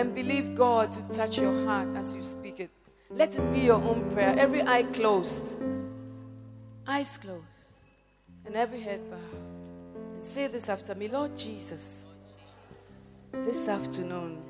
And 0.00 0.14
believe 0.14 0.54
God 0.54 0.92
to 0.92 1.02
touch 1.12 1.36
your 1.36 1.52
heart 1.66 1.94
as 1.94 2.14
you 2.14 2.22
speak 2.22 2.58
it. 2.58 2.70
Let 3.10 3.36
it 3.36 3.52
be 3.52 3.60
your 3.60 3.82
own 3.82 4.10
prayer. 4.12 4.34
Every 4.38 4.62
eye 4.62 4.84
closed, 4.84 5.60
eyes 6.86 7.18
closed, 7.18 7.74
and 8.46 8.56
every 8.56 8.80
head 8.80 9.02
bowed. 9.10 9.70
And 10.14 10.24
say 10.24 10.46
this 10.46 10.70
after 10.70 10.94
me 10.94 11.08
Lord 11.08 11.36
Jesus, 11.36 12.08
this 13.44 13.68
afternoon 13.68 14.40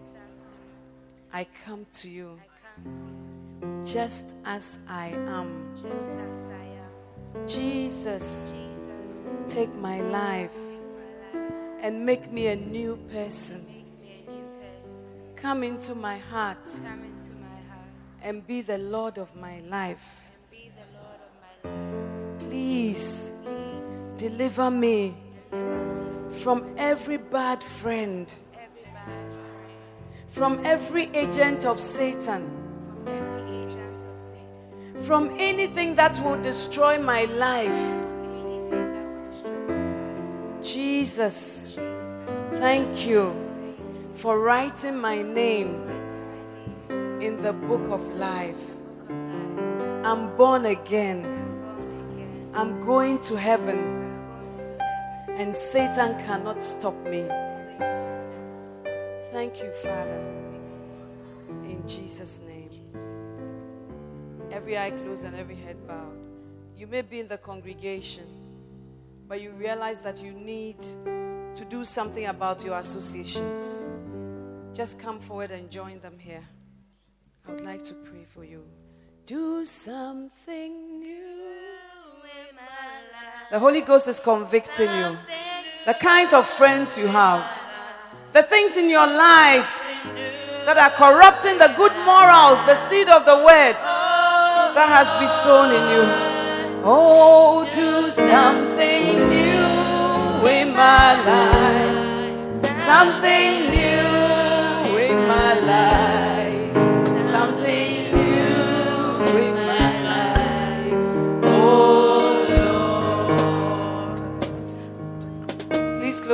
I 1.32 1.48
come 1.64 1.84
to 1.94 2.09
you 2.09 2.38
just 3.84 4.36
as 4.44 4.78
I 4.86 5.09
am. 5.09 5.66
Jesus, 7.48 8.55
take 9.48 9.74
my 9.74 10.01
life 10.01 10.61
and 11.82 12.07
make 12.07 12.30
me 12.30 12.46
a 12.46 12.55
new 12.55 12.94
person. 13.11 13.70
Come 15.41 15.62
into 15.64 15.95
my 15.95 16.18
heart 16.18 16.68
and 18.22 18.47
be 18.47 18.61
the 18.61 18.76
Lord 18.76 19.16
of 19.16 19.34
my 19.34 19.61
life. 19.61 20.05
Please 22.41 23.32
deliver 24.18 24.70
me 24.70 25.14
from 26.43 26.74
every 26.76 27.16
bad 27.16 27.62
friend, 27.62 28.34
from 30.28 30.61
every 30.62 31.11
agent 31.14 31.64
of 31.64 31.80
Satan, 31.80 32.51
from 35.01 35.34
anything 35.38 35.95
that 35.95 36.22
will 36.22 36.41
destroy 36.43 37.01
my 37.01 37.24
life. 37.24 38.03
Jesus, 40.62 41.78
thank 42.59 43.07
you 43.07 43.49
for 44.21 44.39
writing 44.39 44.99
my 44.99 45.23
name 45.23 45.89
in 47.23 47.41
the 47.43 47.55
book 47.55 47.81
of 47.91 48.07
life. 48.16 48.61
I'm 49.09 50.37
born 50.37 50.66
again. 50.66 51.25
I'm 52.53 52.85
going 52.85 53.18
to 53.21 53.37
heaven. 53.37 53.79
And 55.29 55.55
Satan 55.55 56.18
cannot 56.27 56.62
stop 56.62 56.95
me. 57.05 57.25
Thank 59.33 59.57
you, 59.57 59.73
Father. 59.83 60.23
In 61.64 61.83
Jesus' 61.87 62.41
name. 62.47 62.61
Every 64.53 64.77
eye 64.77 64.91
closed 64.91 65.25
and 65.25 65.35
every 65.35 65.57
head 65.57 65.79
bowed. 65.89 66.18
You 66.77 66.87
may 66.87 67.01
be 67.01 67.21
in 67.21 67.29
the 67.29 67.39
congregation, 67.39 68.27
but 69.27 69.41
you 69.41 69.53
realize 69.53 70.03
that 70.03 70.23
you 70.23 70.33
need 70.33 70.79
to 70.81 71.64
do 71.71 71.85
something 71.85 72.27
about 72.27 72.62
your 72.62 72.79
associations. 72.79 73.87
Just 74.73 74.99
come 75.01 75.18
forward 75.18 75.51
and 75.51 75.68
join 75.68 75.99
them 75.99 76.16
here. 76.18 76.45
I 77.47 77.53
would 77.53 77.62
like 77.62 77.83
to 77.85 77.95
pray 77.95 78.25
for 78.25 78.45
you. 78.45 78.64
Do 79.27 79.66
something 79.66 81.01
new. 81.01 81.21
The 83.51 83.59
Holy 83.59 83.81
Ghost 83.81 84.07
is 84.07 84.21
convicting 84.21 84.91
you. 84.95 85.18
The 85.87 85.95
kinds 85.95 86.33
of 86.33 86.47
friends 86.47 86.97
you 86.97 87.09
have, 87.09 87.45
the 88.33 88.45
things 88.45 88.77
in 88.77 88.89
your 88.89 89.07
life 89.07 90.05
that 90.64 90.79
are 90.79 90.91
corrupting 90.91 91.59
the 91.59 91.75
good 91.77 91.93
morals, 92.05 92.59
the 92.66 92.77
seed 92.89 93.09
of 93.09 93.25
the 93.25 93.37
word 93.37 93.77
that 93.77 94.89
has 94.89 95.09
been 95.18 95.35
sown 95.43 95.75
in 95.75 95.83
you. 95.91 96.05
Oh, 96.85 97.68
do 97.73 98.09
something 98.11 99.29
new 99.29 100.49
in 100.49 100.77
my 100.77 101.16
life. 101.27 102.66
Something 102.87 103.71
new 103.71 103.89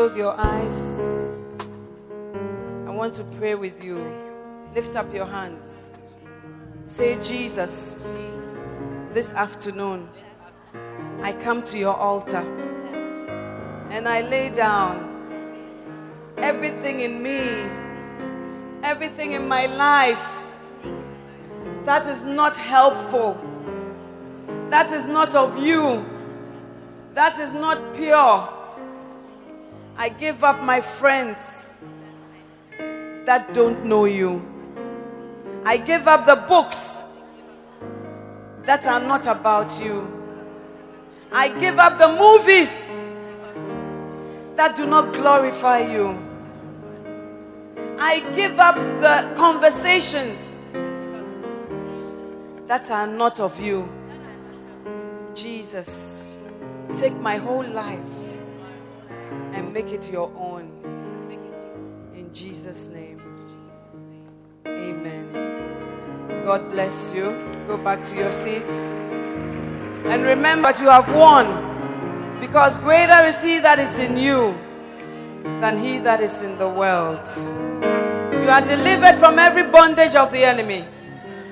close 0.07 0.17
your 0.17 0.39
eyes. 0.39 0.79
I 2.87 2.91
want 2.93 3.13
to 3.15 3.25
pray 3.39 3.57
with 3.57 3.83
you. 3.83 3.99
Lift 4.73 4.95
up 4.95 5.13
your 5.13 5.27
hands. 5.27 5.91
Say, 6.85 7.21
Jesus, 7.21 7.97
this 9.13 9.33
afternoon, 9.33 10.09
I 11.23 11.33
come 11.33 11.61
to 11.65 11.77
your 11.77 11.97
altar 11.97 12.45
and 13.91 14.07
I 14.07 14.21
lay 14.21 14.49
down 14.49 14.95
everything 16.37 17.01
in 17.01 17.21
me, 17.21 17.41
everything 18.85 19.33
in 19.33 19.49
my 19.49 19.67
life 19.67 20.25
that 21.85 22.07
is 22.07 22.25
not 22.25 22.55
helpful, 22.55 23.37
that 24.71 24.93
is 24.93 25.05
not 25.05 25.35
of 25.35 25.59
you, 25.59 26.07
that 27.15 27.41
is 27.41 27.53
not 27.53 27.93
pure. 27.97 28.56
I 29.99 30.11
give 30.11 30.45
up 30.45 30.63
my 30.63 30.83
friends 30.83 31.39
that 33.25 33.55
don't 33.55 33.87
know 33.87 34.05
you. 34.05 34.43
I 35.65 35.79
give 35.79 36.07
up 36.07 36.27
the 36.27 36.37
books 36.37 37.03
that 38.65 38.87
are 38.87 39.01
not 39.01 39.27
about 39.27 39.81
you. 39.81 40.07
I 41.33 41.49
give 41.49 41.79
up 41.79 41.99
the 41.99 42.09
movies 42.09 42.71
that 44.55 44.77
do 44.77 44.87
not 44.87 45.15
glorify 45.15 45.79
you. 45.81 46.19
I 47.99 48.21
give 48.35 48.61
up 48.61 48.77
the 49.01 49.35
conversations 49.35 50.53
that 52.67 52.91
are 52.91 53.07
not 53.07 53.41
of 53.41 53.59
you. 53.59 53.89
Jesus, 55.35 56.23
take 56.97 57.17
my 57.17 57.39
whole 57.39 57.67
life 57.67 58.26
and 59.55 59.73
make 59.73 59.89
it 59.89 60.11
your 60.11 60.31
own. 60.37 60.71
In 62.15 62.33
Jesus' 62.33 62.89
name. 62.89 63.21
Amen. 64.67 66.45
God 66.45 66.71
bless 66.71 67.13
you. 67.13 67.25
Go 67.67 67.77
back 67.77 68.05
to 68.05 68.17
your 68.17 68.31
seats. 68.31 68.77
And 70.07 70.23
remember 70.23 70.73
that 70.73 70.81
you 70.81 70.89
have 70.89 71.09
won. 71.15 72.41
Because 72.41 72.77
greater 72.79 73.25
is 73.27 73.41
he 73.43 73.59
that 73.61 73.79
is 73.79 73.99
in 73.99 74.17
you 74.17 74.55
than 75.61 75.79
he 75.79 75.99
that 75.99 76.21
is 76.21 76.43
in 76.43 76.59
the 76.59 76.69
world. 76.69 77.27
You 78.47 78.51
are 78.51 78.61
delivered 78.61 79.17
from 79.17 79.39
every 79.39 79.65
bondage 79.65 80.15
of 80.15 80.31
the 80.31 80.45
enemy. 80.45 80.85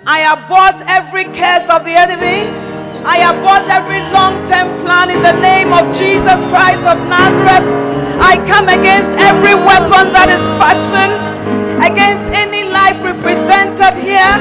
I 0.07 0.21
abort 0.33 0.81
every 0.89 1.25
curse 1.25 1.69
of 1.69 1.85
the 1.85 1.93
enemy. 1.93 2.74
I 3.05 3.21
abort 3.21 3.69
every 3.69 4.01
long 4.17 4.41
term 4.49 4.81
plan 4.81 5.13
in 5.13 5.21
the 5.21 5.37
name 5.45 5.77
of 5.77 5.93
Jesus 5.93 6.41
Christ 6.49 6.81
of 6.89 6.97
Nazareth. 7.05 7.69
I 8.17 8.41
come 8.49 8.73
against 8.73 9.13
every 9.21 9.53
weapon 9.53 10.09
that 10.17 10.33
is 10.33 10.41
fashioned, 10.57 11.21
against 11.85 12.25
any 12.33 12.65
life 12.65 12.97
represented 13.05 14.01
here. 14.01 14.35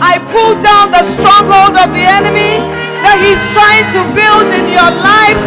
I 0.00 0.16
pull 0.32 0.56
down 0.56 0.88
the 0.88 1.04
stronghold 1.20 1.76
of 1.76 1.92
the 1.92 2.08
enemy 2.08 2.64
that 3.04 3.20
he's 3.20 3.42
trying 3.52 3.84
to 3.92 4.00
build 4.16 4.48
in 4.48 4.72
your 4.72 4.90
life. 5.04 5.40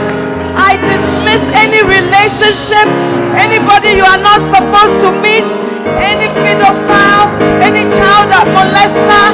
I 0.53 0.77
dismiss 0.77 1.41
any 1.57 1.81
relationship, 1.81 2.85
anybody 3.33 3.97
you 3.97 4.05
are 4.05 4.21
not 4.21 4.37
supposed 4.53 5.01
to 5.01 5.09
meet, 5.09 5.49
any 5.97 6.29
pedophile, 6.45 7.33
any 7.65 7.89
child 7.89 8.29
molester, 8.53 9.25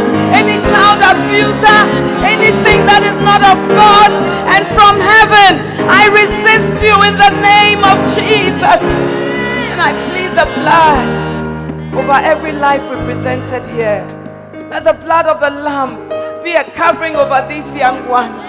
abuser, 1.02 1.82
anything 2.24 2.86
that 2.86 3.04
is 3.04 3.16
not 3.18 3.42
of 3.42 3.58
God 3.72 4.12
and 4.52 4.64
from 4.76 5.00
heaven. 5.00 5.64
I 5.88 6.12
resist 6.12 6.84
you 6.84 6.96
in 7.08 7.16
the 7.18 7.34
name 7.42 7.82
of 7.84 7.98
Jesus. 8.14 8.82
And 9.72 9.82
I 9.82 9.92
plead 10.12 10.36
the 10.36 10.48
blood 10.60 11.10
over 11.96 12.20
every 12.24 12.52
life 12.54 12.90
represented 12.90 13.66
here. 13.66 14.06
Let 14.70 14.84
the 14.84 14.94
blood 14.94 15.26
of 15.26 15.40
the 15.40 15.50
Lamb 15.50 15.98
be 16.44 16.54
a 16.54 16.64
covering 16.64 17.16
over 17.16 17.46
these 17.48 17.76
young 17.76 18.08
ones. 18.08 18.42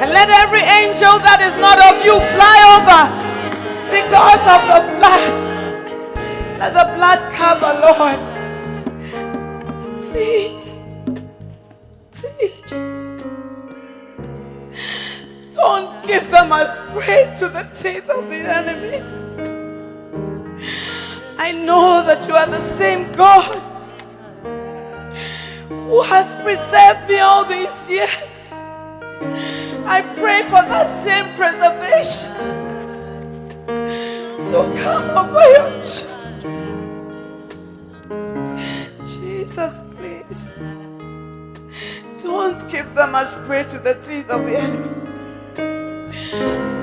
And 0.00 0.10
let 0.10 0.28
every 0.30 0.62
angel 0.62 1.18
that 1.20 1.40
is 1.40 1.54
not 1.60 1.78
of 1.78 2.04
you 2.04 2.18
fly 2.34 2.58
over 2.74 3.06
because 3.92 4.42
of 4.48 4.60
the 4.66 4.80
blood. 4.98 5.42
Let 6.58 6.74
the 6.74 6.86
blood 6.94 7.32
cover, 7.32 7.72
Lord. 7.78 8.18
Please. 10.10 10.71
Please, 12.42 12.60
Jesus. 12.62 13.22
Don't 15.54 16.04
give 16.04 16.28
them 16.28 16.50
as 16.50 16.72
prey 16.92 17.32
to 17.38 17.48
the 17.48 17.62
teeth 17.72 18.10
of 18.10 18.28
the 18.28 18.40
enemy. 18.58 18.98
I 21.38 21.52
know 21.52 22.02
that 22.04 22.26
you 22.26 22.34
are 22.34 22.48
the 22.48 22.58
same 22.76 23.12
God 23.12 23.54
who 25.68 26.02
has 26.02 26.34
preserved 26.42 27.08
me 27.08 27.20
all 27.20 27.44
these 27.44 27.88
years. 27.88 28.10
I 29.86 30.02
pray 30.16 30.42
for 30.42 30.62
that 30.66 31.04
same 31.04 31.36
preservation 31.36 32.32
So 34.50 34.64
come 34.82 35.10
over 35.16 35.46
your 35.54 35.70
children. 35.84 36.72
Jesus, 39.06 39.82
please. 39.96 40.91
Don't 42.22 42.68
give 42.70 42.94
them 42.94 43.14
as 43.14 43.34
prey 43.46 43.64
to 43.64 43.78
the 43.78 43.94
teeth 43.94 44.30
of 44.30 44.44
the 44.44 44.56
enemy. 44.58 44.88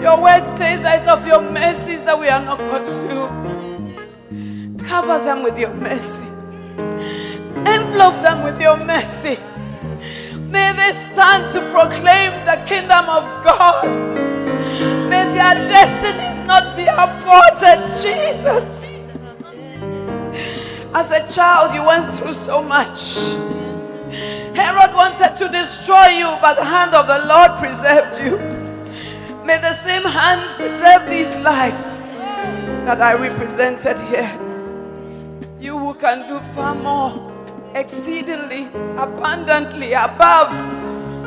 Your 0.02 0.22
word 0.22 0.44
says 0.58 0.82
that 0.82 1.00
it's 1.00 1.08
of 1.08 1.26
your 1.26 1.42
mercies 1.42 2.04
that 2.06 2.20
we 2.20 2.28
are 2.30 2.44
not 2.44 2.58
consumed. 2.58 4.00
Cover 4.80 5.24
them 5.24 5.44
with 5.44 5.58
your 5.58 5.74
mercy. 5.74 6.28
Envelope 7.66 8.22
them 8.22 8.44
with 8.44 8.62
your 8.62 8.78
mercy. 8.78 9.38
May 10.38 10.74
they 10.74 10.92
stand 11.14 11.52
to 11.54 11.62
proclaim 11.72 12.32
the 12.46 12.62
kingdom 12.68 13.06
of 13.10 13.24
God. 13.44 13.88
May 15.10 15.26
their 15.34 15.56
destinies 15.68 16.46
not 16.48 16.76
be 16.76 16.86
aborted, 16.86 17.94
Jesus. 17.96 18.86
As 20.94 21.12
a 21.12 21.28
child, 21.28 21.74
you 21.76 21.84
went 21.84 22.14
through 22.16 22.34
so 22.34 22.62
much. 22.62 23.36
Herod 24.60 24.94
wanted 24.94 25.38
to 25.38 25.48
destroy 25.48 26.08
you, 26.08 26.28
but 26.42 26.56
the 26.56 26.66
hand 26.66 26.94
of 26.94 27.08
the 27.08 27.26
Lord 27.28 27.52
preserved 27.60 28.20
you. 28.20 28.38
May 29.46 29.58
the 29.58 29.72
same 29.72 30.04
hand 30.04 30.52
preserve 30.52 31.10
these 31.10 31.34
lives 31.38 31.88
that 32.84 33.02
I 33.02 33.14
represented 33.14 33.98
here. 34.12 34.30
You 35.62 35.78
who 35.78 35.94
can 35.94 36.28
do 36.28 36.42
far 36.54 36.76
more, 36.76 37.14
exceedingly, 37.74 38.68
abundantly, 38.98 39.94
above 39.94 40.52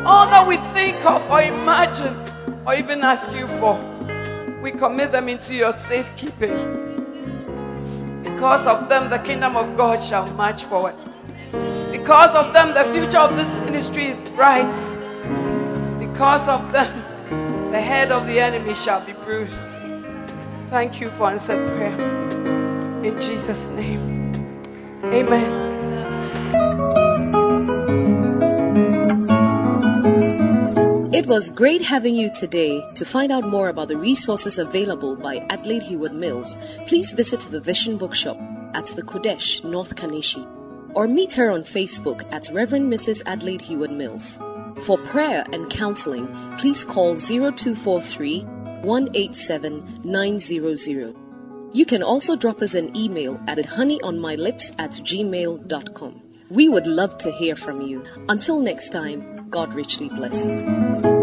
all 0.05 0.27
that 0.29 0.47
we 0.47 0.59
think 0.75 1.03
of 1.07 1.27
or 1.31 1.41
imagine 1.41 2.15
or 2.67 2.75
even 2.75 3.01
ask 3.01 3.33
you 3.33 3.49
for. 3.59 3.81
We 4.61 4.73
commit 4.73 5.11
them 5.11 5.31
into 5.31 5.55
your 5.55 5.73
safekeeping. 5.73 6.59
Because 8.25 8.67
of 8.67 8.91
them, 8.91 9.09
the 9.09 9.19
kingdom 9.21 9.57
of 9.57 9.75
God 9.75 10.03
shall 10.03 10.31
march 10.35 10.65
forward. 10.65 10.97
Because 12.03 12.35
of 12.35 12.53
them, 12.53 12.75
the 12.75 12.85
future 12.93 13.19
of 13.19 13.37
this 13.37 13.55
ministry 13.65 14.09
is 14.09 14.19
bright. 14.33 14.75
Because 16.01 16.49
of 16.49 16.73
them, 16.73 16.91
the 17.71 17.81
head 17.81 18.11
of 18.11 18.27
the 18.27 18.41
enemy 18.41 18.75
shall 18.75 19.07
be 19.07 19.13
bruised. 19.13 19.63
Thank 20.69 21.01
you 21.01 21.13
for 21.13 21.31
answered 21.31 21.65
prayer. 21.77 21.95
In 23.05 23.21
Jesus' 23.21 23.69
name. 23.69 24.35
Amen. 25.05 25.73
It 31.15 31.29
was 31.29 31.53
great 31.55 31.83
having 31.83 32.17
you 32.17 32.31
today. 32.35 32.83
To 32.97 33.05
find 33.05 33.31
out 33.31 33.47
more 33.47 33.69
about 33.69 33.87
the 33.87 33.97
resources 33.97 34.59
available 34.59 35.15
by 35.15 35.37
Adelaide 35.51 35.83
Heward 35.83 36.15
Mills, 36.15 36.59
please 36.89 37.13
visit 37.13 37.45
the 37.49 37.61
Vision 37.61 37.97
Bookshop 37.97 38.39
at 38.75 38.87
the 38.97 39.03
Qodesh, 39.03 39.63
North 39.63 39.95
Kaneshie, 39.95 40.62
or 40.95 41.07
meet 41.09 41.33
her 41.35 41.51
on 41.51 41.63
Facebook 41.63 42.25
at 42.33 42.49
Reverend 42.53 42.93
Mrs. 42.93 43.23
Adelaide 43.27 43.63
Heward 43.63 43.91
Mills. 43.91 44.39
For 44.87 44.99
prayer 44.99 45.45
and 45.53 45.71
counseling, 45.71 46.27
please 46.59 46.85
call 46.85 47.15
0243 47.17 48.43
187 48.83 50.01
900. 50.05 51.17
You 51.73 51.87
can 51.87 52.03
also 52.03 52.37
drop 52.37 52.61
us 52.61 52.75
an 52.75 52.97
email 52.97 53.41
at 53.47 53.59
honeyonmylips 53.59 54.75
at 54.79 54.91
gmail.com. 54.91 56.23
We 56.51 56.69
would 56.69 56.87
love 56.87 57.17
to 57.19 57.31
hear 57.31 57.57
from 57.57 57.81
you. 57.81 58.03
Until 58.29 58.61
next 58.61 58.91
time, 58.91 59.49
God 59.51 59.75
richly 59.75 60.09
bless 60.09 60.45
you. 60.45 61.22